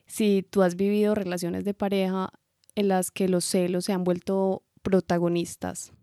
si 0.05 0.45
tú 0.49 0.63
has 0.63 0.75
vivido 0.75 1.15
relaciones 1.15 1.63
de 1.63 1.73
pareja 1.73 2.29
en 2.75 2.89
las 2.89 3.11
que 3.11 3.29
los 3.29 3.45
celos 3.45 3.85
se 3.85 3.93
han 3.93 4.03
vuelto 4.03 4.63
protagonistas? 4.83 5.93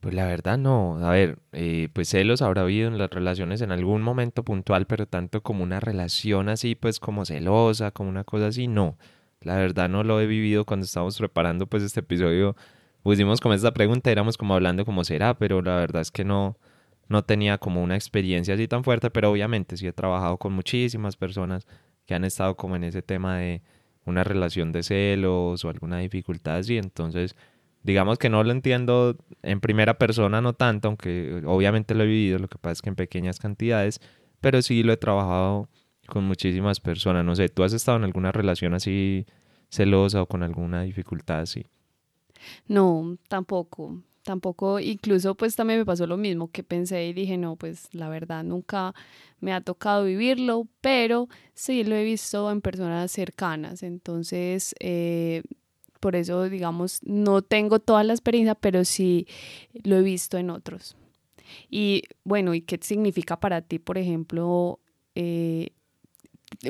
Pues 0.00 0.14
la 0.14 0.26
verdad 0.26 0.58
no. 0.58 0.98
A 1.04 1.10
ver, 1.10 1.38
eh, 1.52 1.88
pues 1.92 2.08
celos 2.08 2.42
habrá 2.42 2.62
habido 2.62 2.88
en 2.88 2.98
las 2.98 3.10
relaciones 3.10 3.60
en 3.62 3.72
algún 3.72 4.02
momento 4.02 4.44
puntual, 4.44 4.86
pero 4.86 5.06
tanto 5.06 5.42
como 5.42 5.64
una 5.64 5.80
relación 5.80 6.48
así, 6.48 6.74
pues 6.74 7.00
como 7.00 7.24
celosa, 7.24 7.90
como 7.90 8.08
una 8.10 8.24
cosa 8.24 8.48
así, 8.48 8.68
no. 8.68 8.96
La 9.40 9.56
verdad 9.56 9.88
no 9.88 10.04
lo 10.04 10.20
he 10.20 10.26
vivido 10.26 10.64
cuando 10.64 10.84
estábamos 10.84 11.18
preparando 11.18 11.66
pues 11.66 11.82
este 11.82 12.00
episodio. 12.00 12.54
Pusimos 13.02 13.40
como 13.40 13.54
esta 13.54 13.72
pregunta, 13.72 14.10
éramos 14.10 14.36
como 14.36 14.54
hablando 14.54 14.84
como 14.84 15.04
será, 15.04 15.34
pero 15.38 15.62
la 15.62 15.76
verdad 15.76 16.02
es 16.02 16.10
que 16.10 16.24
no, 16.24 16.58
no 17.08 17.24
tenía 17.24 17.58
como 17.58 17.82
una 17.82 17.94
experiencia 17.96 18.54
así 18.54 18.68
tan 18.68 18.84
fuerte, 18.84 19.10
pero 19.10 19.30
obviamente 19.30 19.76
sí 19.76 19.86
he 19.86 19.92
trabajado 19.92 20.38
con 20.38 20.52
muchísimas 20.52 21.16
personas 21.16 21.66
que 22.06 22.14
han 22.14 22.24
estado 22.24 22.56
como 22.56 22.76
en 22.76 22.84
ese 22.84 23.02
tema 23.02 23.38
de 23.38 23.62
una 24.04 24.24
relación 24.24 24.72
de 24.72 24.82
celos 24.82 25.64
o 25.64 25.68
alguna 25.68 25.98
dificultad 25.98 26.56
así, 26.56 26.78
entonces 26.78 27.36
digamos 27.82 28.18
que 28.18 28.28
no 28.28 28.42
lo 28.44 28.52
entiendo 28.52 29.16
en 29.42 29.60
primera 29.60 29.98
persona, 29.98 30.40
no 30.40 30.52
tanto, 30.52 30.88
aunque 30.88 31.42
obviamente 31.46 31.94
lo 31.94 32.04
he 32.04 32.06
vivido, 32.06 32.38
lo 32.38 32.48
que 32.48 32.58
pasa 32.58 32.72
es 32.72 32.82
que 32.82 32.90
en 32.90 32.96
pequeñas 32.96 33.38
cantidades, 33.38 34.00
pero 34.40 34.62
sí 34.62 34.82
lo 34.82 34.92
he 34.92 34.96
trabajado 34.96 35.68
con 36.06 36.24
muchísimas 36.24 36.80
personas. 36.80 37.24
No 37.24 37.36
sé, 37.36 37.48
¿tú 37.48 37.62
has 37.62 37.72
estado 37.72 37.98
en 37.98 38.04
alguna 38.04 38.32
relación 38.32 38.74
así 38.74 39.26
celosa 39.70 40.22
o 40.22 40.26
con 40.26 40.42
alguna 40.42 40.82
dificultad 40.82 41.40
así? 41.40 41.66
No, 42.66 43.16
tampoco. 43.28 44.02
Tampoco, 44.22 44.78
incluso 44.78 45.34
pues 45.34 45.56
también 45.56 45.78
me 45.78 45.86
pasó 45.86 46.06
lo 46.06 46.18
mismo, 46.18 46.50
que 46.50 46.62
pensé 46.62 47.06
y 47.06 47.14
dije, 47.14 47.38
no, 47.38 47.56
pues 47.56 47.88
la 47.94 48.10
verdad 48.10 48.44
nunca 48.44 48.94
me 49.40 49.54
ha 49.54 49.62
tocado 49.62 50.04
vivirlo, 50.04 50.66
pero 50.82 51.28
sí 51.54 51.82
lo 51.82 51.94
he 51.94 52.04
visto 52.04 52.50
en 52.50 52.60
personas 52.60 53.10
cercanas. 53.10 53.82
Entonces, 53.82 54.74
eh, 54.80 55.44
por 55.98 56.16
eso, 56.16 56.48
digamos, 56.48 57.00
no 57.02 57.42
tengo 57.42 57.78
toda 57.78 58.04
la 58.04 58.12
experiencia, 58.12 58.54
pero 58.54 58.84
sí 58.84 59.26
lo 59.84 59.96
he 59.96 60.02
visto 60.02 60.38
en 60.38 60.50
otros. 60.50 60.96
Y 61.70 62.02
bueno, 62.24 62.54
¿y 62.54 62.60
qué 62.60 62.78
significa 62.80 63.40
para 63.40 63.62
ti, 63.62 63.78
por 63.78 63.98
ejemplo, 63.98 64.80
eh, 65.14 65.70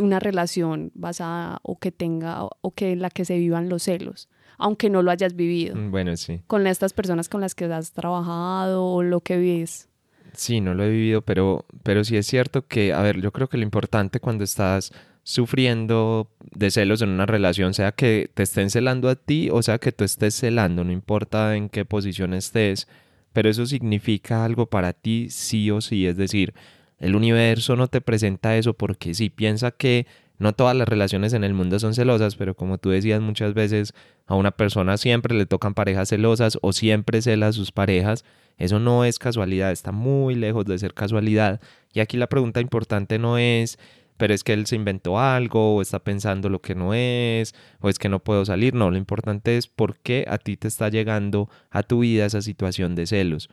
una 0.01 0.21
relación 0.21 0.93
basada 0.95 1.61
o 1.63 1.79
que 1.79 1.93
tenga 1.93 2.45
o 2.45 2.71
que 2.73 2.93
en 2.93 3.03
la 3.03 3.11
que 3.11 3.25
se 3.25 3.39
vivan 3.39 3.69
los 3.69 3.85
celos? 3.85 4.29
aunque 4.59 4.91
no 4.91 5.03
lo 5.03 5.11
hayas 5.11 5.35
vivido. 5.35 5.77
Mm, 5.77 5.91
bueno, 5.91 6.17
sí. 6.17 6.43
Con 6.47 6.67
estas 6.67 6.93
personas 6.93 7.29
con 7.29 7.41
las 7.41 7.55
que 7.55 7.65
has 7.67 7.93
trabajado 7.93 8.85
o 8.85 9.03
lo 9.03 9.21
que 9.21 9.39
vives. 9.39 9.89
Sí, 10.35 10.61
no 10.61 10.75
lo 10.75 10.85
he 10.85 10.91
vivido, 10.91 11.23
pero, 11.23 11.65
pero 11.83 12.05
sí 12.05 12.17
es 12.17 12.27
cierto 12.27 12.67
que, 12.67 12.93
a 12.93 13.01
ver, 13.01 13.21
yo 13.21 13.33
creo 13.33 13.49
que 13.49 13.57
lo 13.57 13.63
importante 13.63 14.21
cuando 14.21 14.45
estás 14.45 14.93
sufriendo 15.29 16.31
de 16.55 16.71
celos 16.71 17.03
en 17.03 17.11
una 17.11 17.27
relación, 17.27 17.75
sea 17.75 17.93
que 17.93 18.31
te 18.33 18.45
estén 18.45 18.71
celando 18.71 19.11
a 19.11 19.15
ti 19.15 19.51
o 19.53 19.61
sea 19.61 19.77
que 19.77 19.93
tú 19.93 20.05
estés 20.05 20.35
celando, 20.35 20.85
no 20.85 20.91
importa 20.91 21.55
en 21.55 21.69
qué 21.69 21.85
posición 21.85 22.33
estés, 22.33 22.89
pero 23.35 23.51
eso 23.51 23.67
significa 23.67 24.47
algo 24.47 24.65
para 24.71 24.95
ti 24.95 25.29
sí 25.29 25.71
o 25.71 25.83
sí, 25.83 26.07
es 26.07 26.17
decir, 26.17 26.55
el 26.99 27.15
universo 27.15 27.77
no 27.77 27.89
te 27.89 28.01
presenta 28.01 28.57
eso 28.57 28.73
porque 28.73 29.13
sí, 29.13 29.29
piensa 29.29 29.71
que 29.71 30.07
no 30.39 30.55
todas 30.55 30.75
las 30.75 30.89
relaciones 30.89 31.35
en 31.35 31.45
el 31.45 31.53
mundo 31.53 31.79
son 31.79 31.93
celosas, 31.93 32.35
pero 32.35 32.55
como 32.55 32.79
tú 32.79 32.89
decías 32.89 33.21
muchas 33.21 33.53
veces, 33.53 33.93
a 34.27 34.35
una 34.35 34.53
persona 34.53 34.97
siempre 34.97 35.37
le 35.37 35.45
tocan 35.45 35.75
parejas 35.75 36.09
celosas 36.09 36.59
o 36.63 36.73
siempre 36.73 37.21
cela 37.21 37.49
a 37.49 37.53
sus 37.53 37.71
parejas. 37.71 38.25
Eso 38.57 38.79
no 38.79 39.05
es 39.05 39.19
casualidad, 39.19 39.73
está 39.73 39.93
muy 39.93 40.35
lejos 40.35 40.65
de 40.65 40.79
ser 40.79 40.95
casualidad. 40.95 41.61
Y 41.93 42.01
aquí 42.01 42.17
la 42.17 42.29
pregunta 42.29 42.61
importante 42.61 43.19
no 43.19 43.37
es 43.37 43.79
pero 44.19 44.35
es 44.35 44.45
que 44.45 44.53
él 44.53 44.67
se 44.67 44.77
inventó 44.77 45.19
algo, 45.19 45.77
o 45.77 45.83
está 45.83 46.01
pensando 46.01 46.51
lo 46.51 46.61
que 46.61 46.75
no 46.75 46.93
es, 46.93 47.55
o 47.81 47.89
es 47.89 47.99
que 47.99 48.09
no 48.09 48.19
puedo 48.19 48.45
salir. 48.45 48.75
No, 48.75 48.91
lo 48.91 48.99
importante 48.99 49.57
es 49.57 49.69
por 49.69 49.97
qué 49.99 50.27
a 50.29 50.39
ti 50.39 50.57
te 50.57 50.69
está 50.69 50.91
llegando 50.91 51.49
a 51.71 51.83
tu 51.83 52.01
vida 52.01 52.27
esa 52.27 52.43
situación 52.43 52.95
de 52.95 53.07
celos. 53.07 53.49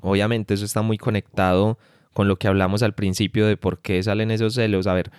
Obviamente 0.00 0.54
eso 0.54 0.64
está 0.64 0.82
muy 0.82 0.98
conectado 0.98 1.78
con 2.12 2.26
lo 2.28 2.36
que 2.36 2.48
hablamos 2.48 2.82
al 2.82 2.94
principio 2.94 3.46
de 3.46 3.56
por 3.56 3.80
qué 3.80 4.02
salen 4.02 4.30
esos 4.30 4.54
celos. 4.54 4.86
A 4.86 4.94
ver, 4.94 5.10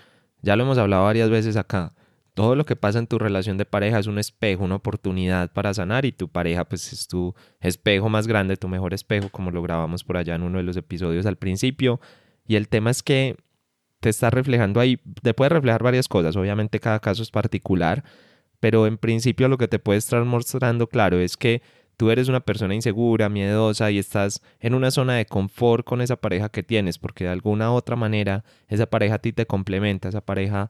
ya 0.41 0.55
lo 0.55 0.63
hemos 0.63 0.77
hablado 0.77 1.03
varias 1.03 1.29
veces 1.29 1.55
acá. 1.55 1.93
Todo 2.33 2.55
lo 2.55 2.65
que 2.65 2.75
pasa 2.75 2.99
en 2.99 3.07
tu 3.07 3.17
relación 3.17 3.57
de 3.57 3.65
pareja 3.65 3.99
es 3.99 4.07
un 4.07 4.19
espejo, 4.19 4.65
una 4.65 4.75
oportunidad 4.75 5.51
para 5.53 5.73
sanar 5.73 6.03
y 6.03 6.11
tu 6.11 6.27
pareja 6.27 6.65
pues 6.65 6.91
es 6.91 7.07
tu 7.07 7.33
espejo 7.61 8.09
más 8.09 8.27
grande, 8.27 8.57
tu 8.57 8.67
mejor 8.67 8.93
espejo, 8.93 9.29
como 9.29 9.51
lo 9.51 9.61
grabamos 9.61 10.03
por 10.03 10.17
allá 10.17 10.35
en 10.35 10.43
uno 10.43 10.57
de 10.57 10.63
los 10.63 10.75
episodios 10.75 11.25
al 11.25 11.37
principio. 11.37 12.01
Y 12.45 12.55
el 12.55 12.67
tema 12.67 12.91
es 12.91 13.03
que 13.03 13.37
te 14.05 14.09
está 14.09 14.29
reflejando 14.29 14.79
ahí, 14.79 14.99
te 15.23 15.33
puede 15.33 15.49
reflejar 15.49 15.81
varias 15.81 16.07
cosas, 16.07 16.35
obviamente 16.35 16.79
cada 16.79 16.99
caso 16.99 17.23
es 17.23 17.31
particular, 17.31 18.03
pero 18.59 18.85
en 18.85 18.99
principio 18.99 19.47
lo 19.47 19.57
que 19.57 19.67
te 19.67 19.79
puede 19.79 19.97
estar 19.97 20.23
mostrando 20.25 20.85
claro 20.85 21.19
es 21.19 21.37
que 21.37 21.63
tú 21.97 22.11
eres 22.11 22.27
una 22.27 22.41
persona 22.41 22.75
insegura, 22.75 23.29
miedosa 23.29 23.89
y 23.89 23.97
estás 23.97 24.43
en 24.59 24.75
una 24.75 24.91
zona 24.91 25.15
de 25.15 25.25
confort 25.25 25.83
con 25.83 26.01
esa 26.01 26.17
pareja 26.17 26.49
que 26.49 26.61
tienes, 26.61 26.99
porque 26.99 27.23
de 27.23 27.31
alguna 27.31 27.71
u 27.71 27.73
otra 27.73 27.95
manera 27.95 28.43
esa 28.67 28.85
pareja 28.85 29.15
a 29.15 29.19
ti 29.19 29.33
te 29.33 29.47
complementa, 29.47 30.09
esa 30.09 30.21
pareja 30.21 30.69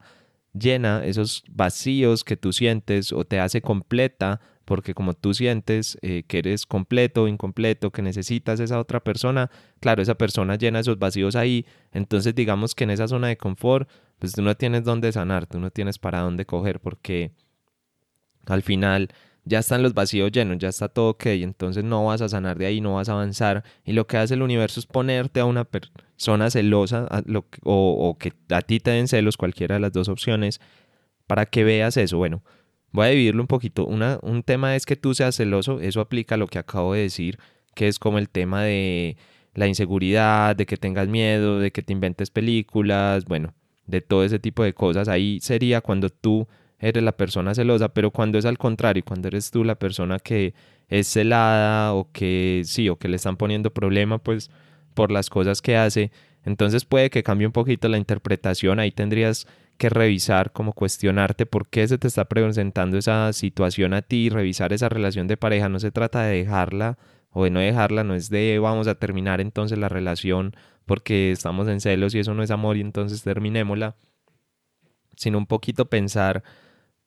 llena 0.58 1.04
esos 1.04 1.44
vacíos 1.48 2.24
que 2.24 2.36
tú 2.36 2.52
sientes 2.52 3.12
o 3.12 3.24
te 3.24 3.40
hace 3.40 3.60
completa 3.62 4.40
porque 4.66 4.94
como 4.94 5.14
tú 5.14 5.32
sientes 5.32 5.96
eh, 6.02 6.24
que 6.26 6.38
eres 6.38 6.66
completo 6.66 7.22
o 7.22 7.28
incompleto, 7.28 7.92
que 7.92 8.02
necesitas 8.02 8.58
esa 8.58 8.80
otra 8.80 9.02
persona, 9.02 9.48
claro, 9.80 10.02
esa 10.02 10.16
persona 10.16 10.56
llena 10.56 10.80
esos 10.80 10.98
vacíos 10.98 11.36
ahí, 11.36 11.64
entonces 11.92 12.34
digamos 12.34 12.74
que 12.74 12.84
en 12.84 12.90
esa 12.90 13.06
zona 13.06 13.28
de 13.28 13.36
confort, 13.36 13.88
pues 14.18 14.32
tú 14.32 14.42
no 14.42 14.56
tienes 14.56 14.82
dónde 14.82 15.12
sanar, 15.12 15.46
tú 15.46 15.60
no 15.60 15.70
tienes 15.70 15.98
para 15.98 16.20
dónde 16.20 16.46
coger, 16.46 16.80
porque 16.80 17.30
al 18.46 18.62
final 18.62 19.08
ya 19.46 19.60
están 19.60 19.82
los 19.82 19.94
vacíos 19.94 20.30
llenos, 20.30 20.58
ya 20.58 20.68
está 20.68 20.88
todo 20.88 21.10
ok, 21.10 21.26
entonces 21.26 21.82
no 21.82 22.04
vas 22.04 22.20
a 22.20 22.28
sanar 22.28 22.58
de 22.58 22.66
ahí, 22.66 22.82
no 22.82 22.96
vas 22.96 23.08
a 23.08 23.12
avanzar, 23.12 23.64
y 23.84 23.94
lo 23.94 24.06
que 24.06 24.18
hace 24.18 24.34
el 24.34 24.42
universo 24.42 24.78
es 24.80 24.86
ponerte 24.86 25.40
a 25.40 25.46
una 25.46 25.64
persona 25.64 26.50
celosa 26.50 27.08
o, 27.64 28.08
o 28.10 28.18
que 28.18 28.34
a 28.50 28.60
ti 28.60 28.80
te 28.80 28.90
den 28.90 29.08
celos, 29.08 29.38
cualquiera 29.38 29.76
de 29.76 29.80
las 29.80 29.92
dos 29.92 30.08
opciones, 30.08 30.60
para 31.26 31.46
que 31.46 31.64
veas 31.64 31.96
eso, 31.96 32.18
bueno, 32.18 32.42
Voy 32.96 33.06
a 33.06 33.10
dividirlo 33.10 33.42
un 33.42 33.46
poquito. 33.46 33.84
Un 33.84 34.42
tema 34.42 34.74
es 34.74 34.86
que 34.86 34.96
tú 34.96 35.12
seas 35.14 35.36
celoso, 35.36 35.80
eso 35.80 36.00
aplica 36.00 36.36
a 36.36 36.38
lo 36.38 36.46
que 36.46 36.58
acabo 36.58 36.94
de 36.94 37.02
decir, 37.02 37.38
que 37.74 37.88
es 37.88 37.98
como 37.98 38.16
el 38.16 38.30
tema 38.30 38.62
de 38.62 39.18
la 39.52 39.66
inseguridad, 39.66 40.56
de 40.56 40.64
que 40.64 40.78
tengas 40.78 41.06
miedo, 41.06 41.58
de 41.58 41.72
que 41.72 41.82
te 41.82 41.92
inventes 41.92 42.30
películas, 42.30 43.26
bueno, 43.26 43.52
de 43.86 44.00
todo 44.00 44.24
ese 44.24 44.38
tipo 44.38 44.62
de 44.64 44.72
cosas. 44.72 45.08
Ahí 45.08 45.40
sería 45.40 45.82
cuando 45.82 46.08
tú 46.08 46.48
eres 46.78 47.02
la 47.02 47.12
persona 47.12 47.54
celosa, 47.54 47.88
pero 47.88 48.10
cuando 48.10 48.38
es 48.38 48.44
al 48.44 48.58
contrario, 48.58 49.02
cuando 49.06 49.28
eres 49.28 49.50
tú 49.50 49.64
la 49.64 49.76
persona 49.76 50.18
que 50.18 50.54
es 50.88 51.06
celada 51.06 51.94
o 51.94 52.10
que 52.12 52.62
sí, 52.64 52.88
o 52.88 52.96
que 52.96 53.08
le 53.08 53.16
están 53.16 53.36
poniendo 53.36 53.72
problema 53.72 54.18
pues 54.18 54.50
por 54.94 55.10
las 55.10 55.30
cosas 55.30 55.62
que 55.62 55.76
hace, 55.76 56.10
entonces 56.44 56.84
puede 56.84 57.10
que 57.10 57.22
cambie 57.22 57.46
un 57.46 57.52
poquito 57.52 57.88
la 57.88 57.98
interpretación, 57.98 58.78
ahí 58.78 58.92
tendrías 58.92 59.46
que 59.76 59.88
revisar, 59.88 60.52
como 60.52 60.72
cuestionarte 60.72 61.46
por 61.46 61.68
qué 61.68 61.86
se 61.86 61.98
te 61.98 62.08
está 62.08 62.24
presentando 62.26 62.96
esa 62.98 63.32
situación 63.32 63.94
a 63.94 64.02
ti, 64.02 64.30
revisar 64.30 64.72
esa 64.72 64.88
relación 64.88 65.26
de 65.26 65.36
pareja. 65.36 65.68
No 65.68 65.78
se 65.80 65.90
trata 65.90 66.22
de 66.22 66.38
dejarla 66.38 66.98
o 67.30 67.44
de 67.44 67.50
no 67.50 67.60
dejarla, 67.60 68.04
no 68.04 68.14
es 68.14 68.30
de 68.30 68.58
vamos 68.58 68.88
a 68.88 68.94
terminar 68.94 69.40
entonces 69.40 69.78
la 69.78 69.88
relación 69.88 70.56
porque 70.86 71.32
estamos 71.32 71.68
en 71.68 71.80
celos 71.80 72.14
y 72.14 72.20
eso 72.20 72.32
no 72.32 72.42
es 72.42 72.50
amor 72.50 72.76
y 72.76 72.80
entonces 72.80 73.22
terminémosla, 73.22 73.96
sino 75.16 75.36
un 75.38 75.46
poquito 75.46 75.86
pensar 75.86 76.42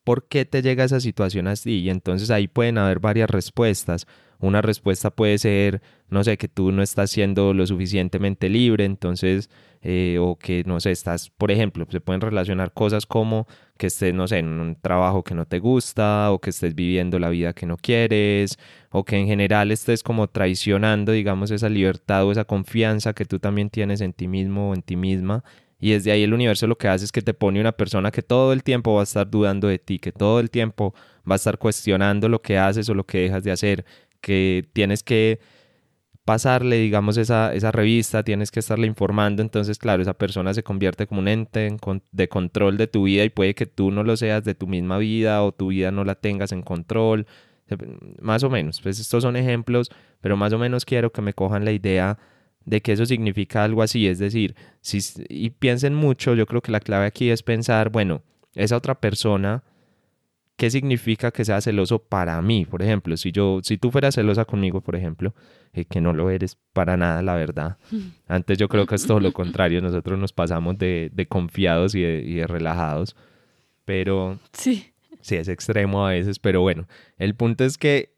por 0.10 0.28
qué 0.28 0.44
te 0.44 0.64
llega 0.64 0.86
esa 0.86 1.00
situación 1.00 1.48
así 1.48 1.82
y 1.82 1.90
entonces 1.92 2.32
ahí 2.32 2.48
pueden 2.48 2.80
haber 2.80 2.98
varias 2.98 3.30
respuestas. 3.30 4.08
Una 4.40 4.60
respuesta 4.60 5.12
puede 5.12 5.38
ser, 5.38 5.84
no 6.10 6.24
sé, 6.24 6.36
que 6.36 6.48
tú 6.48 6.72
no 6.72 6.82
estás 6.82 7.12
siendo 7.12 7.54
lo 7.54 7.68
suficientemente 7.68 8.50
libre, 8.50 8.86
entonces 8.86 9.52
eh, 9.84 10.18
o 10.20 10.36
que, 10.36 10.64
no 10.66 10.80
sé, 10.80 10.90
estás, 10.90 11.30
por 11.30 11.52
ejemplo, 11.52 11.86
se 11.92 12.02
pueden 12.02 12.22
relacionar 12.22 12.74
cosas 12.74 13.06
como 13.06 13.46
que 13.78 13.86
estés, 13.86 14.12
no 14.16 14.28
sé, 14.28 14.40
en 14.40 14.48
un 14.48 14.76
trabajo 14.82 15.24
que 15.24 15.36
no 15.36 15.46
te 15.46 15.60
gusta, 15.60 16.32
o 16.32 16.40
que 16.40 16.50
estés 16.50 16.74
viviendo 16.74 17.20
la 17.20 17.30
vida 17.30 17.54
que 17.54 17.68
no 17.68 17.78
quieres, 17.78 18.58
o 18.90 19.06
que 19.06 19.16
en 19.16 19.28
general 19.28 19.70
estés 19.70 20.02
como 20.02 20.28
traicionando, 20.28 21.12
digamos, 21.12 21.52
esa 21.52 21.70
libertad 21.70 22.26
o 22.26 22.32
esa 22.32 22.46
confianza 22.46 23.14
que 23.14 23.26
tú 23.26 23.38
también 23.38 23.70
tienes 23.70 24.02
en 24.02 24.14
ti 24.14 24.28
mismo 24.28 24.72
o 24.72 24.74
en 24.74 24.82
ti 24.82 24.96
misma. 24.96 25.44
Y 25.80 25.92
desde 25.92 26.12
ahí 26.12 26.24
el 26.24 26.34
universo 26.34 26.68
lo 26.68 26.78
que 26.78 26.88
hace 26.88 27.06
es 27.06 27.12
que 27.12 27.22
te 27.22 27.34
pone 27.34 27.60
una 27.62 27.72
persona 27.72 28.12
que 28.12 28.22
todo 28.22 28.54
el 28.54 28.64
tiempo 28.64 28.96
va 28.96 29.02
a 29.02 29.04
estar 29.04 29.30
dudando 29.30 29.68
de 29.68 29.80
ti, 29.80 30.00
que 30.00 30.12
todo 30.12 30.40
el 30.40 30.50
tiempo 30.50 30.94
va 31.30 31.36
a 31.36 31.38
estar 31.38 31.58
cuestionando 31.58 32.28
lo 32.28 32.42
que 32.42 32.58
haces 32.58 32.90
o 32.90 32.94
lo 32.94 33.06
que 33.06 33.20
dejas 33.20 33.44
de 33.44 33.52
hacer, 33.52 33.86
que 34.22 34.68
tienes 34.74 35.04
que 35.04 35.40
pasarle, 36.26 36.78
digamos, 36.78 37.18
esa, 37.18 37.56
esa 37.56 37.72
revista, 37.72 38.24
tienes 38.24 38.52
que 38.52 38.60
estarle 38.60 38.86
informando, 38.86 39.42
entonces, 39.42 39.80
claro, 39.80 40.04
esa 40.04 40.14
persona 40.14 40.54
se 40.54 40.62
convierte 40.62 41.08
como 41.08 41.22
un 41.22 41.28
ente 41.28 41.76
de 42.12 42.30
control 42.30 42.78
de 42.78 42.86
tu 42.86 43.04
vida 43.06 43.24
y 43.24 43.30
puede 43.30 43.56
que 43.56 43.66
tú 43.66 43.90
no 43.90 44.04
lo 44.04 44.16
seas 44.16 44.44
de 44.44 44.54
tu 44.54 44.68
misma 44.68 45.00
vida 45.00 45.42
o 45.44 45.52
tu 45.52 45.70
vida 45.70 45.90
no 45.90 46.04
la 46.04 46.14
tengas 46.14 46.52
en 46.52 46.62
control, 46.62 47.26
más 48.22 48.44
o 48.44 48.50
menos, 48.52 48.80
pues 48.82 49.00
estos 49.00 49.24
son 49.24 49.38
ejemplos, 49.38 49.90
pero 50.22 50.38
más 50.38 50.54
o 50.54 50.60
menos 50.60 50.86
quiero 50.86 51.12
que 51.12 51.22
me 51.22 51.34
cojan 51.34 51.66
la 51.66 51.72
idea 51.72 52.20
de 52.66 52.82
que 52.82 52.92
eso 52.94 53.06
significa 53.06 53.64
algo 53.64 53.82
así, 53.82 54.08
es 54.08 54.20
decir, 54.20 54.56
si, 54.82 55.00
y 55.30 55.52
piensen 55.52 55.96
mucho, 55.96 56.36
yo 56.36 56.46
creo 56.46 56.62
que 56.62 56.72
la 56.72 56.80
clave 56.80 57.06
aquí 57.06 57.30
es 57.30 57.44
pensar, 57.44 57.90
bueno, 57.90 58.22
esa 58.54 58.78
otra 58.78 59.00
persona 59.00 59.64
¿qué 60.60 60.70
significa 60.70 61.32
que 61.32 61.46
sea 61.46 61.62
celoso 61.62 62.00
para 62.00 62.40
mí? 62.42 62.66
Por 62.66 62.84
ejemplo, 62.84 63.16
si 63.16 63.32
yo, 63.32 63.62
si 63.64 63.78
tú 63.78 63.92
fueras 63.92 64.16
celosa 64.16 64.44
conmigo, 64.44 64.82
por 64.82 64.98
ejemplo, 64.98 65.34
eh, 65.72 65.86
que 65.86 66.02
no 66.02 66.12
lo 66.12 66.30
eres 66.30 66.58
para 66.74 66.98
nada, 66.98 67.22
la 67.24 67.36
verdad. 67.36 67.78
Antes 68.28 68.58
yo 68.58 68.68
creo 68.68 68.86
que 68.86 68.96
es 68.96 69.08
todo 69.08 69.22
lo 69.22 69.32
contrario, 69.32 69.82
nosotros 69.82 70.20
nos 70.20 70.34
pasamos 70.34 70.78
de, 70.78 71.26
confiados 71.30 71.96
y 71.96 72.02
de, 72.02 72.46
relajados, 72.46 73.16
pero 73.86 74.38
sí. 74.52 74.92
sí, 75.22 75.38
es 75.38 75.48
extremo 75.48 76.06
a 76.06 76.12
veces, 76.12 76.40
pero 76.40 76.60
bueno, 76.60 76.90
el 77.18 77.36
punto 77.36 77.64
es 77.64 77.78
que 77.78 78.14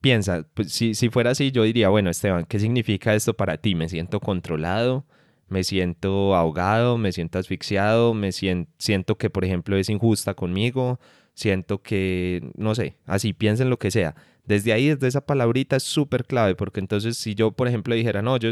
piensa, 0.00 0.46
pues, 0.54 0.72
si, 0.72 0.94
si 0.94 1.08
fuera 1.10 1.30
así, 1.30 1.50
yo 1.52 1.62
diría, 1.64 1.88
bueno, 1.88 2.10
Esteban, 2.10 2.44
¿qué 2.46 2.58
significa 2.58 3.14
esto 3.14 3.34
para 3.34 3.58
ti? 3.58 3.74
¿Me 3.74 3.88
siento 3.88 4.20
controlado? 4.20 5.04
me 5.50 5.64
siento 5.64 6.34
ahogado, 6.36 6.96
me 6.96 7.12
siento 7.12 7.38
asfixiado, 7.38 8.14
me 8.14 8.32
siento, 8.32 8.70
siento 8.78 9.18
que, 9.18 9.30
por 9.30 9.44
ejemplo, 9.44 9.76
es 9.76 9.90
injusta 9.90 10.34
conmigo, 10.34 11.00
siento 11.34 11.82
que, 11.82 12.52
no 12.56 12.74
sé, 12.74 12.96
así 13.04 13.32
piensen 13.32 13.68
lo 13.68 13.78
que 13.78 13.90
sea. 13.90 14.14
Desde 14.44 14.72
ahí, 14.72 14.88
desde 14.88 15.08
esa 15.08 15.26
palabrita 15.26 15.76
es 15.76 15.82
súper 15.82 16.24
clave, 16.24 16.54
porque 16.54 16.80
entonces 16.80 17.16
si 17.18 17.34
yo, 17.34 17.50
por 17.52 17.68
ejemplo, 17.68 17.94
dijera, 17.94 18.22
no, 18.22 18.36
yo 18.36 18.50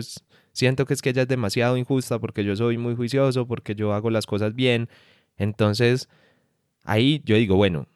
siento 0.53 0.87
que 0.87 0.95
es 0.95 1.03
que 1.03 1.11
ella 1.11 1.23
es 1.23 1.29
demasiado 1.29 1.77
injusta 1.77 2.19
porque 2.19 2.45
yo 2.45 2.57
soy 2.57 2.79
muy 2.79 2.97
juicioso, 2.97 3.47
porque 3.47 3.75
yo 3.77 3.93
hago 3.95 4.11
las 4.11 4.27
cosas 4.27 4.55
bien, 4.55 4.89
entonces 5.37 6.09
ahí 6.85 7.23
yo 7.25 7.37
digo, 7.37 7.57
bueno, 7.57 7.87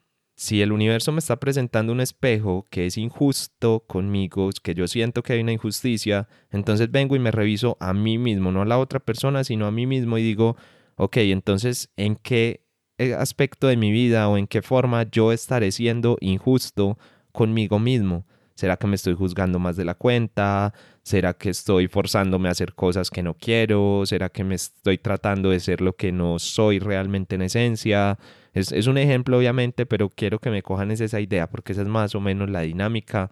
si 0.42 0.60
el 0.60 0.72
universo 0.72 1.12
me 1.12 1.20
está 1.20 1.36
presentando 1.36 1.92
un 1.92 2.00
espejo 2.00 2.66
que 2.68 2.86
es 2.86 2.98
injusto 2.98 3.84
conmigo, 3.86 4.50
que 4.60 4.74
yo 4.74 4.88
siento 4.88 5.22
que 5.22 5.34
hay 5.34 5.40
una 5.40 5.52
injusticia, 5.52 6.26
entonces 6.50 6.90
vengo 6.90 7.14
y 7.14 7.20
me 7.20 7.30
reviso 7.30 7.76
a 7.78 7.94
mí 7.94 8.18
mismo, 8.18 8.50
no 8.50 8.62
a 8.62 8.64
la 8.64 8.80
otra 8.80 8.98
persona, 8.98 9.44
sino 9.44 9.66
a 9.66 9.70
mí 9.70 9.86
mismo 9.86 10.18
y 10.18 10.22
digo, 10.24 10.56
ok, 10.96 11.18
entonces, 11.18 11.92
¿en 11.96 12.16
qué 12.16 12.66
eh, 12.98 13.14
aspecto 13.14 13.68
de 13.68 13.76
mi 13.76 13.92
vida 13.92 14.28
o 14.28 14.36
en 14.36 14.48
qué 14.48 14.62
forma 14.62 15.04
yo 15.08 15.30
estaré 15.30 15.70
siendo 15.70 16.16
injusto 16.20 16.98
conmigo 17.30 17.78
mismo. 17.78 18.26
¿Será 18.56 18.76
que 18.78 18.88
me 18.88 18.96
estoy 18.96 19.14
juzgando 19.14 19.60
más 19.60 19.76
de 19.76 19.84
la 19.84 19.94
cuenta? 19.94 20.74
¿Será 21.04 21.34
que 21.34 21.50
estoy 21.50 21.86
forzándome 21.86 22.48
a 22.48 22.50
hacer 22.50 22.74
cosas 22.74 23.10
que 23.10 23.22
no 23.22 23.34
quiero? 23.34 24.02
¿Será 24.06 24.28
que 24.28 24.42
me 24.42 24.56
estoy 24.56 24.98
tratando 24.98 25.50
de 25.50 25.60
ser 25.60 25.80
lo 25.80 25.94
que 25.94 26.10
no 26.10 26.40
soy 26.40 26.80
realmente 26.80 27.36
en 27.36 27.42
esencia? 27.42 28.18
Es, 28.52 28.72
es 28.72 28.86
un 28.86 28.98
ejemplo 28.98 29.38
obviamente, 29.38 29.86
pero 29.86 30.10
quiero 30.10 30.38
que 30.38 30.50
me 30.50 30.62
cojan 30.62 30.90
esa 30.90 31.20
idea 31.20 31.48
porque 31.48 31.72
esa 31.72 31.82
es 31.82 31.88
más 31.88 32.14
o 32.14 32.20
menos 32.20 32.50
la 32.50 32.60
dinámica 32.60 33.30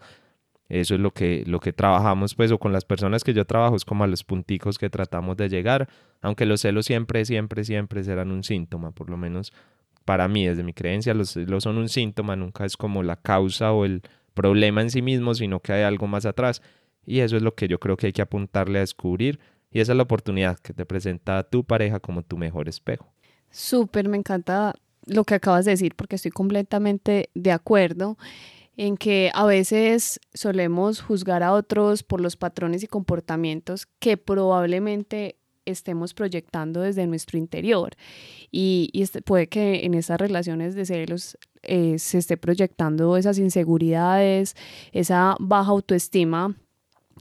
eso 0.70 0.94
es 0.94 1.00
lo 1.00 1.10
que, 1.10 1.42
lo 1.48 1.58
que 1.58 1.72
trabajamos, 1.72 2.36
pues, 2.36 2.52
o 2.52 2.58
con 2.58 2.72
las 2.72 2.84
personas 2.84 3.24
que 3.24 3.34
yo 3.34 3.44
trabajo, 3.44 3.74
es 3.74 3.84
como 3.84 4.04
a 4.04 4.06
los 4.06 4.22
punticos 4.22 4.78
que 4.78 4.88
tratamos 4.88 5.36
de 5.36 5.48
llegar, 5.48 5.88
aunque 6.20 6.46
los 6.46 6.60
celos 6.60 6.86
siempre, 6.86 7.24
siempre, 7.24 7.64
siempre 7.64 8.04
serán 8.04 8.30
un 8.30 8.44
síntoma, 8.44 8.92
por 8.92 9.10
lo 9.10 9.16
menos 9.16 9.52
para 10.04 10.28
mí, 10.28 10.46
desde 10.46 10.62
mi 10.62 10.72
creencia, 10.72 11.12
los 11.12 11.30
celos 11.30 11.64
son 11.64 11.76
un 11.76 11.88
síntoma, 11.88 12.36
nunca 12.36 12.64
es 12.64 12.76
como 12.76 13.02
la 13.02 13.16
causa 13.16 13.72
o 13.72 13.84
el 13.84 14.02
problema 14.32 14.80
en 14.80 14.90
sí 14.90 15.02
mismo, 15.02 15.34
sino 15.34 15.58
que 15.58 15.72
hay 15.72 15.82
algo 15.82 16.06
más 16.06 16.24
atrás. 16.24 16.62
Y 17.04 17.18
eso 17.18 17.36
es 17.36 17.42
lo 17.42 17.54
que 17.54 17.66
yo 17.66 17.80
creo 17.80 17.96
que 17.96 18.06
hay 18.06 18.12
que 18.12 18.22
apuntarle 18.22 18.78
a 18.78 18.82
descubrir. 18.82 19.40
Y 19.72 19.80
esa 19.80 19.92
es 19.92 19.96
la 19.96 20.04
oportunidad 20.04 20.58
que 20.58 20.72
te 20.72 20.86
presenta 20.86 21.42
tu 21.42 21.64
pareja 21.64 22.00
como 22.00 22.22
tu 22.22 22.38
mejor 22.38 22.68
espejo. 22.68 23.12
Súper, 23.50 24.08
me 24.08 24.16
encanta 24.16 24.74
lo 25.06 25.24
que 25.24 25.34
acabas 25.34 25.64
de 25.64 25.72
decir 25.72 25.94
porque 25.94 26.16
estoy 26.16 26.30
completamente 26.30 27.30
de 27.34 27.52
acuerdo 27.52 28.16
en 28.76 28.96
que 28.96 29.30
a 29.34 29.44
veces 29.44 30.20
solemos 30.32 31.02
juzgar 31.02 31.42
a 31.42 31.52
otros 31.52 32.02
por 32.02 32.20
los 32.20 32.36
patrones 32.36 32.82
y 32.82 32.86
comportamientos 32.86 33.86
que 33.98 34.16
probablemente 34.16 35.36
estemos 35.66 36.14
proyectando 36.14 36.80
desde 36.80 37.06
nuestro 37.06 37.38
interior. 37.38 37.90
Y, 38.50 38.90
este, 38.94 39.22
puede 39.22 39.48
que 39.48 39.84
en 39.84 39.94
esas 39.94 40.18
relaciones 40.18 40.74
de 40.74 40.86
celos 40.86 41.38
eh, 41.62 41.98
se 41.98 42.18
esté 42.18 42.36
proyectando 42.36 43.16
esas 43.16 43.38
inseguridades, 43.38 44.56
esa 44.92 45.36
baja 45.38 45.70
autoestima, 45.70 46.56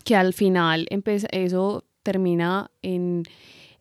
que 0.06 0.16
al 0.16 0.34
final 0.34 0.88
eso 1.32 1.84
termina 2.04 2.72
en 2.82 3.24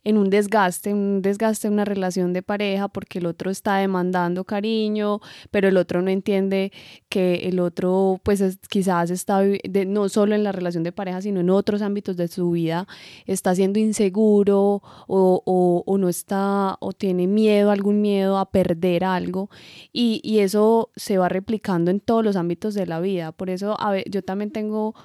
en 0.03 0.17
un 0.17 0.29
desgaste, 0.29 0.93
un 0.93 1.21
desgaste 1.21 1.67
en 1.67 1.73
una 1.73 1.85
relación 1.85 2.33
de 2.33 2.41
pareja 2.41 2.87
porque 2.87 3.19
el 3.19 3.25
otro 3.25 3.51
está 3.51 3.77
demandando 3.77 4.43
cariño, 4.43 5.19
pero 5.51 5.67
el 5.67 5.77
otro 5.77 6.01
no 6.01 6.09
entiende 6.09 6.71
que 7.09 7.47
el 7.47 7.59
otro 7.59 8.19
pues 8.23 8.59
quizás 8.69 9.09
está 9.11 9.41
no 9.87 10.09
solo 10.09 10.35
en 10.35 10.43
la 10.43 10.51
relación 10.51 10.83
de 10.83 10.91
pareja, 10.91 11.21
sino 11.21 11.39
en 11.39 11.49
otros 11.49 11.81
ámbitos 11.81 12.17
de 12.17 12.27
su 12.27 12.51
vida, 12.51 12.87
está 13.25 13.55
siendo 13.55 13.79
inseguro 13.79 14.81
o, 15.07 15.83
o, 15.85 15.97
no 15.97 16.09
está 16.09 16.77
o 16.79 16.93
tiene 16.93 17.27
miedo, 17.27 17.71
algún 17.71 18.01
miedo 18.01 18.37
a 18.37 18.51
perder 18.51 19.03
algo 19.03 19.49
y, 19.91 20.21
y, 20.23 20.39
eso 20.39 20.89
se 20.95 21.17
va 21.17 21.27
replicando 21.27 21.91
en 21.91 21.99
todos 21.99 22.23
los 22.23 22.35
ámbitos 22.35 22.73
de 22.73 22.85
la 22.85 22.99
vida. 23.01 23.31
Por 23.31 23.49
eso 23.49 23.75
a 23.79 23.97
yo 24.05 24.23
también 24.23 24.51
tengo... 24.51 24.95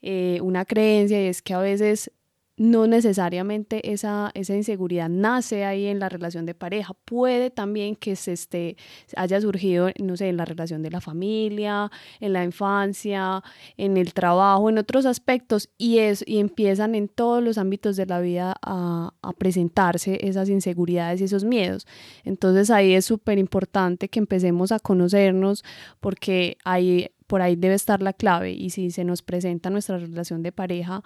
Eh, 0.00 0.38
una 0.42 0.64
creencia 0.64 1.20
y 1.20 1.26
es 1.26 1.42
que 1.42 1.54
a 1.54 1.58
veces 1.58 2.12
no 2.58 2.88
necesariamente 2.88 3.92
esa, 3.92 4.32
esa 4.34 4.54
inseguridad 4.54 5.08
nace 5.08 5.64
ahí 5.64 5.86
en 5.86 6.00
la 6.00 6.08
relación 6.08 6.44
de 6.44 6.54
pareja. 6.54 6.92
Puede 7.04 7.50
también 7.50 7.94
que 7.94 8.16
se 8.16 8.32
esté, 8.32 8.76
haya 9.16 9.40
surgido, 9.40 9.90
no 10.02 10.16
sé, 10.16 10.28
en 10.28 10.36
la 10.36 10.44
relación 10.44 10.82
de 10.82 10.90
la 10.90 11.00
familia, 11.00 11.90
en 12.18 12.32
la 12.32 12.44
infancia, 12.44 13.42
en 13.76 13.96
el 13.96 14.12
trabajo, 14.12 14.68
en 14.68 14.78
otros 14.78 15.06
aspectos, 15.06 15.70
y, 15.78 15.98
es, 15.98 16.24
y 16.26 16.40
empiezan 16.40 16.96
en 16.96 17.08
todos 17.08 17.42
los 17.42 17.58
ámbitos 17.58 17.96
de 17.96 18.06
la 18.06 18.20
vida 18.20 18.54
a, 18.60 19.12
presentarse 19.38 20.18
esas 20.26 20.48
inseguridades 20.48 21.20
y 21.20 21.24
esos 21.24 21.44
miedos. 21.44 21.86
Entonces 22.24 22.70
ahí 22.70 22.94
es 22.94 23.04
súper 23.04 23.38
importante 23.38 24.08
que 24.08 24.18
empecemos 24.18 24.72
a 24.72 24.80
conocernos 24.80 25.64
porque 26.00 26.56
ahí 26.64 27.10
por 27.28 27.42
ahí 27.42 27.54
debe 27.54 27.74
estar 27.74 28.02
la 28.02 28.14
clave 28.14 28.52
y 28.52 28.70
si 28.70 28.90
se 28.90 29.04
nos 29.04 29.22
presenta 29.22 29.70
nuestra 29.70 29.98
relación 29.98 30.42
de 30.42 30.50
pareja 30.50 31.04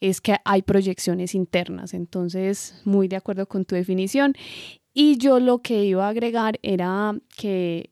es 0.00 0.20
que 0.20 0.36
hay 0.44 0.62
proyecciones 0.62 1.34
internas. 1.34 1.94
Entonces, 1.94 2.80
muy 2.84 3.08
de 3.08 3.16
acuerdo 3.16 3.46
con 3.46 3.64
tu 3.64 3.74
definición. 3.74 4.34
Y 4.94 5.18
yo 5.18 5.40
lo 5.40 5.62
que 5.62 5.84
iba 5.84 6.06
a 6.06 6.10
agregar 6.10 6.58
era 6.62 7.14
que 7.36 7.90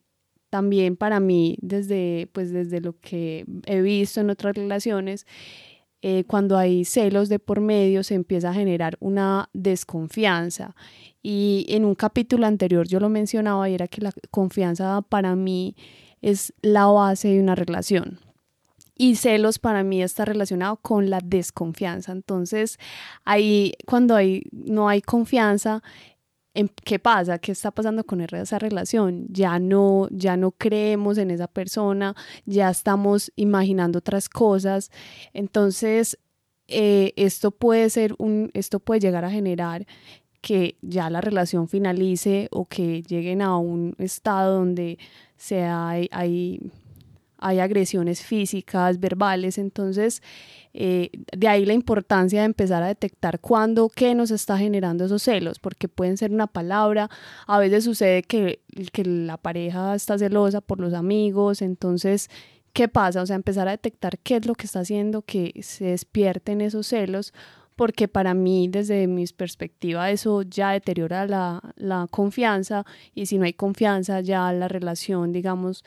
también 0.49 0.95
para 0.95 1.19
mí, 1.19 1.57
desde, 1.61 2.29
pues 2.33 2.51
desde 2.51 2.81
lo 2.81 2.97
que 2.99 3.45
he 3.65 3.81
visto 3.81 4.21
en 4.21 4.29
otras 4.29 4.55
relaciones, 4.55 5.25
eh, 6.01 6.25
cuando 6.25 6.57
hay 6.57 6.85
celos 6.85 7.27
de 7.27 7.39
por 7.39 7.59
medio 7.59 8.03
se 8.03 8.13
empieza 8.13 8.51
a 8.51 8.53
generar 8.53 8.97
una 8.99 9.49
desconfianza. 9.53 10.75
Y 11.21 11.65
en 11.69 11.85
un 11.85 11.95
capítulo 11.95 12.45
anterior 12.45 12.87
yo 12.87 12.99
lo 12.99 13.09
mencionaba 13.09 13.69
y 13.69 13.73
era 13.73 13.87
que 13.87 14.01
la 14.01 14.11
confianza 14.29 15.01
para 15.01 15.35
mí 15.35 15.75
es 16.21 16.53
la 16.61 16.85
base 16.85 17.29
de 17.29 17.39
una 17.41 17.55
relación. 17.55 18.19
Y 18.97 19.15
celos 19.15 19.59
para 19.59 19.83
mí 19.83 20.01
está 20.01 20.25
relacionado 20.25 20.77
con 20.77 21.09
la 21.09 21.19
desconfianza. 21.23 22.11
Entonces, 22.11 22.79
ahí 23.25 23.73
cuando 23.85 24.15
hay, 24.15 24.43
no 24.51 24.89
hay 24.89 25.01
confianza, 25.01 25.83
em, 26.53 26.67
¿qué 26.83 26.99
pasa? 26.99 27.37
¿Qué 27.39 27.51
está 27.51 27.71
pasando 27.71 28.03
con 28.03 28.21
esa 28.21 28.59
relación? 28.59 29.27
Ya 29.29 29.59
no, 29.59 30.07
ya 30.11 30.37
no 30.37 30.51
creemos 30.51 31.17
en 31.17 31.31
esa 31.31 31.47
persona, 31.47 32.15
ya 32.45 32.69
estamos 32.69 33.31
imaginando 33.35 33.99
otras 33.99 34.29
cosas. 34.29 34.91
Entonces, 35.33 36.17
eh, 36.67 37.13
esto 37.15 37.51
puede 37.51 37.89
ser 37.89 38.15
un, 38.17 38.51
esto 38.53 38.79
puede 38.79 38.99
llegar 38.99 39.23
a 39.25 39.31
generar 39.31 39.85
que 40.41 40.77
ya 40.81 41.09
la 41.09 41.21
relación 41.21 41.67
finalice 41.67 42.47
o 42.51 42.65
que 42.65 43.03
lleguen 43.03 43.41
a 43.41 43.57
un 43.57 43.95
estado 43.99 44.55
donde 44.55 44.97
hay 45.51 46.09
hay 46.11 46.71
agresiones 47.39 48.21
físicas, 48.21 48.99
verbales, 48.99 49.57
entonces 49.57 50.21
eh, 50.79 51.09
de 51.35 51.47
ahí 51.47 51.65
la 51.65 51.73
importancia 51.73 52.41
de 52.41 52.45
empezar 52.45 52.83
a 52.83 52.87
detectar 52.87 53.39
cuándo, 53.39 53.89
qué 53.89 54.13
nos 54.13 54.29
está 54.29 54.59
generando 54.59 55.05
esos 55.05 55.23
celos, 55.23 55.57
porque 55.57 55.87
pueden 55.87 56.17
ser 56.17 56.31
una 56.31 56.45
palabra, 56.45 57.09
a 57.47 57.57
veces 57.57 57.83
sucede 57.83 58.21
que, 58.21 58.61
que 58.93 59.03
la 59.03 59.37
pareja 59.37 59.95
está 59.95 60.19
celosa 60.19 60.61
por 60.61 60.79
los 60.79 60.93
amigos, 60.93 61.63
entonces, 61.63 62.29
¿qué 62.73 62.87
pasa? 62.87 63.23
O 63.23 63.25
sea, 63.25 63.35
empezar 63.35 63.67
a 63.67 63.71
detectar 63.71 64.19
qué 64.19 64.35
es 64.35 64.45
lo 64.45 64.53
que 64.53 64.67
está 64.67 64.81
haciendo 64.81 65.23
que 65.23 65.51
se 65.63 65.85
despierten 65.85 66.61
esos 66.61 66.85
celos, 66.85 67.33
porque 67.75 68.07
para 68.07 68.35
mí, 68.35 68.67
desde 68.67 69.07
mi 69.07 69.25
perspectiva, 69.27 70.11
eso 70.11 70.43
ya 70.43 70.73
deteriora 70.73 71.25
la, 71.25 71.73
la 71.75 72.07
confianza 72.11 72.85
y 73.15 73.25
si 73.25 73.39
no 73.39 73.45
hay 73.45 73.53
confianza, 73.53 74.21
ya 74.21 74.53
la 74.53 74.67
relación, 74.67 75.31
digamos, 75.31 75.83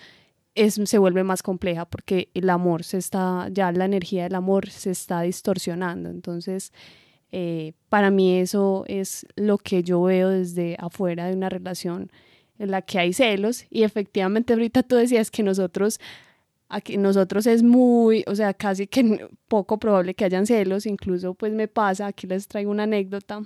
se 0.55 0.99
vuelve 0.99 1.25
más 1.25 1.43
compleja 1.43 1.85
porque 1.85 2.31
el 2.35 2.51
amor 2.51 2.85
se 2.85 2.99
está, 2.99 3.49
ya 3.53 3.73
la 3.73 3.85
energía 3.85 4.25
del 4.25 4.35
amor 4.35 4.69
se 4.71 4.91
está 4.91 5.23
distorsionando. 5.23 6.11
Entonces, 6.11 6.73
eh, 7.33 7.73
para 7.89 8.11
mí 8.11 8.39
eso 8.39 8.85
es 8.89 9.27
lo 9.37 9.59
que 9.59 9.83
yo 9.83 10.03
veo 10.03 10.29
desde 10.29 10.77
afuera 10.79 11.27
de 11.27 11.35
una 11.35 11.49
relación 11.49 12.11
en 12.59 12.71
la 12.71 12.83
que 12.83 12.99
hay 12.99 13.13
celos 13.13 13.65
y 13.71 13.85
efectivamente 13.85 14.53
ahorita 14.53 14.83
tú 14.83 14.97
decías 14.97 15.31
que 15.31 15.43
nosotros 15.43 16.01
aquí 16.69 16.97
nosotros 16.97 17.47
es 17.47 17.63
muy, 17.63 18.25
o 18.27 18.35
sea, 18.35 18.55
casi 18.55 18.87
que 18.87 19.29
poco 19.49 19.79
probable 19.79 20.15
que 20.15 20.25
hayan 20.25 20.47
celos, 20.47 20.87
incluso 20.87 21.35
pues 21.35 21.53
me 21.53 21.69
pasa, 21.69 22.07
aquí 22.07 22.27
les 22.27 22.49
traigo 22.49 22.71
una 22.71 22.85
anécdota. 22.85 23.43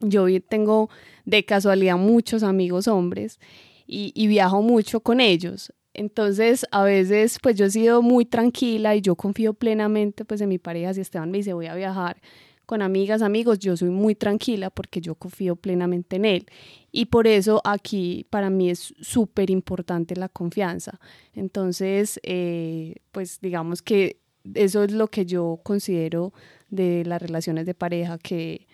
Yo 0.00 0.26
tengo 0.42 0.90
de 1.24 1.44
casualidad 1.44 1.96
muchos 1.96 2.42
amigos 2.42 2.88
hombres 2.88 3.40
y, 3.86 4.12
y 4.14 4.26
viajo 4.28 4.62
mucho 4.62 5.00
con 5.00 5.20
ellos. 5.20 5.72
Entonces, 5.98 6.64
a 6.70 6.84
veces, 6.84 7.38
pues 7.42 7.56
yo 7.56 7.66
he 7.66 7.70
sido 7.70 8.02
muy 8.02 8.24
tranquila 8.24 8.94
y 8.94 9.00
yo 9.00 9.16
confío 9.16 9.52
plenamente 9.52 10.24
pues 10.24 10.40
en 10.40 10.48
mi 10.48 10.58
pareja. 10.58 10.94
Si 10.94 11.00
Esteban 11.00 11.32
me 11.32 11.38
dice 11.38 11.54
voy 11.54 11.66
a 11.66 11.74
viajar 11.74 12.20
con 12.66 12.82
amigas, 12.82 13.20
amigos, 13.20 13.58
yo 13.58 13.76
soy 13.76 13.88
muy 13.90 14.14
tranquila 14.14 14.70
porque 14.70 15.00
yo 15.00 15.16
confío 15.16 15.56
plenamente 15.56 16.14
en 16.14 16.24
él. 16.24 16.46
Y 16.92 17.06
por 17.06 17.26
eso 17.26 17.60
aquí 17.64 18.26
para 18.30 18.48
mí 18.48 18.70
es 18.70 18.94
súper 19.00 19.50
importante 19.50 20.14
la 20.14 20.28
confianza. 20.28 21.00
Entonces, 21.34 22.20
eh, 22.22 22.94
pues 23.10 23.40
digamos 23.40 23.82
que 23.82 24.20
eso 24.54 24.84
es 24.84 24.92
lo 24.92 25.08
que 25.08 25.26
yo 25.26 25.58
considero 25.64 26.32
de 26.70 27.04
las 27.06 27.20
relaciones 27.20 27.66
de 27.66 27.74
pareja, 27.74 28.18
que, 28.18 28.68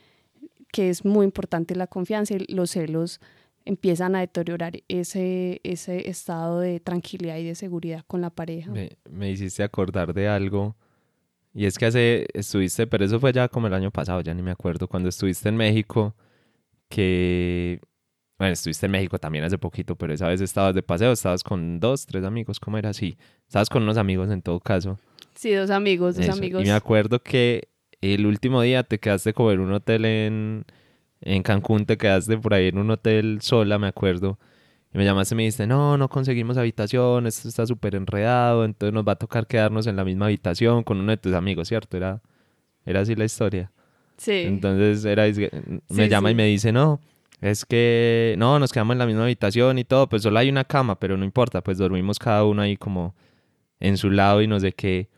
que 0.73 0.91
es 0.91 1.07
muy 1.07 1.25
importante 1.25 1.75
la 1.75 1.87
confianza 1.87 2.35
y 2.35 2.53
los 2.53 2.73
celos 2.73 3.19
empiezan 3.65 4.15
a 4.15 4.21
deteriorar 4.21 4.83
ese, 4.89 5.61
ese 5.65 6.09
estado 6.09 6.61
de 6.61 6.81
tranquilidad 6.81 7.39
y 7.39 7.45
de 7.45 7.55
seguridad 7.55 8.05
con 8.07 8.21
la 8.21 8.31
pareja. 8.31 8.73
Me, 9.11 9.31
hiciste 9.31 9.63
acordar 9.63 10.13
de 10.13 10.29
algo. 10.29 10.77
Y 11.53 11.67
es 11.67 11.79
que 11.79 11.87
hace, 11.87 12.27
estuviste, 12.35 12.87
pero 12.87 13.05
eso 13.05 13.21
fue 13.21 13.33
ya 13.33 13.49
como 13.49 13.69
el 13.69 13.75
año 13.75 13.91
pasado, 13.91 14.21
ya 14.21 14.35
ni 14.35 14.43
me 14.43 14.51
acuerdo, 14.51 14.89
cuando 14.89 15.09
estuviste 15.09 15.49
en 15.49 15.57
México, 15.57 16.17
que, 16.89 17.81
bueno, 18.39 18.53
estuviste 18.53 18.87
en 18.87 18.93
México 18.93 19.19
también 19.21 19.45
hace 19.45 19.57
poquito, 19.57 19.95
pero 19.95 20.13
esa 20.13 20.27
vez 20.27 20.41
estabas 20.41 20.75
de 20.75 20.83
paseo, 20.83 21.13
estabas 21.13 21.45
con 21.45 21.79
dos, 21.79 22.07
tres 22.07 22.25
amigos, 22.25 22.59
¿cómo 22.59 22.77
era 22.77 22.91
así? 22.91 23.17
Estabas 23.47 23.71
con 23.71 23.85
unos 23.85 23.99
amigos 23.99 24.31
en 24.31 24.43
todo 24.43 24.59
caso. 24.59 24.99
Sí, 25.37 25.53
dos 25.53 25.71
amigos, 25.71 26.17
dos 26.17 26.29
amigos. 26.29 26.63
Y 26.63 26.67
me 26.67 26.73
acuerdo 26.73 27.23
que 27.23 27.69
el 28.01 28.27
último 28.27 28.61
día 28.61 28.83
te 28.83 28.99
quedaste 28.99 29.33
como 29.33 29.53
en 29.53 29.61
un 29.61 29.73
hotel 29.73 30.05
en, 30.05 30.65
en 31.25 31.43
Cancún 31.43 31.87
te 31.87 31.97
quedaste 31.97 32.37
por 32.39 32.55
ahí 32.55 32.69
en 32.69 32.79
un 32.79 32.91
hotel 32.91 33.39
sola, 33.41 33.79
me 33.79 33.89
acuerdo. 33.89 34.39
Y 34.93 34.99
me 34.99 35.05
llamaste 35.05 35.35
y 35.35 35.37
me 35.37 35.43
dijiste, 35.43 35.67
no, 35.67 35.97
no 35.97 36.09
conseguimos 36.09 36.57
habitación, 36.57 37.27
esto 37.27 37.49
está 37.49 37.67
súper 37.67 37.97
enredado, 37.97 38.65
entonces 38.65 38.93
nos 38.93 39.05
va 39.05 39.13
a 39.13 39.17
tocar 39.17 39.47
quedarnos 39.47 39.87
en 39.87 39.97
la 39.97 40.05
misma 40.05 40.27
habitación 40.27 40.85
con 40.85 41.01
uno 41.01 41.11
de 41.11 41.17
tus 41.17 41.33
amigos, 41.33 41.69
¿cierto? 41.69 41.97
Era, 41.97 42.23
era 42.85 43.01
así 43.01 43.17
la 43.17 43.25
historia. 43.25 43.73
Sí. 44.19 44.45
Entonces 44.47 45.05
era, 45.05 45.25
me 45.89 46.09
llama 46.09 46.31
y 46.31 46.35
me 46.35 46.47
dice, 46.47 46.71
no, 46.71 47.01
es 47.41 47.65
que, 47.65 48.37
no, 48.39 48.59
nos 48.59 48.73
quedamos 48.73 48.95
en 48.95 48.99
la 48.99 49.07
misma 49.07 49.25
habitación 49.25 49.79
y 49.79 49.85
todo, 49.85 50.09
pues 50.09 50.23
solo 50.23 50.39
hay 50.39 50.49
una 50.49 50.65
cama, 50.65 51.01
pero 51.01 51.17
no 51.17 51.25
importa, 51.25 51.63
pues 51.63 51.79
dormimos 51.79 52.19
cada 52.19 52.45
uno 52.45 52.63
ahí 52.63 52.77
como 52.77 53.15
en 53.81 53.97
su 53.97 54.11
lado 54.11 54.43
y 54.43 54.47
no 54.47 54.61
sé 54.61 54.73
qué. 54.73 55.09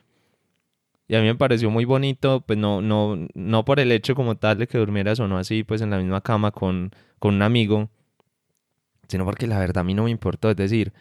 Y 1.08 1.14
a 1.14 1.20
mí 1.20 1.26
me 1.26 1.36
pareció 1.36 1.70
muy 1.70 1.84
bonito, 1.84 2.42
pues 2.46 2.58
no, 2.58 2.80
no, 2.82 3.16
no 3.34 3.64
por 3.64 3.78
el 3.80 3.92
hecho 3.92 4.14
como 4.14 4.36
tal 4.36 4.58
de 4.58 4.66
que 4.66 4.78
durmieras 4.78 5.20
o 5.20 5.28
no 5.28 5.38
así, 5.38 5.62
pues 5.62 5.80
en 5.80 5.90
la 5.90 5.98
misma 5.98 6.20
cama 6.20 6.50
con, 6.50 6.90
con 7.18 7.34
un 7.36 7.42
amigo, 7.42 7.90
sino 9.08 9.24
porque 9.24 9.46
la 9.46 9.58
verdad 9.58 9.78
a 9.78 9.84
mí 9.84 9.94
no 9.94 10.04
me 10.04 10.10
importó, 10.10 10.50
es 10.50 10.56
decir, 10.56 10.92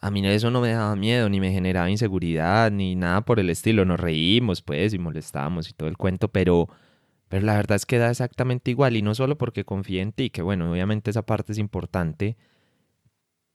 a 0.00 0.10
mí 0.10 0.26
eso 0.26 0.50
no 0.50 0.60
me 0.60 0.72
daba 0.72 0.96
miedo, 0.96 1.28
ni 1.28 1.40
me 1.40 1.52
generaba 1.52 1.90
inseguridad, 1.90 2.70
ni 2.70 2.94
nada 2.94 3.22
por 3.22 3.40
el 3.40 3.50
estilo, 3.50 3.84
nos 3.84 4.00
reímos 4.00 4.62
pues 4.62 4.92
y 4.94 4.98
molestábamos 4.98 5.70
y 5.70 5.72
todo 5.72 5.88
el 5.88 5.96
cuento, 5.96 6.28
pero, 6.28 6.68
pero 7.28 7.46
la 7.46 7.54
verdad 7.54 7.76
es 7.76 7.86
que 7.86 7.98
da 7.98 8.10
exactamente 8.10 8.70
igual. 8.70 8.96
Y 8.96 9.02
no 9.02 9.14
solo 9.14 9.38
porque 9.38 9.64
confíe 9.64 10.02
en 10.02 10.12
ti, 10.12 10.30
que 10.30 10.42
bueno, 10.42 10.70
obviamente 10.70 11.10
esa 11.10 11.22
parte 11.22 11.52
es 11.52 11.58
importante, 11.58 12.36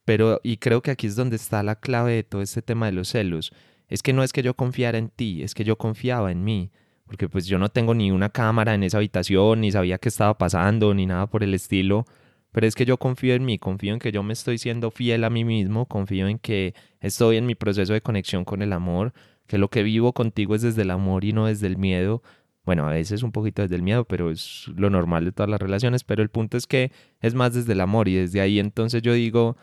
pero 0.04 0.40
y 0.42 0.56
creo 0.56 0.82
que 0.82 0.90
aquí 0.90 1.06
es 1.06 1.16
donde 1.16 1.36
está 1.36 1.62
la 1.62 1.76
clave 1.76 2.14
de 2.14 2.24
todo 2.24 2.42
este 2.42 2.62
tema 2.62 2.86
de 2.86 2.92
los 2.92 3.08
celos 3.08 3.52
es 3.90 4.02
que 4.02 4.12
no 4.12 4.22
es 4.22 4.32
que 4.32 4.42
yo 4.42 4.54
confiara 4.54 4.96
en 4.98 5.10
ti, 5.10 5.42
es 5.42 5.54
que 5.54 5.64
yo 5.64 5.76
confiaba 5.76 6.32
en 6.32 6.44
mí. 6.44 6.70
porque 7.06 7.28
pues 7.28 7.46
yo 7.46 7.58
no 7.58 7.68
tengo 7.70 7.92
ni 7.92 8.12
una 8.12 8.30
cámara 8.30 8.72
en 8.74 8.84
esa 8.84 8.98
habitación, 8.98 9.62
ni 9.62 9.72
sabía 9.72 9.98
qué 9.98 10.08
estaba 10.08 10.38
pasando, 10.38 10.94
ni 10.94 11.06
nada 11.06 11.26
por 11.26 11.42
el 11.42 11.54
estilo. 11.54 12.04
Pero 12.52 12.68
es 12.68 12.76
que 12.76 12.84
yo 12.84 12.98
confío 12.98 13.34
en 13.34 13.44
mí, 13.44 13.58
confío 13.58 13.92
en 13.92 13.98
que 13.98 14.12
yo 14.12 14.22
me 14.22 14.32
estoy 14.32 14.58
siendo 14.58 14.92
fiel 14.92 15.24
a 15.24 15.30
mí 15.30 15.44
mismo, 15.44 15.86
confío 15.86 16.28
en 16.28 16.38
que 16.38 16.74
estoy 17.00 17.36
en 17.36 17.46
mi 17.46 17.56
proceso 17.56 17.92
de 17.92 18.00
conexión 18.00 18.44
con 18.44 18.62
el 18.62 18.72
amor, 18.72 19.12
que 19.48 19.58
lo 19.58 19.68
que 19.70 19.82
vivo 19.82 20.12
contigo 20.12 20.54
es 20.54 20.62
desde 20.62 20.82
el 20.82 20.90
amor 20.92 21.24
y 21.24 21.32
no 21.32 21.46
desde 21.46 21.66
el 21.66 21.78
miedo. 21.78 22.22
Bueno, 22.64 22.86
a 22.86 22.90
veces 22.90 23.24
un 23.24 23.32
poquito 23.32 23.62
desde 23.62 23.74
el 23.74 23.82
miedo, 23.82 24.04
pero 24.04 24.30
es 24.30 24.68
lo 24.76 24.88
normal 24.90 25.24
de 25.24 25.32
todas 25.32 25.50
las 25.50 25.60
relaciones, 25.60 26.04
pero 26.04 26.22
el 26.22 26.28
punto 26.28 26.56
es 26.56 26.68
que 26.68 26.92
es 27.20 27.34
más 27.34 27.54
desde 27.54 27.72
el 27.72 27.80
amor 27.80 28.06
y 28.06 28.14
desde 28.14 28.40
ahí 28.40 28.60
entonces 28.60 29.02
yo 29.02 29.12
digo, 29.14 29.56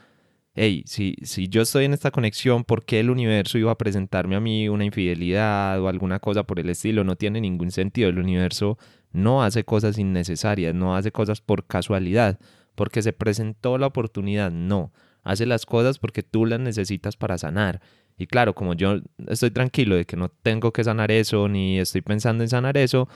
hey, 0.58 0.84
si, 0.86 1.15
si 1.22 1.48
yo 1.48 1.62
estoy 1.62 1.86
en 1.86 1.93
esta 1.93 2.12
conexión, 2.12 2.63
¿por 2.63 2.84
qué 2.84 3.00
el 3.00 3.10
universo 3.10 3.58
iba 3.58 3.72
a 3.72 3.78
presentarme 3.78 4.36
a 4.36 4.39
mí 4.39 4.67
una 4.67 4.86
infidelidad 4.86 5.80
o 5.80 5.88
alguna 5.88 6.20
cosa 6.20 6.43
por 6.43 6.60
el 6.60 6.70
estilo? 6.70 7.04
No 7.04 7.15
tiene 7.15 7.39
ningún 7.39 7.72
sentido. 7.72 8.10
El 8.10 8.20
universo 8.20 8.78
no 9.12 9.43
hace 9.43 9.63
cosas 9.63 9.98
innecesarias, 9.98 10.74
no 10.76 10.96
hace 10.96 11.12
cosas 11.12 11.41
por 11.41 11.65
casualidad 11.65 12.39
porque 12.78 13.02
se 13.02 13.12
presentó 13.12 13.78
la 13.80 13.88
oportunidad, 13.88 14.52
no. 14.52 14.91
Hace 15.24 15.48
las 15.48 15.65
cosas 15.65 15.98
porque 15.98 16.22
tú 16.22 16.46
las 16.46 16.60
necesitas 16.60 17.17
para 17.17 17.38
sanar. 17.38 17.82
Y 18.17 18.28
claro, 18.28 18.54
como 18.54 18.76
yo 18.76 19.00
estoy 19.28 19.50
tranquilo 19.50 19.96
de 19.96 20.06
que 20.06 20.15
no 20.15 20.30
tengo 20.30 20.72
que 20.72 20.84
sanar 20.84 21.12
eso, 21.12 21.50
ni 21.50 21.80
estoy 21.80 22.02
pensando 22.02 22.43
en 22.43 22.50
sanar 22.50 22.78
eso, 22.78 23.10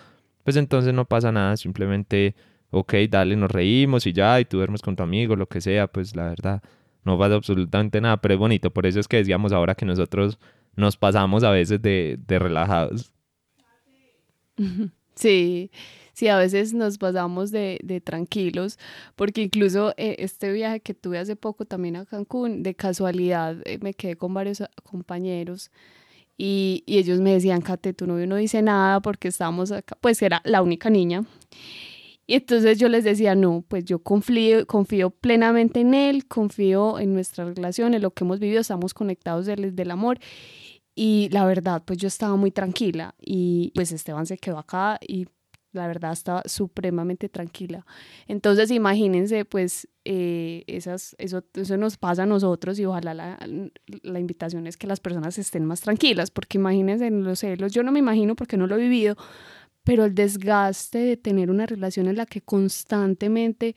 pues 0.43 0.57
entonces 0.57 0.93
no 0.95 1.05
pasa 1.05 1.31
nada, 1.31 1.57
simplemente, 1.57 2.35
ok, 2.71 2.93
dale, 3.07 3.35
nos 3.35 3.51
reímos 3.51 4.07
y 4.07 4.13
ya, 4.13 4.39
y 4.39 4.45
tú 4.45 4.57
duermes 4.57 4.81
con 4.81 4.95
tu 4.95 5.03
amigo, 5.03 5.35
lo 5.35 5.47
que 5.47 5.61
sea, 5.61 5.87
pues 5.87 6.15
la 6.15 6.29
verdad, 6.29 6.63
no 7.03 7.17
pasa 7.17 7.35
absolutamente 7.35 8.01
nada, 8.01 8.17
pero 8.17 8.35
es 8.35 8.39
bonito, 8.39 8.71
por 8.71 8.85
eso 8.85 8.99
es 8.99 9.07
que 9.07 9.17
decíamos 9.17 9.51
ahora 9.51 9.75
que 9.75 9.85
nosotros 9.85 10.39
nos 10.75 10.97
pasamos 10.97 11.43
a 11.43 11.51
veces 11.51 11.81
de, 11.81 12.17
de 12.27 12.39
relajados. 12.39 13.11
Sí, 15.13 15.71
sí, 16.13 16.29
a 16.29 16.37
veces 16.37 16.73
nos 16.73 16.97
pasamos 16.97 17.51
de, 17.51 17.79
de 17.83 17.99
tranquilos, 17.99 18.79
porque 19.15 19.41
incluso 19.41 19.93
eh, 19.97 20.15
este 20.19 20.51
viaje 20.53 20.79
que 20.79 20.93
tuve 20.93 21.19
hace 21.19 21.35
poco 21.35 21.65
también 21.65 21.97
a 21.97 22.05
Cancún, 22.05 22.63
de 22.63 22.73
casualidad 22.75 23.57
eh, 23.65 23.77
me 23.81 23.93
quedé 23.93 24.15
con 24.15 24.33
varios 24.33 24.63
compañeros 24.83 25.69
y, 26.37 26.83
y, 26.87 26.97
ellos 26.97 27.19
me 27.19 27.33
decían, 27.33 27.61
Kate, 27.61 27.93
tu 27.93 28.07
novio 28.07 28.25
no 28.25 28.37
dice 28.37 28.61
nada 28.61 29.01
porque 29.01 29.27
estábamos 29.27 29.71
acá, 29.71 29.97
pues 29.99 30.21
era 30.21 30.41
la 30.45 30.61
única 30.61 30.89
niña. 30.89 31.23
Y 32.31 32.35
entonces 32.35 32.79
yo 32.79 32.87
les 32.87 33.03
decía, 33.03 33.35
no, 33.35 33.65
pues 33.67 33.83
yo 33.83 33.99
confío, 33.99 34.65
confío 34.65 35.09
plenamente 35.09 35.81
en 35.81 35.93
él, 35.93 36.29
confío 36.29 36.97
en 36.97 37.13
nuestra 37.13 37.43
relación, 37.43 37.93
en 37.93 38.01
lo 38.01 38.11
que 38.11 38.23
hemos 38.23 38.39
vivido, 38.39 38.61
estamos 38.61 38.93
conectados 38.93 39.47
desde 39.47 39.71
del 39.71 39.91
amor. 39.91 40.17
Y 40.95 41.27
la 41.33 41.45
verdad, 41.45 41.83
pues 41.85 41.99
yo 41.99 42.07
estaba 42.07 42.37
muy 42.37 42.51
tranquila 42.51 43.15
y 43.19 43.73
pues 43.75 43.91
Esteban 43.91 44.25
se 44.27 44.37
quedó 44.37 44.59
acá 44.59 44.97
y 45.05 45.27
la 45.73 45.87
verdad 45.87 46.13
estaba 46.13 46.41
supremamente 46.45 47.27
tranquila. 47.27 47.85
Entonces 48.27 48.71
imagínense, 48.71 49.43
pues 49.43 49.89
eh, 50.05 50.63
esas, 50.67 51.17
eso, 51.19 51.43
eso 51.53 51.75
nos 51.75 51.97
pasa 51.97 52.23
a 52.23 52.27
nosotros 52.27 52.79
y 52.79 52.85
ojalá 52.85 53.13
la, 53.13 53.39
la, 54.03 54.19
invitación 54.21 54.67
es 54.67 54.77
que 54.77 54.87
las 54.87 55.01
personas 55.01 55.37
estén 55.37 55.65
más 55.65 55.81
tranquilas, 55.81 56.31
porque 56.31 56.57
imagínense 56.57 57.07
en 57.07 57.25
los 57.25 57.39
celos, 57.39 57.73
yo 57.73 57.83
no 57.83 57.91
me 57.91 57.99
imagino 57.99 58.37
porque 58.37 58.55
no 58.55 58.67
lo 58.67 58.75
he 58.75 58.79
vivido, 58.79 59.17
pero 59.83 60.05
el 60.05 60.15
desgaste 60.15 60.99
de 60.99 61.17
tener 61.17 61.49
una 61.49 61.65
relación 61.65 62.07
en 62.07 62.17
la 62.17 62.25
que 62.25 62.41
constantemente 62.41 63.75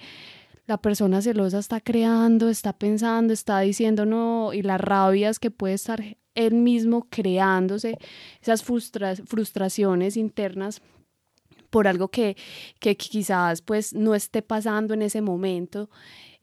la 0.67 0.79
persona 0.79 1.21
celosa 1.21 1.59
está 1.59 1.81
creando, 1.81 2.49
está 2.49 2.73
pensando, 2.73 3.33
está 3.33 3.61
diciendo 3.61 4.07
no, 4.07 4.53
y 4.53 4.63
las 4.63 4.81
rabias 4.81 5.39
que 5.39 5.51
puede 5.51 5.75
estar 5.75 6.03
él 6.35 6.55
mismo 6.55 7.07
creándose, 7.11 7.99
esas 8.41 8.65
frustraciones 8.65 10.17
internas 10.17 10.83
por 11.71 11.89
algo 11.89 12.09
que, 12.09 12.37
que 12.81 12.97
quizás 12.97 13.61
pues 13.61 13.93
no 13.95 14.15
esté 14.15 14.43
pasando 14.43 14.95
en 14.95 15.03
ese 15.03 15.21
momento. 15.21 15.91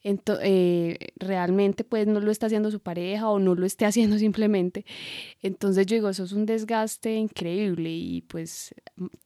Eh, 0.03 0.97
realmente 1.17 1.83
pues 1.83 2.07
no 2.07 2.19
lo 2.19 2.31
está 2.31 2.47
haciendo 2.47 2.71
su 2.71 2.79
pareja 2.79 3.29
o 3.29 3.39
no 3.39 3.55
lo 3.55 3.65
esté 3.65 3.85
haciendo 3.85 4.17
simplemente. 4.17 4.85
Entonces 5.41 5.85
yo 5.85 5.95
digo, 5.95 6.09
eso 6.09 6.23
es 6.23 6.31
un 6.31 6.45
desgaste 6.45 7.15
increíble 7.15 7.89
y 7.89 8.21
pues 8.21 8.73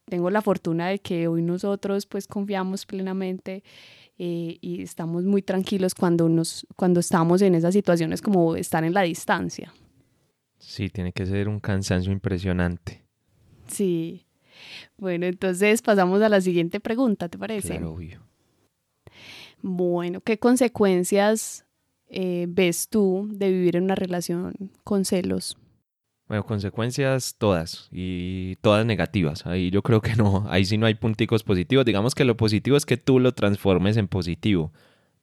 tengo 0.06 0.30
la 0.30 0.42
fortuna 0.42 0.88
de 0.90 1.00
que 1.00 1.28
hoy 1.28 1.42
nosotros 1.42 2.06
pues 2.06 2.28
confiamos 2.28 2.86
plenamente 2.86 3.64
eh, 4.18 4.58
y 4.62 4.82
estamos 4.82 5.26
muy 5.26 5.42
tranquilos 5.42 5.94
cuando, 5.94 6.30
nos, 6.30 6.66
cuando 6.76 7.00
estamos 7.00 7.42
en 7.42 7.56
esas 7.56 7.74
situaciones 7.74 8.22
como 8.22 8.56
estar 8.56 8.84
en 8.84 8.94
la 8.94 9.02
distancia. 9.02 9.74
Sí, 10.58 10.90
tiene 10.90 11.12
que 11.12 11.26
ser 11.26 11.50
un 11.50 11.60
cansancio 11.60 12.12
impresionante. 12.12 13.04
Sí. 13.68 14.26
Bueno, 14.98 15.26
entonces 15.26 15.82
pasamos 15.82 16.22
a 16.22 16.30
la 16.30 16.40
siguiente 16.40 16.80
pregunta, 16.80 17.28
¿te 17.28 17.38
parece? 17.38 17.70
Claro, 17.70 17.94
obvio. 17.94 18.25
Bueno, 19.68 20.22
¿qué 20.22 20.38
consecuencias 20.38 21.66
eh, 22.08 22.46
ves 22.48 22.88
tú 22.88 23.28
de 23.32 23.50
vivir 23.50 23.78
en 23.78 23.86
una 23.86 23.96
relación 23.96 24.54
con 24.84 25.06
celos? 25.06 25.58
Bueno, 26.28 26.46
consecuencias 26.46 27.34
todas 27.40 27.90
y 27.92 28.58
todas 28.58 28.86
negativas. 28.86 29.48
Ahí 29.48 29.72
yo 29.72 29.82
creo 29.82 30.02
que 30.02 30.16
no, 30.16 30.46
ahí 30.50 30.66
sí 30.66 30.78
no 30.78 30.86
hay 30.86 30.94
punticos 30.94 31.42
positivos. 31.42 31.84
Digamos 31.84 32.14
que 32.14 32.26
lo 32.26 32.38
positivo 32.38 32.78
es 32.78 32.86
que 32.86 32.98
tú 32.98 33.20
lo 33.20 33.34
transformes 33.34 33.98
en 33.98 34.08
positivo, 34.08 34.72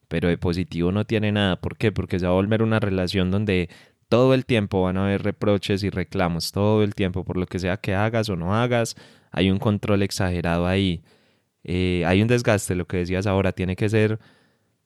pero 0.09 0.27
de 0.29 0.39
positivo 0.39 0.91
no 0.91 1.05
tiene 1.05 1.31
nada. 1.31 1.61
¿Por 1.61 1.77
qué? 1.77 1.93
Porque 1.93 2.19
se 2.19 2.27
va 2.27 2.33
a 2.33 2.35
volver 2.35 2.65
una 2.65 2.81
relación 2.81 3.31
donde 3.31 3.69
todo 4.09 4.35
el 4.35 4.45
tiempo 4.45 4.83
van 4.83 4.97
a 4.97 5.05
haber 5.05 5.23
reproches 5.23 5.85
y 5.85 5.91
reclamos, 5.91 6.51
todo 6.51 6.83
el 6.83 6.97
tiempo, 6.97 7.23
por 7.23 7.37
lo 7.37 7.47
que 7.47 7.61
sea 7.61 7.77
que 7.77 7.95
hagas 7.95 8.29
o 8.29 8.35
no 8.35 8.57
hagas, 8.57 8.97
hay 9.31 9.53
un 9.53 9.61
control 9.61 10.03
exagerado 10.03 10.67
ahí. 10.67 11.05
Eh, 11.65 12.05
hay 12.07 12.23
un 12.23 12.29
desgaste, 12.29 12.75
lo 12.75 12.87
que 12.87 12.99
decías 12.99 13.27
ahora, 13.27 13.53
tiene 13.53 13.77
que 13.77 13.89
ser, 13.89 14.19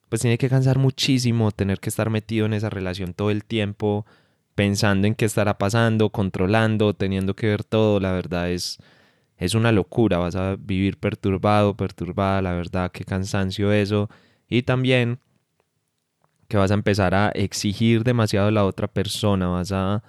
pues 0.09 0.21
tiene 0.21 0.37
que 0.37 0.49
cansar 0.49 0.77
muchísimo 0.77 1.51
tener 1.51 1.79
que 1.79 1.89
estar 1.89 2.09
metido 2.09 2.45
en 2.45 2.53
esa 2.53 2.69
relación 2.69 3.13
todo 3.13 3.31
el 3.31 3.43
tiempo, 3.43 4.05
pensando 4.55 5.07
en 5.07 5.15
qué 5.15 5.25
estará 5.25 5.57
pasando, 5.57 6.09
controlando, 6.09 6.93
teniendo 6.95 7.35
que 7.35 7.47
ver 7.47 7.63
todo, 7.63 7.99
la 7.99 8.11
verdad 8.11 8.49
es, 8.51 8.79
es 9.37 9.55
una 9.55 9.71
locura, 9.71 10.17
vas 10.17 10.35
a 10.35 10.55
vivir 10.57 10.97
perturbado, 10.97 11.75
perturbada, 11.77 12.41
la 12.41 12.53
verdad, 12.53 12.91
qué 12.91 13.03
cansancio 13.05 13.71
eso. 13.71 14.09
Y 14.49 14.63
también 14.63 15.19
que 16.47 16.57
vas 16.57 16.71
a 16.71 16.75
empezar 16.75 17.13
a 17.13 17.29
exigir 17.29 18.03
demasiado 18.03 18.47
a 18.47 18.51
la 18.51 18.65
otra 18.65 18.87
persona, 18.87 19.47
vas 19.47 19.71
a, 19.71 20.03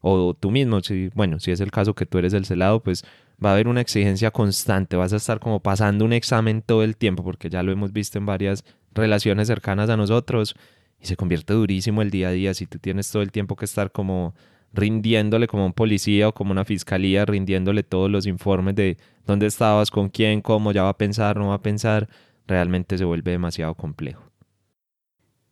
o 0.00 0.34
tú 0.34 0.50
mismo, 0.50 0.80
si, 0.82 1.10
bueno, 1.14 1.40
si 1.40 1.50
es 1.50 1.60
el 1.60 1.70
caso 1.70 1.94
que 1.94 2.06
tú 2.06 2.18
eres 2.18 2.32
el 2.34 2.44
celado, 2.44 2.80
pues 2.82 3.04
va 3.44 3.50
a 3.50 3.52
haber 3.54 3.68
una 3.68 3.80
exigencia 3.80 4.30
constante, 4.30 4.96
vas 4.96 5.12
a 5.12 5.16
estar 5.16 5.40
como 5.40 5.60
pasando 5.60 6.04
un 6.04 6.12
examen 6.12 6.62
todo 6.62 6.82
el 6.82 6.96
tiempo, 6.96 7.24
porque 7.24 7.48
ya 7.50 7.62
lo 7.62 7.72
hemos 7.72 7.92
visto 7.92 8.18
en 8.18 8.26
varias 8.26 8.64
relaciones 8.92 9.48
cercanas 9.48 9.88
a 9.90 9.96
nosotros, 9.96 10.54
y 11.00 11.06
se 11.06 11.16
convierte 11.16 11.54
durísimo 11.54 12.02
el 12.02 12.10
día 12.10 12.28
a 12.28 12.32
día 12.32 12.54
si 12.54 12.66
tú 12.66 12.78
tienes 12.78 13.10
todo 13.10 13.22
el 13.22 13.32
tiempo 13.32 13.56
que 13.56 13.64
estar 13.64 13.90
como 13.90 14.34
rindiéndole 14.72 15.46
como 15.46 15.66
un 15.66 15.72
policía 15.72 16.28
o 16.28 16.34
como 16.34 16.52
una 16.52 16.64
fiscalía, 16.64 17.24
rindiéndole 17.24 17.82
todos 17.82 18.10
los 18.10 18.26
informes 18.26 18.74
de 18.76 18.98
dónde 19.26 19.46
estabas, 19.46 19.90
con 19.90 20.08
quién, 20.08 20.42
cómo, 20.42 20.72
ya 20.72 20.82
va 20.82 20.90
a 20.90 20.98
pensar, 20.98 21.36
no 21.36 21.48
va 21.48 21.54
a 21.54 21.62
pensar, 21.62 22.08
realmente 22.46 22.98
se 22.98 23.04
vuelve 23.04 23.32
demasiado 23.32 23.74
complejo. 23.74 24.22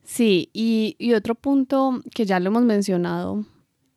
Sí, 0.05 0.51
y, 0.55 1.13
otro 1.13 1.35
punto 1.35 2.01
que 2.15 2.25
ya 2.25 2.41
lo 2.41 2.49
hemos 2.49 2.63
mencionado 2.63 3.45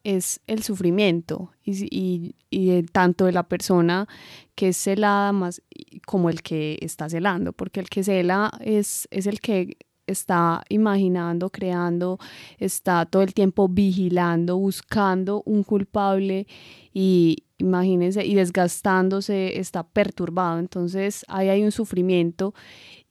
es 0.04 0.42
el 0.48 0.64
sufrimiento 0.64 1.52
y, 1.64 2.36
y, 2.50 2.84
tanto 2.84 3.26
de 3.26 3.32
la 3.32 3.44
persona 3.44 4.08
que 4.56 4.70
es 4.70 4.78
celada 4.78 5.32
más 5.32 5.62
como 6.06 6.30
el 6.30 6.42
que 6.42 6.78
está 6.82 7.10
celando, 7.10 7.54
porque 7.54 7.80
el 7.80 7.90
que 7.90 8.04
cela 8.04 8.52
es, 8.62 9.08
es 9.12 9.28
el 9.28 9.40
que 9.40 9.78
está 10.08 10.64
imaginando, 10.70 11.50
creando, 11.50 12.20
está 12.58 13.06
todo 13.06 13.22
el 13.22 13.34
tiempo 13.34 13.68
vigilando, 13.70 14.58
buscando 14.58 15.44
un 15.46 15.64
culpable 15.64 16.48
y 16.94 17.46
imagínense, 17.58 18.26
y 18.26 18.36
desgastándose, 18.36 19.60
está 19.60 19.84
perturbado. 19.84 20.60
Entonces 20.60 21.26
ahí 21.28 21.50
hay 21.50 21.64
un 21.64 21.72
sufrimiento 21.72 22.54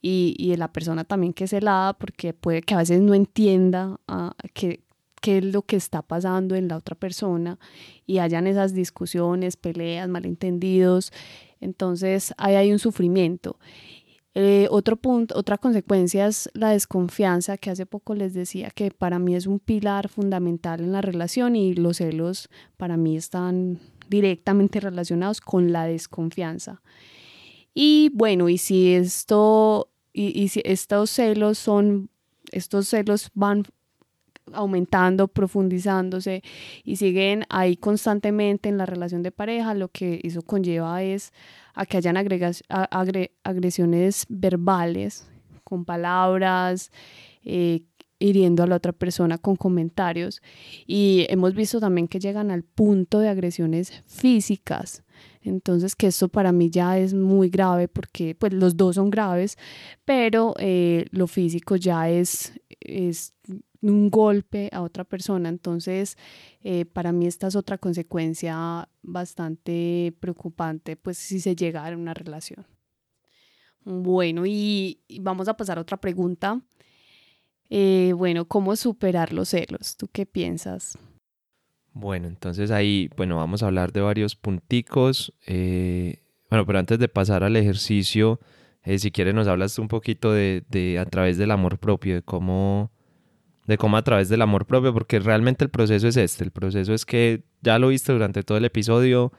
y, 0.01 0.35
y 0.37 0.49
de 0.51 0.57
la 0.57 0.71
persona 0.71 1.03
también 1.03 1.33
que 1.33 1.45
es 1.45 1.49
celada, 1.49 1.93
porque 1.93 2.33
puede 2.33 2.61
que 2.61 2.73
a 2.73 2.79
veces 2.79 3.01
no 3.01 3.13
entienda 3.13 3.99
uh, 4.07 4.31
que 4.53 4.83
qué 5.21 5.37
es 5.37 5.45
lo 5.45 5.61
que 5.61 5.77
está 5.77 6.01
pasando 6.01 6.55
en 6.55 6.67
la 6.67 6.77
otra 6.77 6.95
persona 6.95 7.59
y 8.05 8.17
hayan 8.17 8.47
esas 8.47 8.73
discusiones, 8.73 9.55
peleas, 9.55 10.09
malentendidos. 10.09 11.13
Entonces 11.61 12.33
ahí 12.37 12.55
hay 12.55 12.71
un 12.71 12.79
sufrimiento. 12.79 13.57
Eh, 14.33 14.67
otro 14.71 14.95
punto, 14.95 15.37
otra 15.37 15.57
consecuencia 15.57 16.25
es 16.25 16.49
la 16.53 16.69
desconfianza, 16.69 17.57
que 17.57 17.69
hace 17.69 17.85
poco 17.85 18.15
les 18.15 18.33
decía 18.33 18.69
que 18.69 18.89
para 18.89 19.19
mí 19.19 19.35
es 19.35 19.45
un 19.45 19.59
pilar 19.59 20.07
fundamental 20.07 20.79
en 20.79 20.93
la 20.93 21.01
relación 21.01 21.55
y 21.55 21.73
los 21.73 21.97
celos 21.97 22.49
para 22.77 22.95
mí 22.95 23.17
están 23.17 23.79
directamente 24.09 24.79
relacionados 24.79 25.41
con 25.41 25.73
la 25.73 25.85
desconfianza. 25.85 26.81
Y 27.73 28.09
bueno, 28.13 28.47
y 28.47 28.57
si 28.57 28.93
esto, 28.93 29.89
y, 30.13 30.41
y 30.41 30.47
si 30.47 30.61
estos 30.63 31.09
celos 31.09 31.57
son, 31.57 32.09
estos 32.51 32.87
celos 32.87 33.31
van 33.33 33.63
aumentando, 34.53 35.27
profundizándose 35.27 36.43
y 36.83 36.97
siguen 36.97 37.45
ahí 37.49 37.77
constantemente 37.77 38.69
en 38.69 38.77
la 38.77 38.85
relación 38.85 39.23
de 39.23 39.31
pareja, 39.31 39.73
lo 39.73 39.89
que 39.89 40.19
eso 40.23 40.41
conlleva 40.41 41.03
es 41.03 41.33
a 41.73 41.85
que 41.85 41.97
hayan 41.97 42.17
agresiones 42.17 44.25
verbales 44.29 45.27
con 45.63 45.85
palabras, 45.85 46.91
eh, 47.43 47.83
hiriendo 48.21 48.63
a 48.63 48.67
la 48.67 48.75
otra 48.75 48.93
persona 48.93 49.37
con 49.37 49.55
comentarios. 49.55 50.41
Y 50.85 51.25
hemos 51.29 51.55
visto 51.55 51.79
también 51.79 52.07
que 52.07 52.19
llegan 52.19 52.51
al 52.51 52.63
punto 52.63 53.19
de 53.19 53.29
agresiones 53.29 54.03
físicas. 54.05 55.03
Entonces, 55.41 55.95
que 55.95 56.07
esto 56.07 56.29
para 56.29 56.51
mí 56.51 56.69
ya 56.69 56.99
es 56.99 57.13
muy 57.13 57.49
grave 57.49 57.87
porque 57.87 58.35
pues 58.35 58.53
los 58.53 58.77
dos 58.77 58.95
son 58.95 59.09
graves, 59.09 59.57
pero 60.05 60.53
eh, 60.59 61.05
lo 61.11 61.27
físico 61.27 61.75
ya 61.75 62.09
es, 62.09 62.53
es 62.81 63.33
un 63.81 64.09
golpe 64.09 64.69
a 64.71 64.81
otra 64.81 65.03
persona. 65.03 65.49
Entonces, 65.49 66.17
eh, 66.63 66.85
para 66.85 67.11
mí 67.11 67.27
esta 67.27 67.47
es 67.47 67.55
otra 67.55 67.77
consecuencia 67.77 68.87
bastante 69.01 70.13
preocupante, 70.19 70.95
pues 70.95 71.17
si 71.17 71.39
se 71.39 71.55
llega 71.55 71.85
a 71.85 71.91
una 71.95 72.13
relación. 72.13 72.65
Bueno, 73.83 74.45
y, 74.45 74.99
vamos 75.21 75.47
a 75.47 75.57
pasar 75.57 75.77
a 75.77 75.81
otra 75.81 75.97
pregunta. 75.97 76.61
Eh, 77.69 78.13
bueno, 78.15 78.45
¿cómo 78.45 78.75
superar 78.75 79.33
los 79.33 79.49
celos? 79.49 79.95
¿Tú 79.97 80.07
qué 80.11 80.25
piensas? 80.25 80.97
Bueno, 81.93 82.27
entonces 82.27 82.71
ahí, 82.71 83.09
bueno, 83.17 83.37
vamos 83.37 83.63
a 83.63 83.67
hablar 83.67 83.91
de 83.91 84.01
varios 84.01 84.35
punticos. 84.35 85.33
Eh, 85.47 86.21
bueno, 86.49 86.65
pero 86.65 86.79
antes 86.79 86.99
de 86.99 87.07
pasar 87.07 87.43
al 87.43 87.55
ejercicio, 87.55 88.39
si 88.85 89.11
quieres 89.11 89.33
nos 89.33 89.47
hablas 89.47 89.77
un 89.79 89.87
poquito 89.87 90.31
de, 90.31 90.63
de 90.69 90.99
a 90.99 91.05
través 91.05 91.37
del 91.37 91.51
amor 91.51 91.77
propio, 91.77 92.15
de 92.15 92.21
cómo 92.23 92.91
de 93.67 93.77
cómo 93.77 93.95
a 93.95 94.03
través 94.03 94.27
del 94.27 94.41
amor 94.41 94.65
propio, 94.65 94.93
porque 94.93 95.19
realmente 95.19 95.63
el 95.63 95.69
proceso 95.69 96.07
es 96.07 96.17
este, 96.17 96.43
el 96.43 96.51
proceso 96.51 96.93
es 96.93 97.05
que 97.05 97.43
ya 97.61 97.79
lo 97.79 97.89
viste 97.89 98.11
durante 98.11 98.43
todo 98.43 98.57
el 98.57 98.65
episodio, 98.65 99.31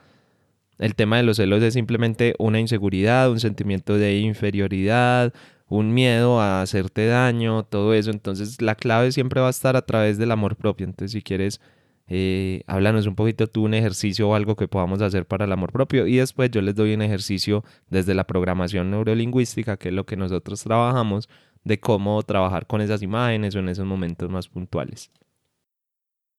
el 0.79 0.95
tema 0.95 1.17
de 1.17 1.23
los 1.23 1.37
celos 1.37 1.61
es 1.61 1.73
simplemente 1.73 2.33
una 2.39 2.59
inseguridad, 2.59 3.29
un 3.29 3.39
sentimiento 3.39 3.97
de 3.97 4.17
inferioridad, 4.17 5.33
un 5.67 5.93
miedo 5.93 6.39
a 6.39 6.61
hacerte 6.61 7.05
daño, 7.05 7.63
todo 7.63 7.93
eso, 7.93 8.11
entonces 8.11 8.61
la 8.61 8.75
clave 8.75 9.11
siempre 9.11 9.41
va 9.41 9.47
a 9.47 9.51
estar 9.51 9.75
a 9.75 9.85
través 9.85 10.17
del 10.17 10.31
amor 10.31 10.55
propio, 10.55 10.85
entonces 10.85 11.11
si 11.11 11.21
quieres... 11.21 11.59
Eh, 12.07 12.63
háblanos 12.67 13.07
un 13.07 13.15
poquito 13.15 13.47
tú 13.47 13.63
un 13.63 13.73
ejercicio 13.73 14.29
o 14.29 14.35
algo 14.35 14.55
que 14.55 14.67
podamos 14.67 15.01
hacer 15.01 15.25
para 15.25 15.45
el 15.45 15.51
amor 15.51 15.71
propio 15.71 16.05
y 16.05 16.17
después 16.17 16.51
yo 16.51 16.61
les 16.61 16.75
doy 16.75 16.93
un 16.93 17.01
ejercicio 17.01 17.63
desde 17.89 18.13
la 18.13 18.25
programación 18.25 18.91
neurolingüística, 18.91 19.77
que 19.77 19.89
es 19.89 19.93
lo 19.93 20.05
que 20.05 20.17
nosotros 20.17 20.61
trabajamos, 20.63 21.29
de 21.63 21.79
cómo 21.79 22.21
trabajar 22.23 22.67
con 22.67 22.81
esas 22.81 23.01
imágenes 23.01 23.55
o 23.55 23.59
en 23.59 23.69
esos 23.69 23.85
momentos 23.85 24.29
más 24.29 24.49
puntuales. 24.49 25.11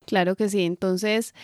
Claro 0.07 0.37
que 0.37 0.51
sí, 0.51 0.63
entonces 0.65 1.35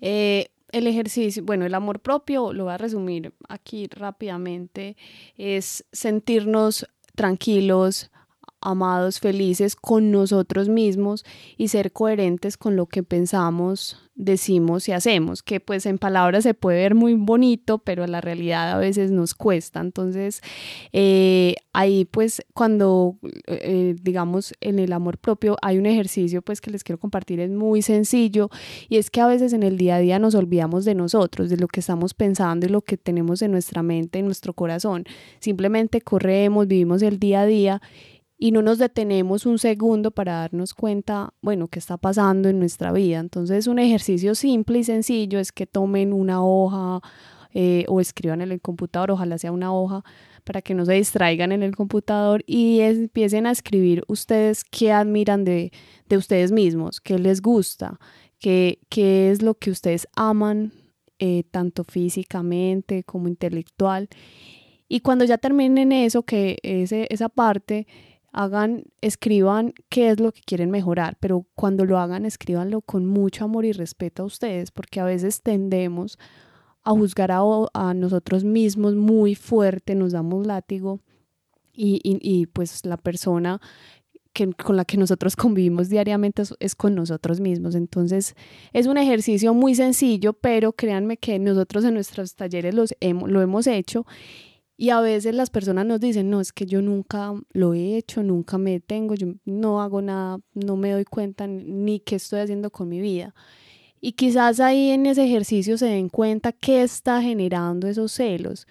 eh, 0.00 0.48
el 0.72 0.86
ejercicio, 0.86 1.44
bueno, 1.44 1.66
el 1.66 1.74
amor 1.74 2.00
propio, 2.00 2.52
lo 2.52 2.64
voy 2.64 2.72
a 2.72 2.78
resumir 2.78 3.34
aquí 3.48 3.88
rápidamente, 3.88 4.96
es 5.36 5.84
sentirnos 5.92 6.86
tranquilos, 7.14 8.10
amados, 8.66 9.20
felices 9.20 9.76
con 9.76 10.10
nosotros 10.10 10.68
mismos 10.68 11.24
y 11.56 11.68
ser 11.68 11.92
coherentes 11.92 12.56
con 12.56 12.74
lo 12.74 12.86
que 12.86 13.02
pensamos, 13.02 13.96
decimos 14.16 14.88
y 14.88 14.92
hacemos, 14.92 15.42
que 15.42 15.60
pues 15.60 15.84
en 15.84 15.98
palabras 15.98 16.42
se 16.42 16.54
puede 16.54 16.78
ver 16.78 16.94
muy 16.94 17.14
bonito, 17.14 17.78
pero 17.78 18.06
la 18.06 18.22
realidad 18.22 18.72
a 18.72 18.78
veces 18.78 19.10
nos 19.10 19.34
cuesta. 19.34 19.80
Entonces, 19.80 20.40
eh, 20.92 21.54
ahí 21.74 22.06
pues 22.06 22.42
cuando, 22.54 23.16
eh, 23.46 23.94
digamos, 24.02 24.54
en 24.60 24.78
el 24.78 24.92
amor 24.92 25.18
propio 25.18 25.56
hay 25.62 25.78
un 25.78 25.86
ejercicio 25.86 26.40
pues 26.42 26.60
que 26.60 26.70
les 26.70 26.82
quiero 26.82 26.98
compartir, 26.98 27.40
es 27.40 27.50
muy 27.50 27.82
sencillo 27.82 28.48
y 28.88 28.96
es 28.96 29.10
que 29.10 29.20
a 29.20 29.26
veces 29.26 29.52
en 29.52 29.62
el 29.62 29.76
día 29.76 29.96
a 29.96 30.00
día 30.00 30.18
nos 30.18 30.34
olvidamos 30.34 30.84
de 30.84 30.94
nosotros, 30.94 31.50
de 31.50 31.58
lo 31.58 31.68
que 31.68 31.80
estamos 31.80 32.14
pensando 32.14 32.66
y 32.66 32.70
lo 32.70 32.80
que 32.80 32.96
tenemos 32.96 33.42
en 33.42 33.52
nuestra 33.52 33.82
mente, 33.82 34.18
en 34.18 34.24
nuestro 34.24 34.54
corazón. 34.54 35.04
Simplemente 35.40 36.00
corremos, 36.00 36.66
vivimos 36.66 37.02
el 37.02 37.18
día 37.18 37.42
a 37.42 37.46
día 37.46 37.82
y 38.38 38.52
no 38.52 38.62
nos 38.62 38.78
detenemos 38.78 39.46
un 39.46 39.58
segundo 39.58 40.10
para 40.10 40.40
darnos 40.40 40.74
cuenta, 40.74 41.32
bueno, 41.40 41.68
qué 41.68 41.78
está 41.78 41.96
pasando 41.96 42.48
en 42.48 42.58
nuestra 42.58 42.92
vida. 42.92 43.18
Entonces, 43.18 43.66
un 43.66 43.78
ejercicio 43.78 44.34
simple 44.34 44.78
y 44.78 44.84
sencillo 44.84 45.38
es 45.38 45.52
que 45.52 45.66
tomen 45.66 46.12
una 46.12 46.44
hoja 46.44 47.00
eh, 47.54 47.86
o 47.88 48.00
escriban 48.00 48.42
en 48.42 48.52
el 48.52 48.60
computador, 48.60 49.10
ojalá 49.12 49.38
sea 49.38 49.52
una 49.52 49.72
hoja, 49.72 50.04
para 50.44 50.60
que 50.60 50.74
no 50.74 50.84
se 50.84 50.92
distraigan 50.92 51.50
en 51.50 51.62
el 51.62 51.74
computador 51.74 52.44
y 52.46 52.80
empiecen 52.80 53.46
a 53.46 53.50
escribir 53.50 54.04
ustedes 54.06 54.64
qué 54.64 54.92
admiran 54.92 55.44
de, 55.44 55.72
de 56.08 56.16
ustedes 56.18 56.52
mismos, 56.52 57.00
qué 57.00 57.18
les 57.18 57.40
gusta, 57.40 57.98
qué, 58.38 58.80
qué 58.90 59.30
es 59.30 59.40
lo 59.40 59.54
que 59.54 59.70
ustedes 59.70 60.06
aman, 60.14 60.72
eh, 61.18 61.44
tanto 61.50 61.82
físicamente 61.84 63.02
como 63.02 63.26
intelectual. 63.26 64.10
Y 64.86 65.00
cuando 65.00 65.24
ya 65.24 65.38
terminen 65.38 65.90
eso, 65.92 66.24
que 66.24 66.58
ese, 66.62 67.06
esa 67.10 67.30
parte, 67.30 67.86
hagan, 68.36 68.84
escriban 69.00 69.72
qué 69.88 70.10
es 70.10 70.20
lo 70.20 70.30
que 70.30 70.42
quieren 70.42 70.70
mejorar, 70.70 71.16
pero 71.20 71.46
cuando 71.54 71.86
lo 71.86 71.98
hagan, 71.98 72.26
escríbanlo 72.26 72.82
con 72.82 73.06
mucho 73.06 73.46
amor 73.46 73.64
y 73.64 73.72
respeto 73.72 74.22
a 74.22 74.26
ustedes, 74.26 74.70
porque 74.70 75.00
a 75.00 75.04
veces 75.04 75.40
tendemos 75.40 76.18
a 76.84 76.90
juzgar 76.90 77.32
a, 77.32 77.94
nosotros 77.94 78.44
mismos 78.44 78.94
muy 78.94 79.34
fuerte, 79.34 79.94
nos 79.94 80.12
damos 80.12 80.46
látigo 80.46 81.00
y, 81.72 82.00
y, 82.04 82.46
pues 82.46 82.84
la 82.84 82.98
persona 82.98 83.58
que, 84.34 84.52
con 84.52 84.76
la 84.76 84.84
que 84.84 84.98
nosotros 84.98 85.34
convivimos 85.36 85.88
diariamente 85.88 86.42
es, 86.60 86.74
con 86.74 86.94
nosotros 86.94 87.40
mismos. 87.40 87.74
Entonces 87.74 88.34
es 88.74 88.86
un 88.86 88.98
ejercicio 88.98 89.54
muy 89.54 89.74
sencillo, 89.74 90.34
pero 90.34 90.72
créanme 90.72 91.16
que 91.16 91.38
nosotros 91.38 91.84
en 91.84 91.94
nuestros 91.94 92.34
talleres 92.34 92.74
los 92.74 92.94
lo 93.00 93.40
hemos 93.40 93.66
hecho 93.66 94.06
y 94.78 94.90
a 94.90 95.00
veces 95.00 95.34
las 95.34 95.48
personas 95.48 95.86
nos 95.86 96.00
dicen, 96.00 96.28
no, 96.28 96.40
es 96.40 96.52
que 96.52 96.66
yo 96.66 96.82
nunca 96.82 97.32
lo 97.52 97.72
he 97.72 97.96
hecho, 97.96 98.22
nunca 98.22 98.58
me 98.58 98.72
detengo, 98.72 99.14
yo 99.14 99.28
no 99.46 99.80
hago 99.80 100.02
nada, 100.02 100.38
no 100.52 100.76
me 100.76 100.92
doy 100.92 101.04
cuenta 101.04 101.46
ni 101.46 102.00
qué 102.00 102.16
estoy 102.16 102.40
haciendo 102.40 102.70
con 102.70 102.88
mi 102.88 103.00
vida. 103.00 103.34
Y 104.00 104.12
quizás 104.12 104.60
ahí 104.60 104.90
en 104.90 105.06
ese 105.06 105.24
ejercicio 105.24 105.78
se 105.78 105.86
den 105.86 106.10
cuenta 106.10 106.52
qué 106.52 106.82
está 106.82 107.22
generando 107.22 107.88
esos 107.88 108.12
celos. 108.12 108.66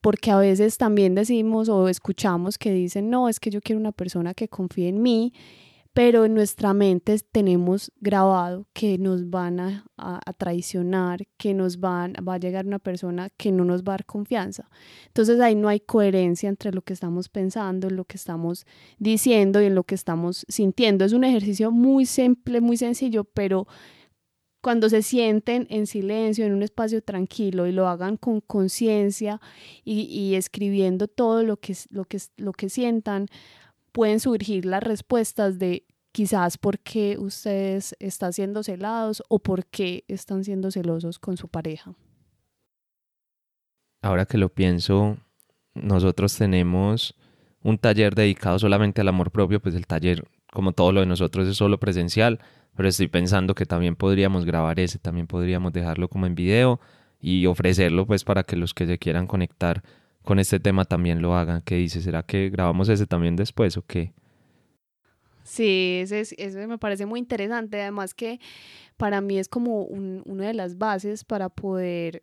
Porque 0.00 0.30
a 0.30 0.38
veces 0.38 0.78
también 0.78 1.14
decimos 1.14 1.68
o 1.68 1.88
escuchamos 1.88 2.56
que 2.56 2.72
dicen, 2.72 3.10
no, 3.10 3.28
es 3.28 3.40
que 3.40 3.50
yo 3.50 3.60
quiero 3.60 3.80
una 3.80 3.92
persona 3.92 4.32
que 4.32 4.48
confíe 4.48 4.88
en 4.88 5.02
mí 5.02 5.32
pero 5.92 6.24
en 6.24 6.34
nuestra 6.34 6.72
mente 6.72 7.18
tenemos 7.32 7.90
grabado 8.00 8.66
que 8.72 8.96
nos 8.96 9.28
van 9.28 9.60
a, 9.60 9.84
traicionar, 10.38 11.26
que 11.36 11.52
nos 11.52 11.80
van, 11.80 12.14
va 12.26 12.34
a 12.34 12.38
llegar 12.38 12.66
una 12.66 12.78
persona 12.78 13.28
que 13.36 13.50
no 13.50 13.64
nos 13.64 13.82
va 13.82 13.92
a 13.92 13.96
dar 13.96 14.06
confianza. 14.06 14.70
Entonces 15.08 15.40
ahí 15.40 15.54
no 15.54 15.68
hay 15.68 15.80
coherencia 15.80 16.48
entre 16.48 16.72
lo 16.72 16.82
que 16.82 16.92
estamos 16.92 17.28
pensando, 17.28 17.90
lo 17.90 18.04
que 18.04 18.16
estamos 18.16 18.66
diciendo 18.98 19.60
y 19.60 19.66
en 19.66 19.74
lo 19.74 19.84
que 19.84 19.96
estamos 19.96 20.46
sintiendo. 20.48 21.04
Es 21.04 21.12
un 21.12 21.24
ejercicio 21.24 21.70
muy 21.70 22.06
simple, 22.06 22.60
muy 22.60 22.76
sencillo, 22.76 23.24
pero 23.24 23.66
cuando 24.62 24.88
se 24.88 25.02
sienten 25.02 25.66
en 25.70 25.86
silencio, 25.86 26.46
en 26.46 26.52
un 26.52 26.62
espacio 26.62 27.02
tranquilo 27.02 27.66
y 27.66 27.72
lo 27.72 27.88
hagan 27.88 28.16
con 28.16 28.40
conciencia 28.40 29.40
y, 29.84 30.02
y, 30.02 30.34
escribiendo 30.34 31.08
todo 31.08 31.42
lo 31.42 31.56
que, 31.56 31.74
lo, 31.90 32.04
que, 32.04 32.18
lo 32.36 32.52
que 32.52 32.68
sientan, 32.68 33.26
pueden 33.92 34.20
surgir 34.20 34.66
las 34.66 34.82
respuestas 34.82 35.58
de 35.58 35.84
quizás 36.12 36.58
por 36.58 36.78
qué 36.78 37.16
ustedes 37.18 37.94
están 37.98 38.32
siendo 38.32 38.62
celados 38.62 39.22
o 39.28 39.38
por 39.38 39.66
qué 39.66 40.04
están 40.08 40.44
siendo 40.44 40.70
celosos 40.70 41.18
con 41.18 41.36
su 41.36 41.48
pareja. 41.48 41.94
Ahora 44.02 44.26
que 44.26 44.38
lo 44.38 44.48
pienso, 44.48 45.18
nosotros 45.74 46.36
tenemos 46.36 47.14
un 47.62 47.78
taller 47.78 48.14
dedicado 48.14 48.58
solamente 48.58 49.02
al 49.02 49.08
amor 49.08 49.30
propio, 49.30 49.60
pues 49.60 49.74
el 49.74 49.86
taller, 49.86 50.24
como 50.52 50.72
todo 50.72 50.92
lo 50.92 51.00
de 51.00 51.06
nosotros, 51.06 51.46
es 51.46 51.56
solo 51.56 51.78
presencial, 51.78 52.40
pero 52.74 52.88
estoy 52.88 53.08
pensando 53.08 53.54
que 53.54 53.66
también 53.66 53.96
podríamos 53.96 54.46
grabar 54.46 54.80
ese, 54.80 54.98
también 54.98 55.26
podríamos 55.26 55.72
dejarlo 55.72 56.08
como 56.08 56.26
en 56.26 56.34
video 56.34 56.80
y 57.20 57.46
ofrecerlo 57.46 58.06
pues 58.06 58.24
para 58.24 58.44
que 58.44 58.56
los 58.56 58.72
que 58.72 58.86
se 58.86 58.98
quieran 58.98 59.26
conectar 59.26 59.82
con 60.24 60.38
este 60.38 60.60
tema 60.60 60.84
también 60.84 61.22
lo 61.22 61.34
hagan. 61.34 61.62
¿Qué 61.62 61.76
dice? 61.76 62.00
¿Será 62.00 62.22
que 62.22 62.50
grabamos 62.50 62.88
ese 62.88 63.06
también 63.06 63.36
después 63.36 63.76
o 63.76 63.82
qué? 63.82 64.12
Sí, 65.42 66.00
ese, 66.02 66.66
me 66.66 66.78
parece 66.78 67.06
muy 67.06 67.18
interesante. 67.18 67.80
Además 67.80 68.14
que 68.14 68.40
para 68.96 69.20
mí 69.20 69.38
es 69.38 69.48
como 69.48 69.82
una 69.82 70.46
de 70.46 70.54
las 70.54 70.78
bases 70.78 71.24
para 71.24 71.48
poder 71.48 72.22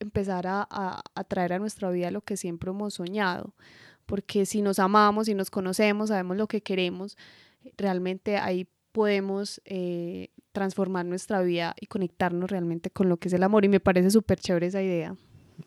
empezar 0.00 0.46
a, 0.46 0.68
a, 0.70 1.24
traer 1.24 1.54
a 1.54 1.58
nuestra 1.58 1.90
vida 1.90 2.10
lo 2.10 2.20
que 2.20 2.36
siempre 2.36 2.70
hemos 2.70 2.94
soñado. 2.94 3.54
Porque 4.06 4.46
si 4.46 4.62
nos 4.62 4.78
amamos, 4.78 5.28
y 5.28 5.34
nos 5.34 5.50
conocemos, 5.50 6.08
sabemos 6.08 6.36
lo 6.36 6.46
que 6.46 6.62
queremos, 6.62 7.16
realmente 7.76 8.36
ahí 8.36 8.68
podemos 8.92 9.60
eh, 9.64 10.28
transformar 10.52 11.04
nuestra 11.04 11.42
vida 11.42 11.74
y 11.80 11.86
conectarnos 11.86 12.50
realmente 12.50 12.90
con 12.90 13.08
lo 13.08 13.16
que 13.16 13.28
es 13.28 13.34
el 13.34 13.42
amor. 13.42 13.64
Y 13.64 13.68
me 13.68 13.80
parece 13.80 14.10
súper 14.10 14.38
chévere 14.38 14.66
esa 14.68 14.82
idea. 14.82 15.16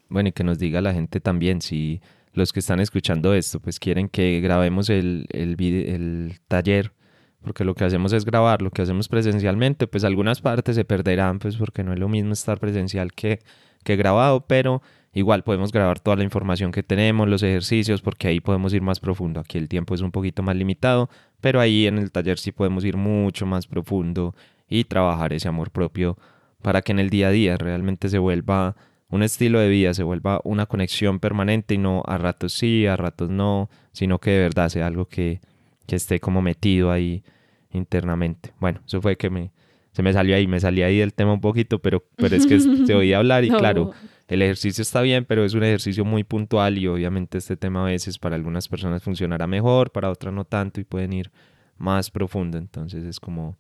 Bueno, 0.10 0.30
y 0.30 0.32
que 0.32 0.44
nos 0.44 0.60
diga 0.60 0.82
la 0.82 0.94
gente 0.94 1.20
también 1.20 1.62
si 1.62 2.02
los 2.34 2.54
que 2.54 2.60
están 2.60 2.80
escuchando 2.80 3.34
esto 3.34 3.60
pues 3.60 3.80
quieren 3.80 4.08
que 4.08 4.40
grabemos 4.40 4.90
el, 4.90 5.28
el, 5.32 6.40
taller 6.48 6.94
porque 7.42 7.66
lo 7.66 7.74
que 7.74 7.84
hacemos 7.84 8.14
es 8.14 8.24
grabar, 8.24 8.62
lo 8.62 8.70
que 8.70 8.84
hacemos 8.84 9.10
presencialmente, 9.10 9.88
pues 9.88 10.04
algunas 10.04 10.42
partes 10.42 10.76
se 10.76 10.86
perderán, 10.86 11.40
pues 11.40 11.58
porque 11.58 11.84
no 11.84 11.92
es 11.92 12.00
lo 12.00 12.08
mismo 12.08 12.34
estar 12.34 12.60
presencial 12.60 13.14
que, 13.14 13.40
que 13.84 13.96
grabado, 13.96 14.46
pero 14.46 14.84
igual 15.12 15.44
podemos 15.44 15.72
grabar 15.72 16.00
toda 16.00 16.18
la 16.18 16.24
información 16.24 16.72
que 16.72 16.84
tenemos, 16.84 17.28
los 17.28 17.42
ejercicios, 17.42 18.04
porque 18.04 18.28
ahí 18.28 18.40
podemos 18.42 18.76
ir 18.76 18.84
más 18.84 19.00
profundo. 19.00 19.40
Aquí 19.40 19.58
el 19.58 19.70
tiempo 19.70 19.96
es 19.96 20.02
un 20.02 20.12
poquito 20.12 20.44
más 20.44 20.56
limitado, 20.56 21.10
pero 21.42 21.60
ahí 21.60 21.88
en 21.88 21.98
el 21.98 22.12
taller 22.12 22.38
sí 22.38 22.52
podemos 22.52 22.86
ir 22.86 22.96
mucho 22.96 23.48
más 23.48 23.66
profundo 23.66 24.36
y 24.70 24.84
trabajar 24.84 25.34
ese 25.34 25.48
amor 25.48 25.72
propio 25.72 26.20
para 26.62 26.84
que 26.84 26.92
en 26.92 27.00
el 27.00 27.10
día 27.10 27.30
a 27.30 27.32
día 27.32 27.58
realmente 27.58 28.08
se 28.08 28.20
vuelva 28.20 28.76
un 29.12 29.24
estilo 29.24 29.60
de 29.60 29.70
vida, 29.70 29.94
se 29.94 30.04
vuelva 30.04 30.40
una 30.44 30.66
conexión 30.66 31.20
permanente 31.20 31.76
y 31.76 31.78
no 31.78 32.02
a 32.08 32.18
ratos 32.18 32.54
sí, 32.54 32.88
a 32.88 32.96
ratos 32.96 33.30
no, 33.30 33.70
sino 33.92 34.20
que 34.20 34.32
de 34.32 34.40
verdad 34.40 34.70
sea 34.70 34.88
algo 34.88 35.06
que, 35.06 35.42
que 35.86 35.98
esté 35.98 36.20
como 36.20 36.42
metido 36.42 36.92
ahí 36.92 37.24
internamente. 37.72 38.54
Bueno, 38.60 38.80
eso 38.86 39.02
fue 39.02 39.18
que 39.18 39.30
me, 39.30 39.52
se 39.92 40.02
me 40.02 40.14
salió 40.14 40.36
ahí, 40.36 40.48
me 40.48 40.60
salí 40.60 40.82
ahí 40.82 41.00
del 41.00 41.14
tema 41.14 41.34
un 41.34 41.42
poquito, 41.42 41.80
pero, 41.80 42.06
pero 42.16 42.36
es 42.36 42.46
que 42.46 42.60
se 42.60 42.96
oía 42.96 43.18
hablar 43.20 43.44
y 43.44 43.50
claro, 43.50 43.92
el 44.30 44.42
ejercicio 44.42 44.82
está 44.82 45.02
bien, 45.02 45.26
pero 45.26 45.44
es 45.44 45.54
un 45.54 45.64
ejercicio 45.64 46.06
muy 46.06 46.24
puntual 46.24 46.78
y 46.78 46.88
obviamente 46.88 47.38
este 47.38 47.58
tema 47.58 47.82
a 47.82 47.88
veces 47.88 48.18
para 48.18 48.38
algunas 48.38 48.70
personas 48.70 49.04
funcionará 49.04 49.46
mejor, 49.46 49.92
para 49.92 50.10
otras 50.10 50.34
no 50.34 50.46
tanto 50.46 50.80
y 50.80 50.86
pueden 50.86 51.12
ir 51.12 51.32
más 51.78 52.10
profundo, 52.10 52.58
entonces 52.58 53.04
es 53.04 53.20
como, 53.20 53.58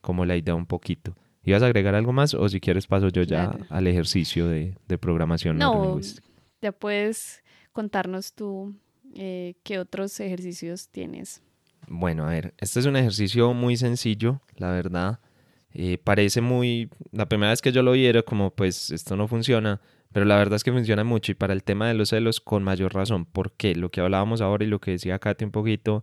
como 0.00 0.24
la 0.24 0.36
idea 0.36 0.54
un 0.54 0.66
poquito. 0.66 1.16
¿Ibas 1.44 1.62
a 1.62 1.66
agregar 1.66 1.94
algo 1.94 2.12
más 2.12 2.34
o 2.34 2.48
si 2.48 2.60
quieres 2.60 2.86
paso 2.86 3.08
yo 3.08 3.22
ya 3.22 3.56
al 3.68 3.86
ejercicio 3.86 4.48
de, 4.48 4.76
de 4.88 4.98
programación 4.98 5.58
no, 5.58 6.00
ya 6.62 6.72
puedes 6.72 7.42
contarnos 7.72 8.32
tú 8.32 8.74
eh, 9.14 9.54
qué 9.62 9.78
otros 9.78 10.18
ejercicios 10.20 10.88
tienes. 10.88 11.42
Bueno, 11.86 12.26
a 12.26 12.30
ver, 12.30 12.54
este 12.58 12.80
es 12.80 12.86
un 12.86 12.96
ejercicio 12.96 13.52
muy 13.52 13.76
sencillo, 13.76 14.40
la 14.56 14.70
verdad. 14.70 15.20
Eh, 15.72 15.98
parece 16.02 16.40
muy... 16.40 16.88
La 17.12 17.28
primera 17.28 17.50
vez 17.50 17.60
que 17.60 17.72
yo 17.72 17.82
lo 17.82 17.92
vi 17.92 18.06
era 18.06 18.22
como, 18.22 18.50
pues, 18.50 18.90
esto 18.90 19.16
no 19.16 19.28
funciona, 19.28 19.80
pero 20.12 20.24
la 20.24 20.36
verdad 20.36 20.56
es 20.56 20.64
que 20.64 20.72
funciona 20.72 21.04
mucho 21.04 21.32
y 21.32 21.34
para 21.34 21.52
el 21.52 21.62
tema 21.62 21.88
de 21.88 21.94
los 21.94 22.10
celos 22.10 22.40
con 22.40 22.62
mayor 22.62 22.94
razón. 22.94 23.26
porque 23.26 23.74
Lo 23.74 23.90
que 23.90 24.00
hablábamos 24.00 24.40
ahora 24.40 24.64
y 24.64 24.68
lo 24.68 24.80
que 24.80 24.92
decía 24.92 25.18
Katy 25.18 25.44
un 25.44 25.50
poquito 25.50 26.02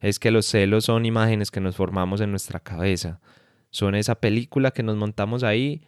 es 0.00 0.18
que 0.18 0.30
los 0.30 0.46
celos 0.46 0.84
son 0.84 1.06
imágenes 1.06 1.50
que 1.50 1.60
nos 1.60 1.76
formamos 1.76 2.20
en 2.20 2.30
nuestra 2.30 2.60
cabeza. 2.60 3.20
Son 3.76 3.94
esa 3.94 4.14
película 4.14 4.70
que 4.70 4.82
nos 4.82 4.96
montamos 4.96 5.42
ahí 5.42 5.82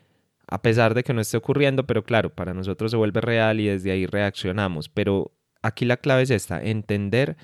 a 0.46 0.60
pesar 0.60 0.92
de 0.92 1.02
que 1.02 1.14
no 1.14 1.22
esté 1.22 1.38
ocurriendo, 1.38 1.86
pero 1.86 2.04
claro, 2.04 2.28
para 2.34 2.52
nosotros 2.52 2.90
se 2.90 2.98
vuelve 2.98 3.22
real 3.22 3.60
y 3.60 3.68
desde 3.68 3.92
ahí 3.92 4.04
reaccionamos. 4.04 4.90
Pero 4.90 5.32
aquí 5.62 5.86
la 5.86 5.96
clave 5.96 6.24
es 6.24 6.30
esta, 6.30 6.62
entender 6.62 7.38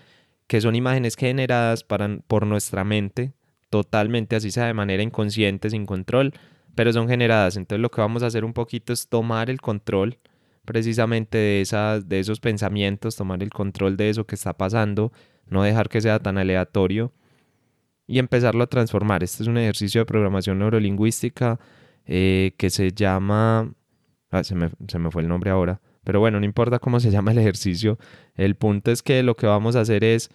que 0.47 0.61
son 0.61 0.75
imágenes 0.75 1.17
generadas 1.17 1.83
para, 1.83 2.19
por 2.27 2.47
nuestra 2.47 2.85
mente, 2.85 3.33
totalmente, 3.71 4.37
así 4.37 4.51
sea 4.51 4.67
de 4.67 4.75
manera 4.75 5.03
inconsciente, 5.03 5.71
sin 5.71 5.87
control, 5.87 6.35
pero 6.75 6.93
son 6.93 7.09
generadas. 7.09 7.57
Entonces 7.57 7.81
lo 7.81 7.91
que 7.91 8.03
vamos 8.03 8.23
a 8.23 8.27
hacer 8.27 8.45
un 8.45 8.53
poquito 8.53 8.93
es 8.93 9.09
tomar 9.09 9.49
el 9.49 9.63
control 9.63 10.19
precisamente 10.67 11.39
de, 11.39 11.63
esas, 11.63 12.07
de 12.07 12.21
esos 12.21 12.41
pensamientos, 12.41 13.17
tomar 13.17 13.43
el 13.43 13.49
control 13.49 13.97
de 13.97 14.11
eso 14.11 14.27
que 14.27 14.35
está 14.35 14.53
pasando, 14.53 15.11
no 15.47 15.63
dejar 15.63 15.89
que 15.89 16.03
sea 16.03 16.19
tan 16.19 16.37
aleatorio 16.37 17.15
y 18.07 18.19
empezarlo 18.19 18.65
a 18.65 18.67
transformar. 18.67 19.23
Este 19.23 19.43
es 19.43 19.49
un 19.49 19.59
ejercicio 19.59 20.01
de 20.01 20.07
programación 20.07 20.59
neurolingüística 20.59 21.59
eh, 22.07 22.55
que 22.57 22.71
se 22.71 22.93
llama... 22.93 23.73
Ah, 24.31 24.43
se, 24.43 24.55
me, 24.55 24.71
se 24.89 24.99
me 24.99 25.11
fue 25.11 25.23
el 25.23 25.29
nombre 25.29 25.51
ahora. 25.51 25.81
Pero 26.05 26.21
bueno, 26.21 26.39
no 26.39 26.47
importa 26.47 26.79
cómo 26.79 27.01
se 27.01 27.11
llama 27.13 27.33
el 27.33 27.39
ejercicio, 27.39 27.99
el 28.35 28.57
punto 28.57 28.91
es 28.91 29.03
que 29.03 29.23
lo 29.23 29.37
que 29.37 29.47
vamos 29.47 29.77
a 29.77 29.81
hacer 29.81 30.05
es 30.05 30.31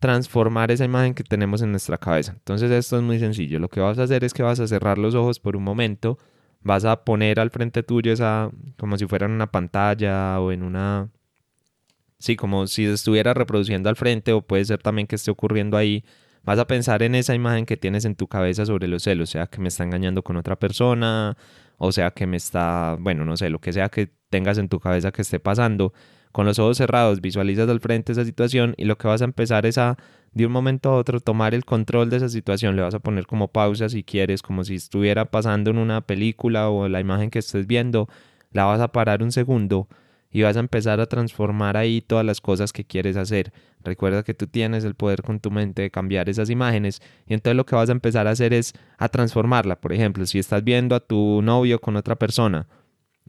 transformar 0.00 0.70
esa 0.70 0.84
imagen 0.84 1.14
que 1.14 1.24
tenemos 1.24 1.62
en 1.62 1.70
nuestra 1.70 1.96
cabeza. 1.98 2.32
Entonces 2.32 2.70
esto 2.70 2.96
es 2.96 3.02
muy 3.02 3.18
sencillo. 3.18 3.58
Lo 3.58 3.68
que 3.68 3.80
vas 3.80 3.98
a 3.98 4.02
hacer 4.02 4.24
es 4.24 4.34
que 4.34 4.42
vas 4.42 4.60
a 4.60 4.66
cerrar 4.66 4.98
los 4.98 5.14
ojos 5.14 5.40
por 5.40 5.56
un 5.56 5.62
momento, 5.62 6.18
vas 6.60 6.84
a 6.84 7.04
poner 7.04 7.40
al 7.40 7.50
frente 7.50 7.82
tuyo 7.82 8.12
esa 8.12 8.50
como 8.78 8.98
si 8.98 9.06
fuera 9.06 9.26
en 9.26 9.32
una 9.32 9.50
pantalla 9.50 10.40
o 10.40 10.52
en 10.52 10.62
una 10.62 11.10
sí, 12.18 12.36
como 12.36 12.66
si 12.66 12.86
estuviera 12.86 13.34
reproduciendo 13.34 13.88
al 13.88 13.96
frente 13.96 14.32
o 14.32 14.42
puede 14.42 14.64
ser 14.64 14.82
también 14.82 15.06
que 15.06 15.16
esté 15.16 15.30
ocurriendo 15.30 15.76
ahí. 15.76 16.04
Vas 16.46 16.60
a 16.60 16.66
pensar 16.68 17.02
en 17.02 17.16
esa 17.16 17.34
imagen 17.34 17.66
que 17.66 17.76
tienes 17.76 18.04
en 18.04 18.14
tu 18.14 18.28
cabeza 18.28 18.64
sobre 18.64 18.86
los 18.86 19.02
celos, 19.02 19.30
sea, 19.30 19.48
que 19.48 19.60
me 19.60 19.66
está 19.66 19.82
engañando 19.82 20.22
con 20.22 20.36
otra 20.36 20.56
persona, 20.56 21.36
o 21.76 21.90
sea, 21.90 22.12
que 22.12 22.28
me 22.28 22.36
está, 22.36 22.96
bueno, 23.00 23.24
no 23.24 23.36
sé, 23.36 23.50
lo 23.50 23.58
que 23.58 23.72
sea 23.72 23.88
que 23.88 24.12
tengas 24.30 24.56
en 24.58 24.68
tu 24.68 24.78
cabeza 24.78 25.10
que 25.10 25.22
esté 25.22 25.40
pasando, 25.40 25.92
con 26.30 26.46
los 26.46 26.60
ojos 26.60 26.76
cerrados 26.76 27.20
visualizas 27.20 27.68
al 27.68 27.80
frente 27.80 28.12
esa 28.12 28.24
situación 28.24 28.74
y 28.76 28.84
lo 28.84 28.96
que 28.96 29.08
vas 29.08 29.22
a 29.22 29.24
empezar 29.24 29.66
es 29.66 29.76
a 29.76 29.96
de 30.34 30.46
un 30.46 30.52
momento 30.52 30.90
a 30.90 30.96
otro 30.96 31.18
tomar 31.18 31.52
el 31.52 31.64
control 31.64 32.10
de 32.10 32.18
esa 32.18 32.28
situación, 32.28 32.76
le 32.76 32.82
vas 32.82 32.94
a 32.94 33.00
poner 33.00 33.26
como 33.26 33.48
pausa 33.48 33.88
si 33.88 34.04
quieres, 34.04 34.40
como 34.40 34.62
si 34.62 34.76
estuviera 34.76 35.24
pasando 35.24 35.70
en 35.70 35.78
una 35.78 36.02
película 36.02 36.68
o 36.68 36.88
la 36.88 37.00
imagen 37.00 37.30
que 37.30 37.40
estés 37.40 37.66
viendo, 37.66 38.08
la 38.52 38.66
vas 38.66 38.80
a 38.80 38.92
parar 38.92 39.22
un 39.24 39.32
segundo 39.32 39.88
y 40.36 40.42
vas 40.42 40.58
a 40.58 40.60
empezar 40.60 41.00
a 41.00 41.06
transformar 41.06 41.78
ahí 41.78 42.02
todas 42.02 42.22
las 42.22 42.42
cosas 42.42 42.70
que 42.74 42.84
quieres 42.84 43.16
hacer. 43.16 43.54
Recuerda 43.82 44.22
que 44.22 44.34
tú 44.34 44.46
tienes 44.46 44.84
el 44.84 44.94
poder 44.94 45.22
con 45.22 45.40
tu 45.40 45.50
mente 45.50 45.80
de 45.80 45.90
cambiar 45.90 46.28
esas 46.28 46.50
imágenes 46.50 47.00
y 47.26 47.32
entonces 47.32 47.56
lo 47.56 47.64
que 47.64 47.74
vas 47.74 47.88
a 47.88 47.92
empezar 47.92 48.26
a 48.26 48.32
hacer 48.32 48.52
es 48.52 48.74
a 48.98 49.08
transformarla. 49.08 49.80
Por 49.80 49.94
ejemplo, 49.94 50.26
si 50.26 50.38
estás 50.38 50.62
viendo 50.62 50.94
a 50.94 51.00
tu 51.00 51.40
novio 51.40 51.80
con 51.80 51.96
otra 51.96 52.16
persona, 52.16 52.66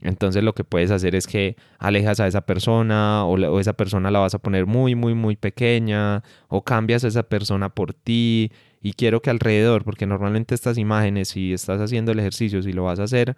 entonces 0.02 0.44
lo 0.44 0.54
que 0.54 0.64
puedes 0.64 0.90
hacer 0.90 1.14
es 1.14 1.26
que 1.26 1.56
alejas 1.78 2.20
a 2.20 2.26
esa 2.26 2.42
persona 2.42 3.24
o, 3.24 3.58
esa 3.58 3.72
persona 3.72 4.10
la 4.10 4.18
vas 4.18 4.34
a 4.34 4.38
poner 4.38 4.66
muy, 4.66 4.94
muy, 4.94 5.14
muy 5.14 5.36
pequeña 5.36 6.22
o 6.48 6.62
cambias 6.62 7.04
a 7.04 7.08
esa 7.08 7.22
persona 7.22 7.70
por 7.70 7.94
ti 7.94 8.52
y 8.82 8.92
quiero 8.92 9.22
que 9.22 9.30
alrededor, 9.30 9.82
porque 9.82 10.04
normalmente 10.04 10.54
estas 10.54 10.76
imágenes, 10.76 11.28
si 11.28 11.54
estás 11.54 11.80
haciendo 11.80 12.12
el 12.12 12.18
ejercicio, 12.18 12.60
si 12.60 12.74
lo 12.74 12.84
vas 12.84 13.00
a 13.00 13.04
hacer, 13.04 13.34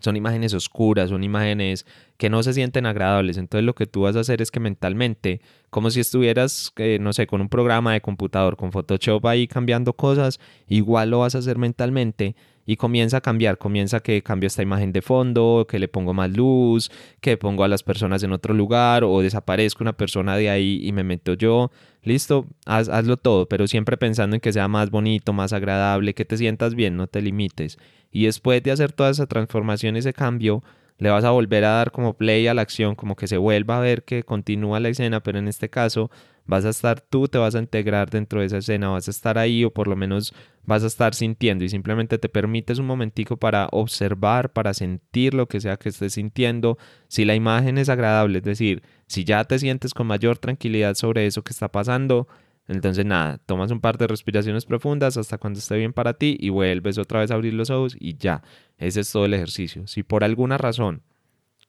son 0.00 0.16
imágenes 0.16 0.54
oscuras, 0.54 1.10
son 1.10 1.24
imágenes 1.24 1.86
que 2.16 2.30
no 2.30 2.42
se 2.42 2.52
sienten 2.52 2.86
agradables. 2.86 3.36
Entonces 3.36 3.64
lo 3.64 3.74
que 3.74 3.86
tú 3.86 4.02
vas 4.02 4.16
a 4.16 4.20
hacer 4.20 4.42
es 4.42 4.50
que 4.50 4.60
mentalmente, 4.60 5.40
como 5.70 5.90
si 5.90 6.00
estuvieras, 6.00 6.72
eh, 6.76 6.98
no 7.00 7.12
sé, 7.12 7.26
con 7.26 7.40
un 7.40 7.48
programa 7.48 7.92
de 7.92 8.00
computador, 8.00 8.56
con 8.56 8.72
Photoshop 8.72 9.26
ahí 9.26 9.46
cambiando 9.46 9.92
cosas, 9.94 10.40
igual 10.68 11.10
lo 11.10 11.20
vas 11.20 11.34
a 11.34 11.38
hacer 11.38 11.58
mentalmente 11.58 12.36
y 12.66 12.76
comienza 12.76 13.18
a 13.18 13.20
cambiar, 13.20 13.58
comienza 13.58 14.00
que 14.00 14.22
cambio 14.22 14.46
esta 14.46 14.62
imagen 14.62 14.92
de 14.92 15.02
fondo, 15.02 15.66
que 15.68 15.78
le 15.78 15.88
pongo 15.88 16.14
más 16.14 16.30
luz, 16.30 16.90
que 17.20 17.36
pongo 17.36 17.64
a 17.64 17.68
las 17.68 17.82
personas 17.82 18.22
en 18.22 18.32
otro 18.32 18.54
lugar 18.54 19.04
o 19.04 19.20
desaparezco 19.20 19.84
una 19.84 19.92
persona 19.92 20.36
de 20.36 20.50
ahí 20.50 20.80
y 20.82 20.92
me 20.92 21.04
meto 21.04 21.34
yo. 21.34 21.70
Listo, 22.04 22.46
hazlo 22.66 23.16
todo, 23.16 23.48
pero 23.48 23.66
siempre 23.66 23.96
pensando 23.96 24.36
en 24.36 24.40
que 24.40 24.52
sea 24.52 24.68
más 24.68 24.90
bonito, 24.90 25.32
más 25.32 25.54
agradable, 25.54 26.14
que 26.14 26.26
te 26.26 26.36
sientas 26.36 26.74
bien, 26.74 26.96
no 26.96 27.06
te 27.06 27.22
limites. 27.22 27.78
Y 28.12 28.26
después 28.26 28.62
de 28.62 28.72
hacer 28.72 28.92
toda 28.92 29.10
esa 29.10 29.26
transformación, 29.26 29.96
ese 29.96 30.12
cambio, 30.12 30.62
le 30.98 31.10
vas 31.10 31.24
a 31.24 31.30
volver 31.30 31.64
a 31.64 31.70
dar 31.70 31.90
como 31.90 32.16
play 32.16 32.46
a 32.46 32.54
la 32.54 32.62
acción, 32.62 32.94
como 32.94 33.16
que 33.16 33.26
se 33.26 33.36
vuelva 33.36 33.78
a 33.78 33.80
ver 33.80 34.04
que 34.04 34.22
continúa 34.22 34.80
la 34.80 34.88
escena, 34.88 35.20
pero 35.22 35.38
en 35.38 35.48
este 35.48 35.68
caso 35.68 36.10
vas 36.46 36.64
a 36.64 36.70
estar 36.70 37.00
tú, 37.00 37.26
te 37.26 37.38
vas 37.38 37.54
a 37.54 37.58
integrar 37.58 38.10
dentro 38.10 38.40
de 38.40 38.46
esa 38.46 38.58
escena, 38.58 38.88
vas 38.88 39.08
a 39.08 39.10
estar 39.10 39.38
ahí 39.38 39.64
o 39.64 39.72
por 39.72 39.88
lo 39.88 39.96
menos 39.96 40.34
vas 40.64 40.84
a 40.84 40.86
estar 40.86 41.14
sintiendo 41.14 41.64
y 41.64 41.68
simplemente 41.68 42.18
te 42.18 42.28
permites 42.28 42.78
un 42.78 42.86
momentico 42.86 43.36
para 43.36 43.68
observar, 43.72 44.52
para 44.52 44.74
sentir 44.74 45.34
lo 45.34 45.46
que 45.48 45.60
sea 45.60 45.76
que 45.76 45.88
estés 45.88 46.14
sintiendo. 46.14 46.78
Si 47.08 47.24
la 47.24 47.34
imagen 47.34 47.78
es 47.78 47.88
agradable, 47.88 48.38
es 48.38 48.44
decir, 48.44 48.82
si 49.06 49.24
ya 49.24 49.44
te 49.44 49.58
sientes 49.58 49.94
con 49.94 50.06
mayor 50.06 50.38
tranquilidad 50.38 50.94
sobre 50.94 51.26
eso 51.26 51.42
que 51.42 51.52
está 51.52 51.68
pasando, 51.68 52.28
entonces 52.66 53.04
nada, 53.04 53.38
tomas 53.44 53.70
un 53.70 53.80
par 53.80 53.98
de 53.98 54.06
respiraciones 54.06 54.64
profundas 54.64 55.16
hasta 55.16 55.38
cuando 55.38 55.58
esté 55.58 55.76
bien 55.76 55.92
para 55.92 56.14
ti 56.14 56.36
y 56.40 56.48
vuelves 56.48 56.98
otra 56.98 57.20
vez 57.20 57.30
a 57.30 57.34
abrir 57.34 57.54
los 57.54 57.70
ojos 57.70 57.96
y 57.98 58.16
ya, 58.16 58.42
ese 58.78 59.00
es 59.00 59.12
todo 59.12 59.26
el 59.26 59.34
ejercicio. 59.34 59.86
Si 59.86 60.02
por 60.02 60.24
alguna 60.24 60.56
razón 60.56 61.02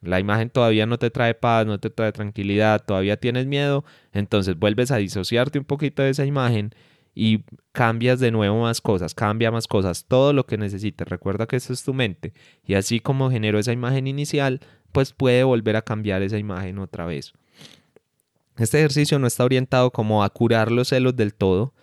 la 0.02 0.20
imagen 0.20 0.50
todavía 0.50 0.86
no 0.86 0.98
te 0.98 1.10
trae 1.10 1.34
paz, 1.34 1.66
no 1.66 1.80
te 1.80 1.90
trae 1.90 2.12
tranquilidad, 2.12 2.84
todavía 2.86 3.18
tienes 3.18 3.46
miedo, 3.46 3.84
entonces 4.14 4.58
vuelves 4.58 4.92
a 4.92 4.98
disociarte 4.98 5.60
un 5.60 5.66
poquito 5.66 6.04
de 6.04 6.12
esa 6.12 6.26
imagen 6.26 6.72
y 7.14 7.44
cambias 7.72 8.20
de 8.20 8.32
nuevo 8.32 8.62
más 8.62 8.82
cosas, 8.82 9.16
cambia 9.16 9.52
más 9.52 9.68
cosas, 9.68 10.06
todo 10.06 10.34
lo 10.34 10.46
que 10.46 10.58
necesites. 10.58 11.08
Recuerda 11.08 11.48
que 11.48 11.56
eso 11.56 11.74
es 11.74 11.84
tu 11.84 11.94
mente 11.94 12.34
y 12.66 12.76
así 12.76 13.00
como 13.00 13.32
generó 13.32 13.60
esa 13.60 13.74
imagen 13.74 14.08
inicial, 14.08 14.62
pues 14.92 15.12
puede 15.12 15.44
volver 15.44 15.76
a 15.76 15.82
cambiar 15.82 16.22
esa 16.22 16.38
imagen 16.38 16.80
otra 16.80 17.06
vez. 17.06 17.34
Este 18.58 18.80
ejercicio 18.80 19.20
no 19.20 19.28
está 19.28 19.44
orientado 19.44 19.92
como 19.92 20.24
a 20.24 20.30
curar 20.30 20.72
los 20.72 20.90
celos 20.90 21.16
del 21.16 21.34
todo, 21.34 21.74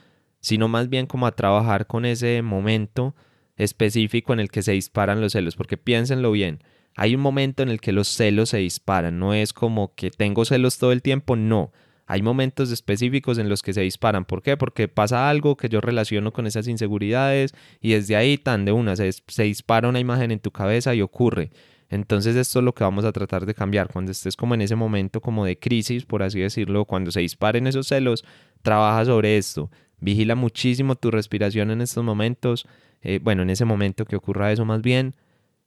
sino 0.40 0.68
más 0.68 0.88
bien 0.88 1.06
como 1.06 1.26
a 1.26 1.36
trabajar 1.36 1.86
con 1.86 2.04
ese 2.04 2.40
momento 2.42 3.14
específico 3.56 4.32
en 4.32 4.40
el 4.40 4.50
que 4.50 4.62
se 4.62 4.72
disparan 4.72 5.20
los 5.20 5.32
celos, 5.32 5.54
porque 5.54 5.76
piénsenlo 5.76 6.32
bien, 6.32 6.64
hay 6.96 7.14
un 7.14 7.20
momento 7.20 7.62
en 7.62 7.68
el 7.68 7.80
que 7.80 7.92
los 7.92 8.08
celos 8.08 8.50
se 8.50 8.58
disparan, 8.58 9.18
no 9.18 9.34
es 9.34 9.52
como 9.52 9.94
que 9.94 10.10
tengo 10.10 10.44
celos 10.44 10.78
todo 10.78 10.92
el 10.92 11.02
tiempo, 11.02 11.36
no. 11.36 11.72
Hay 12.06 12.20
momentos 12.20 12.70
específicos 12.72 13.38
en 13.38 13.48
los 13.48 13.62
que 13.62 13.72
se 13.72 13.80
disparan. 13.80 14.24
¿Por 14.24 14.42
qué? 14.42 14.56
Porque 14.56 14.88
pasa 14.88 15.30
algo 15.30 15.56
que 15.56 15.68
yo 15.68 15.80
relaciono 15.80 16.32
con 16.32 16.46
esas 16.46 16.66
inseguridades 16.68 17.54
y 17.80 17.92
desde 17.92 18.16
ahí 18.16 18.36
tan 18.36 18.64
de 18.64 18.72
una 18.72 18.96
se, 18.96 19.10
se 19.12 19.44
dispara 19.44 19.88
una 19.88 20.00
imagen 20.00 20.30
en 20.30 20.40
tu 20.40 20.50
cabeza 20.50 20.94
y 20.94 21.00
ocurre. 21.00 21.52
Entonces 21.92 22.36
esto 22.36 22.60
es 22.60 22.64
lo 22.64 22.74
que 22.74 22.84
vamos 22.84 23.04
a 23.04 23.12
tratar 23.12 23.44
de 23.44 23.52
cambiar. 23.52 23.92
Cuando 23.92 24.12
estés 24.12 24.34
como 24.34 24.54
en 24.54 24.62
ese 24.62 24.74
momento 24.76 25.20
como 25.20 25.44
de 25.44 25.58
crisis, 25.58 26.06
por 26.06 26.22
así 26.22 26.40
decirlo, 26.40 26.86
cuando 26.86 27.10
se 27.10 27.20
disparen 27.20 27.66
esos 27.66 27.86
celos, 27.86 28.24
trabaja 28.62 29.04
sobre 29.04 29.36
esto 29.36 29.70
Vigila 30.00 30.34
muchísimo 30.34 30.96
tu 30.96 31.10
respiración 31.10 31.70
en 31.70 31.82
estos 31.82 32.02
momentos. 32.02 32.66
Eh, 33.02 33.20
bueno, 33.22 33.42
en 33.42 33.50
ese 33.50 33.66
momento 33.66 34.06
que 34.06 34.16
ocurra 34.16 34.50
eso 34.50 34.64
más 34.64 34.80
bien. 34.80 35.14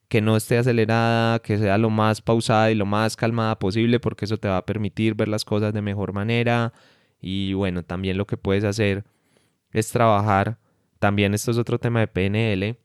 Que 0.08 0.20
no 0.20 0.36
esté 0.36 0.58
acelerada, 0.58 1.38
que 1.38 1.58
sea 1.58 1.78
lo 1.78 1.90
más 1.90 2.22
pausada 2.22 2.72
y 2.72 2.74
lo 2.74 2.86
más 2.86 3.14
calmada 3.14 3.60
posible 3.60 4.00
porque 4.00 4.24
eso 4.24 4.36
te 4.36 4.48
va 4.48 4.56
a 4.56 4.66
permitir 4.66 5.14
ver 5.14 5.28
las 5.28 5.44
cosas 5.44 5.72
de 5.72 5.80
mejor 5.80 6.12
manera. 6.12 6.72
Y 7.20 7.52
bueno, 7.52 7.84
también 7.84 8.18
lo 8.18 8.26
que 8.26 8.36
puedes 8.36 8.64
hacer 8.64 9.04
es 9.70 9.92
trabajar. 9.92 10.58
También 10.98 11.34
esto 11.34 11.52
es 11.52 11.58
otro 11.58 11.78
tema 11.78 12.00
de 12.00 12.08
PNL 12.08 12.76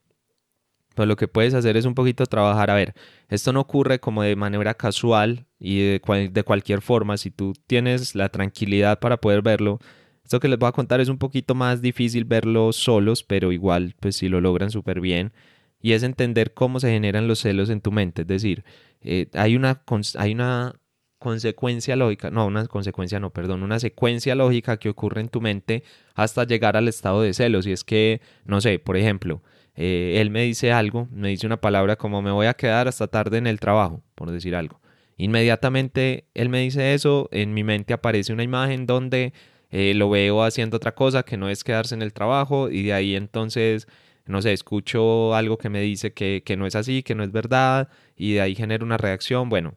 pues 0.95 1.07
lo 1.07 1.15
que 1.15 1.27
puedes 1.27 1.53
hacer 1.53 1.77
es 1.77 1.85
un 1.85 1.95
poquito 1.95 2.25
trabajar, 2.25 2.69
a 2.69 2.75
ver, 2.75 2.93
esto 3.29 3.53
no 3.53 3.61
ocurre 3.61 3.99
como 3.99 4.23
de 4.23 4.35
manera 4.35 4.73
casual 4.73 5.45
y 5.59 5.79
de, 5.79 6.29
de, 6.31 6.43
cualquier 6.43 6.81
forma, 6.81 7.17
si 7.17 7.31
tú 7.31 7.53
tienes 7.67 8.15
la 8.15 8.29
tranquilidad 8.29 8.99
para 8.99 9.17
poder 9.17 9.41
verlo, 9.41 9.79
esto 10.23 10.39
que 10.39 10.47
les 10.47 10.59
voy 10.59 10.69
a 10.69 10.73
contar 10.73 11.01
es 11.01 11.09
un 11.09 11.17
poquito 11.17 11.55
más 11.55 11.81
difícil 11.81 12.25
verlo 12.25 12.73
solos, 12.73 13.23
pero 13.23 13.51
igual, 13.51 13.95
pues 13.99 14.15
si 14.17 14.29
lo 14.29 14.41
logran 14.41 14.71
súper 14.71 15.01
bien, 15.01 15.33
y 15.81 15.93
es 15.93 16.03
entender 16.03 16.53
cómo 16.53 16.79
se 16.79 16.91
generan 16.91 17.27
los 17.27 17.39
celos 17.39 17.69
en 17.69 17.81
tu 17.81 17.91
mente, 17.91 18.23
es 18.23 18.27
decir, 18.27 18.63
eh, 19.01 19.27
hay, 19.33 19.55
una, 19.55 19.81
hay 20.17 20.33
una 20.33 20.75
consecuencia 21.19 21.95
lógica, 21.95 22.31
no, 22.31 22.47
una 22.47 22.67
consecuencia 22.67 23.19
no, 23.19 23.31
perdón, 23.31 23.63
una 23.63 23.79
secuencia 23.79 24.35
lógica 24.35 24.77
que 24.77 24.89
ocurre 24.89 25.21
en 25.21 25.29
tu 25.29 25.41
mente 25.41 25.83
hasta 26.15 26.45
llegar 26.45 26.77
al 26.77 26.87
estado 26.87 27.21
de 27.21 27.33
celos, 27.33 27.65
y 27.67 27.71
es 27.71 27.83
que, 27.83 28.21
no 28.45 28.61
sé, 28.61 28.79
por 28.79 28.97
ejemplo, 28.97 29.41
eh, 29.75 30.17
él 30.19 30.29
me 30.31 30.43
dice 30.43 30.71
algo, 30.71 31.07
me 31.11 31.29
dice 31.29 31.47
una 31.47 31.61
palabra 31.61 31.95
como 31.95 32.21
me 32.21 32.31
voy 32.31 32.47
a 32.47 32.53
quedar 32.53 32.87
hasta 32.87 33.07
tarde 33.07 33.37
en 33.37 33.47
el 33.47 33.59
trabajo, 33.59 34.03
por 34.15 34.31
decir 34.31 34.55
algo. 34.55 34.81
Inmediatamente 35.17 36.25
él 36.33 36.49
me 36.49 36.59
dice 36.59 36.93
eso, 36.93 37.29
en 37.31 37.53
mi 37.53 37.63
mente 37.63 37.93
aparece 37.93 38.33
una 38.33 38.43
imagen 38.43 38.85
donde 38.85 39.33
eh, 39.69 39.93
lo 39.93 40.09
veo 40.09 40.43
haciendo 40.43 40.77
otra 40.77 40.93
cosa 40.93 41.23
que 41.23 41.37
no 41.37 41.47
es 41.49 41.63
quedarse 41.63 41.95
en 41.95 42.01
el 42.01 42.11
trabajo 42.11 42.69
y 42.69 42.83
de 42.83 42.93
ahí 42.93 43.15
entonces, 43.15 43.87
no 44.25 44.41
sé, 44.41 44.51
escucho 44.51 45.33
algo 45.35 45.57
que 45.57 45.69
me 45.69 45.81
dice 45.81 46.13
que, 46.13 46.43
no 46.57 46.65
es 46.65 46.75
así, 46.75 47.03
que 47.03 47.15
no 47.15 47.23
es 47.23 47.31
verdad 47.31 47.87
y 48.17 48.33
de 48.33 48.41
ahí 48.41 48.55
genera 48.55 48.83
una 48.83 48.97
reacción. 48.97 49.47
Bueno, 49.47 49.75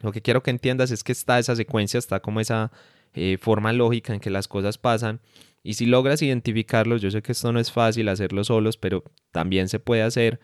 lo 0.00 0.12
que 0.12 0.22
quiero 0.22 0.42
que 0.42 0.50
entiendas 0.50 0.90
es 0.90 1.02
que 1.02 1.12
está 1.12 1.38
esa 1.38 1.56
secuencia, 1.56 1.98
está 1.98 2.20
como 2.20 2.40
esa 2.40 2.70
eh, 3.14 3.38
forma 3.40 3.72
lógica 3.72 4.14
en 4.14 4.20
que 4.20 4.30
las 4.30 4.48
cosas 4.48 4.78
pasan 4.78 5.20
y 5.62 5.74
si 5.74 5.86
logras 5.86 6.22
identificarlos, 6.22 7.00
yo 7.00 7.10
sé 7.10 7.22
que 7.22 7.32
esto 7.32 7.52
no 7.52 7.60
es 7.60 7.70
fácil 7.70 8.08
hacerlo 8.08 8.42
solos, 8.42 8.76
pero 8.76 9.04
también 9.30 9.68
se 9.68 9.78
puede 9.78 10.02
hacer. 10.02 10.40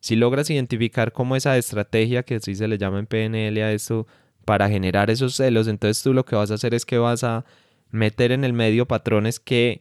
Si 0.00 0.14
logras 0.14 0.50
identificar 0.50 1.12
cómo 1.12 1.36
esa 1.36 1.56
estrategia, 1.56 2.22
que 2.22 2.36
así 2.36 2.54
se 2.54 2.68
le 2.68 2.76
llama 2.76 2.98
en 2.98 3.06
PNL 3.06 3.62
a 3.62 3.72
esto, 3.72 4.06
para 4.44 4.68
generar 4.68 5.10
esos 5.10 5.34
celos, 5.34 5.68
entonces 5.68 6.02
tú 6.02 6.12
lo 6.12 6.24
que 6.24 6.36
vas 6.36 6.50
a 6.50 6.54
hacer 6.54 6.74
es 6.74 6.84
que 6.84 6.98
vas 6.98 7.24
a 7.24 7.44
meter 7.90 8.30
en 8.32 8.44
el 8.44 8.52
medio 8.52 8.86
patrones 8.86 9.40
que 9.40 9.80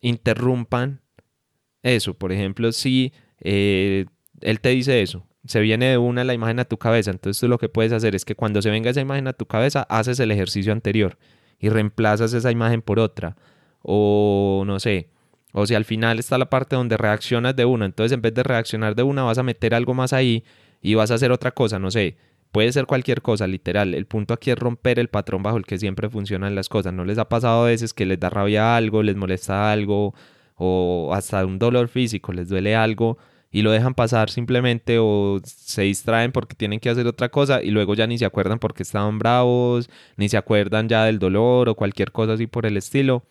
interrumpan 0.00 1.00
eso. 1.82 2.14
Por 2.14 2.32
ejemplo, 2.32 2.72
si 2.72 3.12
eh, 3.40 4.06
él 4.40 4.60
te 4.60 4.70
dice 4.70 5.02
eso, 5.02 5.26
se 5.44 5.60
viene 5.60 5.86
de 5.86 5.98
una 5.98 6.24
la 6.24 6.34
imagen 6.34 6.58
a 6.58 6.64
tu 6.64 6.76
cabeza, 6.76 7.12
entonces 7.12 7.40
tú 7.40 7.48
lo 7.48 7.58
que 7.58 7.68
puedes 7.68 7.92
hacer 7.92 8.16
es 8.16 8.24
que 8.24 8.34
cuando 8.34 8.62
se 8.62 8.70
venga 8.70 8.90
esa 8.90 9.00
imagen 9.00 9.28
a 9.28 9.32
tu 9.32 9.46
cabeza, 9.46 9.82
haces 9.88 10.18
el 10.20 10.32
ejercicio 10.32 10.72
anterior 10.72 11.18
y 11.58 11.68
reemplazas 11.68 12.32
esa 12.32 12.50
imagen 12.50 12.82
por 12.82 12.98
otra 12.98 13.36
o 13.82 14.64
no 14.66 14.80
sé, 14.80 15.08
o 15.52 15.66
si 15.66 15.74
al 15.74 15.84
final 15.84 16.18
está 16.18 16.38
la 16.38 16.50
parte 16.50 16.76
donde 16.76 16.96
reaccionas 16.96 17.54
de 17.56 17.64
una, 17.64 17.84
entonces 17.86 18.12
en 18.12 18.22
vez 18.22 18.34
de 18.34 18.42
reaccionar 18.42 18.94
de 18.94 19.02
una 19.02 19.22
vas 19.22 19.38
a 19.38 19.42
meter 19.42 19.74
algo 19.74 19.94
más 19.94 20.12
ahí 20.12 20.44
y 20.80 20.94
vas 20.94 21.10
a 21.10 21.14
hacer 21.14 21.32
otra 21.32 21.52
cosa, 21.52 21.78
no 21.78 21.90
sé, 21.90 22.16
puede 22.52 22.72
ser 22.72 22.86
cualquier 22.86 23.22
cosa, 23.22 23.46
literal, 23.46 23.94
el 23.94 24.06
punto 24.06 24.34
aquí 24.34 24.50
es 24.50 24.58
romper 24.58 24.98
el 24.98 25.08
patrón 25.08 25.42
bajo 25.42 25.56
el 25.56 25.66
que 25.66 25.78
siempre 25.78 26.08
funcionan 26.08 26.54
las 26.54 26.68
cosas, 26.68 26.92
¿no 26.92 27.04
les 27.04 27.18
ha 27.18 27.28
pasado 27.28 27.64
a 27.64 27.66
veces 27.66 27.94
que 27.94 28.06
les 28.06 28.18
da 28.18 28.30
rabia 28.30 28.76
algo, 28.76 29.02
les 29.02 29.16
molesta 29.16 29.72
algo 29.72 30.14
o 30.56 31.12
hasta 31.14 31.44
un 31.44 31.58
dolor 31.58 31.88
físico, 31.88 32.32
les 32.32 32.48
duele 32.48 32.76
algo? 32.76 33.18
y 33.52 33.60
lo 33.60 33.70
dejan 33.70 33.94
pasar 33.94 34.30
simplemente 34.30 34.96
o 34.98 35.38
se 35.44 35.82
distraen 35.82 36.32
porque 36.32 36.56
tienen 36.56 36.80
que 36.80 36.88
hacer 36.88 37.06
otra 37.06 37.28
cosa 37.28 37.62
y 37.62 37.70
luego 37.70 37.94
ya 37.94 38.06
ni 38.06 38.16
se 38.16 38.24
acuerdan 38.24 38.58
porque 38.58 38.82
estaban 38.82 39.18
bravos, 39.18 39.90
ni 40.16 40.30
se 40.30 40.38
acuerdan 40.38 40.88
ya 40.88 41.04
del 41.04 41.18
dolor 41.18 41.68
o 41.68 41.74
cualquier 41.74 42.12
cosa 42.12 42.32
así 42.32 42.46
por 42.46 42.64
el 42.64 42.78
estilo 42.78 43.24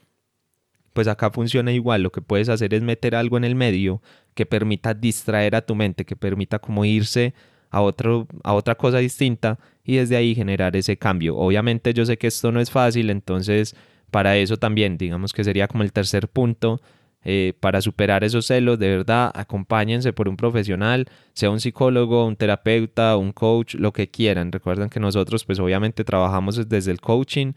pues 0.93 1.07
acá 1.07 1.31
funciona 1.31 1.71
igual. 1.71 2.03
Lo 2.03 2.11
que 2.11 2.21
puedes 2.21 2.49
hacer 2.49 2.73
es 2.73 2.81
meter 2.81 3.15
algo 3.15 3.37
en 3.37 3.43
el 3.43 3.55
medio 3.55 4.01
que 4.33 4.45
permita 4.45 4.93
distraer 4.93 5.55
a 5.55 5.61
tu 5.61 5.75
mente, 5.75 6.05
que 6.05 6.15
permita 6.15 6.59
como 6.59 6.85
irse 6.85 7.33
a, 7.69 7.81
otro, 7.81 8.27
a 8.43 8.53
otra 8.53 8.75
cosa 8.75 8.99
distinta 8.99 9.59
y 9.83 9.95
desde 9.95 10.15
ahí 10.15 10.35
generar 10.35 10.75
ese 10.75 10.97
cambio. 10.97 11.37
Obviamente 11.37 11.93
yo 11.93 12.05
sé 12.05 12.17
que 12.17 12.27
esto 12.27 12.51
no 12.51 12.59
es 12.59 12.69
fácil, 12.69 13.09
entonces 13.09 13.75
para 14.11 14.37
eso 14.37 14.57
también, 14.57 14.97
digamos 14.97 15.33
que 15.33 15.43
sería 15.43 15.67
como 15.67 15.83
el 15.83 15.93
tercer 15.93 16.27
punto. 16.27 16.81
Eh, 17.23 17.53
para 17.59 17.81
superar 17.81 18.23
esos 18.23 18.47
celos, 18.47 18.79
de 18.79 18.89
verdad, 18.89 19.31
acompáñense 19.35 20.11
por 20.11 20.27
un 20.27 20.37
profesional, 20.37 21.07
sea 21.33 21.51
un 21.51 21.59
psicólogo, 21.59 22.25
un 22.25 22.35
terapeuta, 22.35 23.15
un 23.15 23.31
coach, 23.31 23.75
lo 23.75 23.93
que 23.93 24.09
quieran. 24.09 24.51
Recuerden 24.51 24.89
que 24.89 24.99
nosotros, 24.99 25.45
pues 25.45 25.59
obviamente 25.59 26.03
trabajamos 26.03 26.67
desde 26.67 26.89
el 26.89 26.99
coaching, 26.99 27.53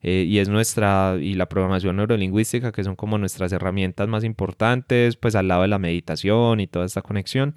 eh, 0.00 0.24
y 0.28 0.38
es 0.38 0.48
nuestra, 0.48 1.16
y 1.20 1.34
la 1.34 1.48
programación 1.48 1.96
neurolingüística, 1.96 2.72
que 2.72 2.84
son 2.84 2.96
como 2.96 3.18
nuestras 3.18 3.52
herramientas 3.52 4.08
más 4.08 4.24
importantes, 4.24 5.16
pues 5.16 5.34
al 5.34 5.48
lado 5.48 5.62
de 5.62 5.68
la 5.68 5.78
meditación 5.78 6.60
y 6.60 6.66
toda 6.66 6.86
esta 6.86 7.02
conexión. 7.02 7.54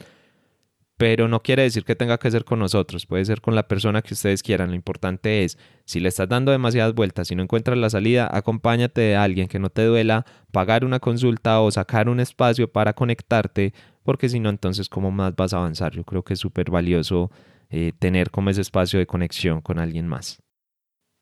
Pero 0.97 1.27
no 1.27 1.41
quiere 1.41 1.63
decir 1.63 1.83
que 1.83 1.95
tenga 1.95 2.19
que 2.19 2.29
ser 2.29 2.45
con 2.45 2.59
nosotros, 2.59 3.07
puede 3.07 3.25
ser 3.25 3.41
con 3.41 3.55
la 3.55 3.67
persona 3.67 4.03
que 4.03 4.13
ustedes 4.13 4.43
quieran. 4.43 4.69
Lo 4.69 4.75
importante 4.75 5.43
es, 5.43 5.57
si 5.85 5.99
le 5.99 6.09
estás 6.09 6.29
dando 6.29 6.51
demasiadas 6.51 6.93
vueltas 6.93 7.31
y 7.31 7.35
no 7.35 7.41
encuentras 7.41 7.77
la 7.77 7.89
salida, 7.89 8.29
acompáñate 8.31 9.01
de 9.01 9.15
alguien 9.15 9.47
que 9.47 9.57
no 9.57 9.71
te 9.71 9.83
duela 9.83 10.25
pagar 10.51 10.85
una 10.85 10.99
consulta 10.99 11.59
o 11.61 11.71
sacar 11.71 12.07
un 12.07 12.19
espacio 12.19 12.71
para 12.71 12.93
conectarte, 12.93 13.73
porque 14.03 14.29
si 14.29 14.39
no, 14.39 14.49
entonces, 14.49 14.89
¿cómo 14.89 15.09
más 15.09 15.35
vas 15.35 15.53
a 15.53 15.57
avanzar? 15.57 15.93
Yo 15.93 16.03
creo 16.03 16.23
que 16.23 16.33
es 16.33 16.39
súper 16.39 16.69
valioso 16.69 17.31
eh, 17.71 17.93
tener 17.97 18.29
como 18.29 18.51
ese 18.51 18.61
espacio 18.61 18.99
de 18.99 19.07
conexión 19.07 19.61
con 19.61 19.79
alguien 19.79 20.07
más. 20.07 20.39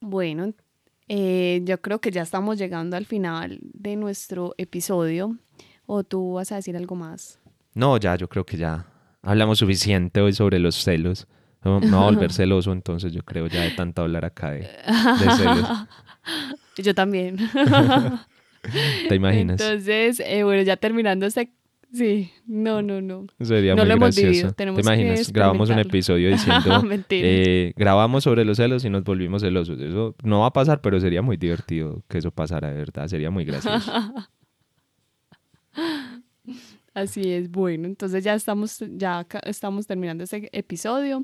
Bueno, 0.02 0.54
eh, 1.10 1.62
yo 1.66 1.82
creo 1.82 2.00
que 2.00 2.12
ya 2.12 2.22
estamos 2.22 2.60
llegando 2.60 2.96
al 2.96 3.06
final 3.06 3.60
de 3.62 3.96
nuestro 3.96 4.54
episodio. 4.58 5.36
¿O 5.88 6.04
tú 6.04 6.34
vas 6.34 6.52
a 6.52 6.58
decir 6.58 6.78
algo 6.78 6.96
más? 6.96 7.40
No, 7.74 7.98
ya, 7.98 8.16
yo 8.16 8.30
creo 8.30 8.46
que 8.46 8.58
ya 8.58 8.86
hablamos 9.24 9.58
suficiente 9.58 10.22
hoy 10.22 10.34
sobre 10.34 10.60
los 10.60 10.76
celos. 10.76 11.28
No, 11.64 11.80
no 11.80 12.04
volver 12.04 12.32
celoso, 12.32 12.72
entonces 12.72 13.12
yo 13.12 13.24
creo 13.24 13.48
ya 13.48 13.62
de 13.62 13.72
tanto 13.72 14.04
hablar 14.04 14.24
acá 14.24 14.52
de, 14.52 14.70
celos. 15.36 15.68
Yo 16.78 16.94
también. 16.94 17.38
¿Te 19.10 19.16
imaginas? 19.16 19.60
Entonces, 19.60 20.22
eh, 20.24 20.44
bueno, 20.44 20.62
ya 20.62 20.78
terminando 20.78 21.26
este 21.26 21.52
Sí, 21.92 22.32
no, 22.46 22.82
no, 22.82 23.02
no. 23.02 23.26
Sería 23.42 23.76
muy 23.76 23.86
gracioso. 23.86 24.52
¿Te 24.54 24.64
imaginas? 24.64 25.32
Grabamos 25.34 25.70
un 25.70 25.80
episodio 25.80 26.30
diciendo, 26.32 26.84
eh, 27.10 27.74
grabamos 27.76 28.24
sobre 28.24 28.46
los 28.46 28.58
celos 28.58 28.86
y 28.86 28.90
nos 28.90 29.04
volvimos 29.04 29.42
celosos. 29.42 29.80
Eso 29.80 30.16
no 30.24 30.42
va 30.42 30.48
a 30.48 30.54
pasar, 30.54 30.82
pero 30.82 31.00
sería 31.00 31.22
muy 31.22 31.38
divertido 31.38 32.04
que 32.08 32.20
eso 32.20 32.32
pasara 32.32 32.70
de 32.70 32.78
verdad. 32.78 33.08
Sería 33.08 33.32
muy 33.32 33.46
gracioso. 33.46 33.92
Así 36.94 37.32
es, 37.32 37.50
bueno, 37.50 37.88
entonces 37.88 38.24
ya 38.24 38.34
estamos, 38.34 38.84
ya 38.98 39.26
estamos 39.44 39.88
terminando 39.88 40.24
este 40.24 40.50
episodio. 40.52 41.24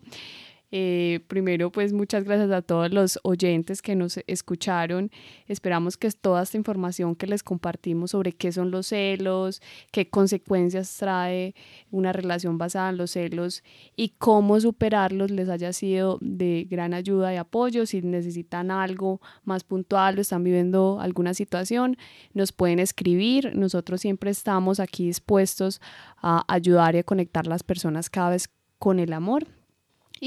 Eh, 0.72 1.22
primero, 1.28 1.72
pues 1.72 1.93
muchas 1.93 2.24
gracias 2.24 2.51
a 2.51 2.61
todos 2.61 2.91
los 2.91 3.20
oyentes 3.24 3.82
que 3.82 3.95
nos 3.95 4.20
escucharon. 4.28 5.11
Esperamos 5.47 5.97
que 5.97 6.09
toda 6.11 6.43
esta 6.43 6.57
información 6.57 7.16
que 7.16 7.28
les 7.28 7.43
compartimos 7.43 8.11
sobre 8.11 8.34
qué 8.34 8.51
son 8.51 8.72
los 8.72 8.88
celos, 8.88 9.61
qué 9.91 10.09
consecuencias 10.09 10.95
trae 10.97 11.55
una 11.91 12.13
relación 12.13 12.57
basada 12.57 12.89
en 12.89 12.97
los 12.97 13.11
celos 13.11 13.63
y 13.95 14.09
cómo 14.18 14.59
superarlos 14.59 15.32
les 15.32 15.49
haya 15.49 15.72
sido 15.74 16.18
de 16.22 16.68
gran 16.70 16.93
ayuda 16.93 17.34
y 17.34 17.38
apoyo. 17.38 17.86
Si 17.86 18.01
necesitan 18.01 18.72
algo 18.72 19.22
más 19.43 19.63
puntual 19.63 20.18
o 20.18 20.22
están 20.22 20.43
viviendo 20.43 20.99
alguna 20.99 21.34
situación, 21.34 21.97
nos 22.34 22.51
pueden 22.51 22.80
escribir. 22.80 23.55
Nosotros 23.55 24.01
siempre 24.01 24.32
estamos 24.32 24.80
aquí 24.80 25.05
dispuestos 25.05 25.82
a 26.22 26.43
ayudar 26.47 26.95
y 26.95 26.99
a 26.99 27.03
conectar 27.03 27.47
las 27.47 27.63
personas 27.63 28.09
cada 28.09 28.32
vez 28.32 28.49
con 28.80 28.99
el 28.99 29.13
amor. 29.13 29.54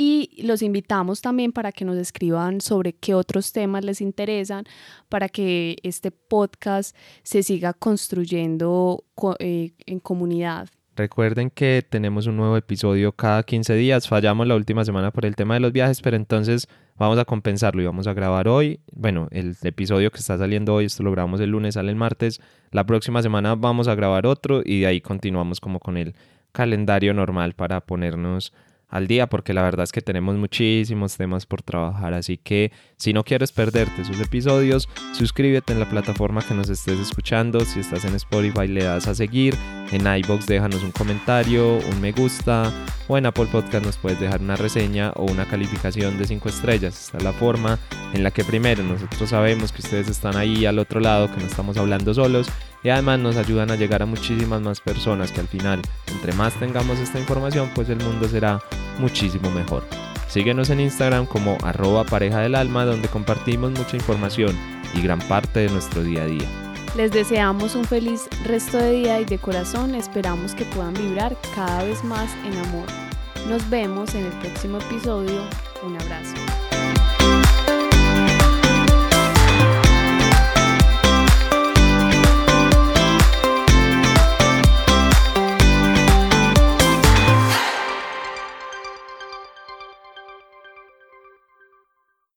Y 0.00 0.42
los 0.44 0.62
invitamos 0.62 1.22
también 1.22 1.50
para 1.50 1.72
que 1.72 1.84
nos 1.84 1.96
escriban 1.96 2.60
sobre 2.60 2.92
qué 2.92 3.14
otros 3.14 3.50
temas 3.50 3.84
les 3.84 4.00
interesan, 4.00 4.62
para 5.08 5.28
que 5.28 5.76
este 5.82 6.12
podcast 6.12 6.94
se 7.24 7.42
siga 7.42 7.72
construyendo 7.72 9.02
eh, 9.40 9.72
en 9.86 9.98
comunidad. 9.98 10.68
Recuerden 10.94 11.50
que 11.50 11.84
tenemos 11.90 12.28
un 12.28 12.36
nuevo 12.36 12.56
episodio 12.56 13.10
cada 13.10 13.42
15 13.42 13.74
días. 13.74 14.06
Fallamos 14.06 14.46
la 14.46 14.54
última 14.54 14.84
semana 14.84 15.10
por 15.10 15.26
el 15.26 15.34
tema 15.34 15.54
de 15.54 15.60
los 15.60 15.72
viajes, 15.72 16.00
pero 16.00 16.14
entonces 16.14 16.68
vamos 16.96 17.18
a 17.18 17.24
compensarlo 17.24 17.82
y 17.82 17.86
vamos 17.86 18.06
a 18.06 18.12
grabar 18.12 18.46
hoy. 18.46 18.78
Bueno, 18.92 19.26
el 19.32 19.56
episodio 19.64 20.12
que 20.12 20.18
está 20.18 20.38
saliendo 20.38 20.74
hoy, 20.74 20.84
esto 20.84 21.02
lo 21.02 21.10
grabamos 21.10 21.40
el 21.40 21.50
lunes, 21.50 21.74
sale 21.74 21.90
el 21.90 21.96
martes. 21.96 22.40
La 22.70 22.86
próxima 22.86 23.20
semana 23.20 23.56
vamos 23.56 23.88
a 23.88 23.96
grabar 23.96 24.26
otro 24.26 24.62
y 24.64 24.82
de 24.82 24.86
ahí 24.86 25.00
continuamos 25.00 25.58
como 25.58 25.80
con 25.80 25.96
el 25.96 26.14
calendario 26.52 27.14
normal 27.14 27.54
para 27.54 27.80
ponernos 27.80 28.52
al 28.88 29.06
día 29.06 29.28
porque 29.28 29.52
la 29.52 29.62
verdad 29.62 29.84
es 29.84 29.92
que 29.92 30.00
tenemos 30.00 30.36
muchísimos 30.36 31.16
temas 31.16 31.46
por 31.46 31.62
trabajar. 31.62 32.14
Así 32.14 32.38
que 32.38 32.72
si 32.96 33.12
no 33.12 33.24
quieres 33.24 33.52
perderte 33.52 34.02
esos 34.02 34.20
episodios, 34.20 34.88
suscríbete 35.12 35.72
en 35.72 35.80
la 35.80 35.88
plataforma 35.88 36.42
que 36.42 36.54
nos 36.54 36.68
estés 36.70 36.98
escuchando. 36.98 37.60
Si 37.60 37.80
estás 37.80 38.04
en 38.04 38.14
Spotify, 38.14 38.66
le 38.66 38.84
das 38.84 39.06
a 39.06 39.14
seguir. 39.14 39.54
En 39.92 40.06
iBox 40.06 40.46
déjanos 40.46 40.82
un 40.82 40.92
comentario, 40.92 41.78
un 41.78 42.00
me 42.00 42.12
gusta. 42.12 42.72
O 43.08 43.16
en 43.16 43.26
Apple 43.26 43.46
Podcast 43.50 43.84
nos 43.84 43.96
puedes 43.96 44.20
dejar 44.20 44.40
una 44.40 44.56
reseña 44.56 45.12
o 45.16 45.24
una 45.24 45.46
calificación 45.46 46.18
de 46.18 46.26
5 46.26 46.48
estrellas. 46.48 47.06
Esta 47.06 47.18
es 47.18 47.24
la 47.24 47.32
forma 47.32 47.78
en 48.12 48.22
la 48.22 48.30
que 48.30 48.44
primero 48.44 48.82
nosotros 48.82 49.30
sabemos 49.30 49.72
que 49.72 49.80
ustedes 49.80 50.08
están 50.08 50.36
ahí 50.36 50.66
al 50.66 50.78
otro 50.78 51.00
lado, 51.00 51.32
que 51.32 51.40
no 51.40 51.46
estamos 51.46 51.76
hablando 51.78 52.12
solos 52.12 52.48
y 52.82 52.90
además 52.90 53.18
nos 53.18 53.36
ayudan 53.36 53.70
a 53.70 53.76
llegar 53.76 54.02
a 54.02 54.06
muchísimas 54.06 54.60
más 54.60 54.80
personas 54.80 55.32
que 55.32 55.40
al 55.40 55.48
final, 55.48 55.82
entre 56.06 56.32
más 56.32 56.54
tengamos 56.54 56.98
esta 56.98 57.18
información, 57.18 57.70
pues 57.74 57.88
el 57.88 57.98
mundo 57.98 58.28
será 58.28 58.60
muchísimo 58.98 59.50
mejor. 59.50 59.84
Síguenos 60.28 60.70
en 60.70 60.80
Instagram 60.80 61.26
como 61.26 61.56
arroba 61.62 62.04
pareja 62.04 62.40
del 62.40 62.54
alma 62.54 62.84
donde 62.84 63.08
compartimos 63.08 63.72
mucha 63.72 63.96
información 63.96 64.54
y 64.94 65.00
gran 65.00 65.20
parte 65.20 65.60
de 65.60 65.70
nuestro 65.70 66.02
día 66.02 66.22
a 66.22 66.26
día. 66.26 66.48
Les 66.96 67.10
deseamos 67.10 67.74
un 67.74 67.84
feliz 67.84 68.28
resto 68.44 68.78
de 68.78 68.92
día 68.92 69.20
y 69.20 69.24
de 69.24 69.38
corazón 69.38 69.94
esperamos 69.94 70.54
que 70.54 70.64
puedan 70.64 70.94
vibrar 70.94 71.36
cada 71.54 71.84
vez 71.84 72.02
más 72.04 72.30
en 72.44 72.58
amor. 72.66 72.86
Nos 73.48 73.68
vemos 73.70 74.14
en 74.14 74.26
el 74.26 74.32
próximo 74.32 74.78
episodio 74.78 75.42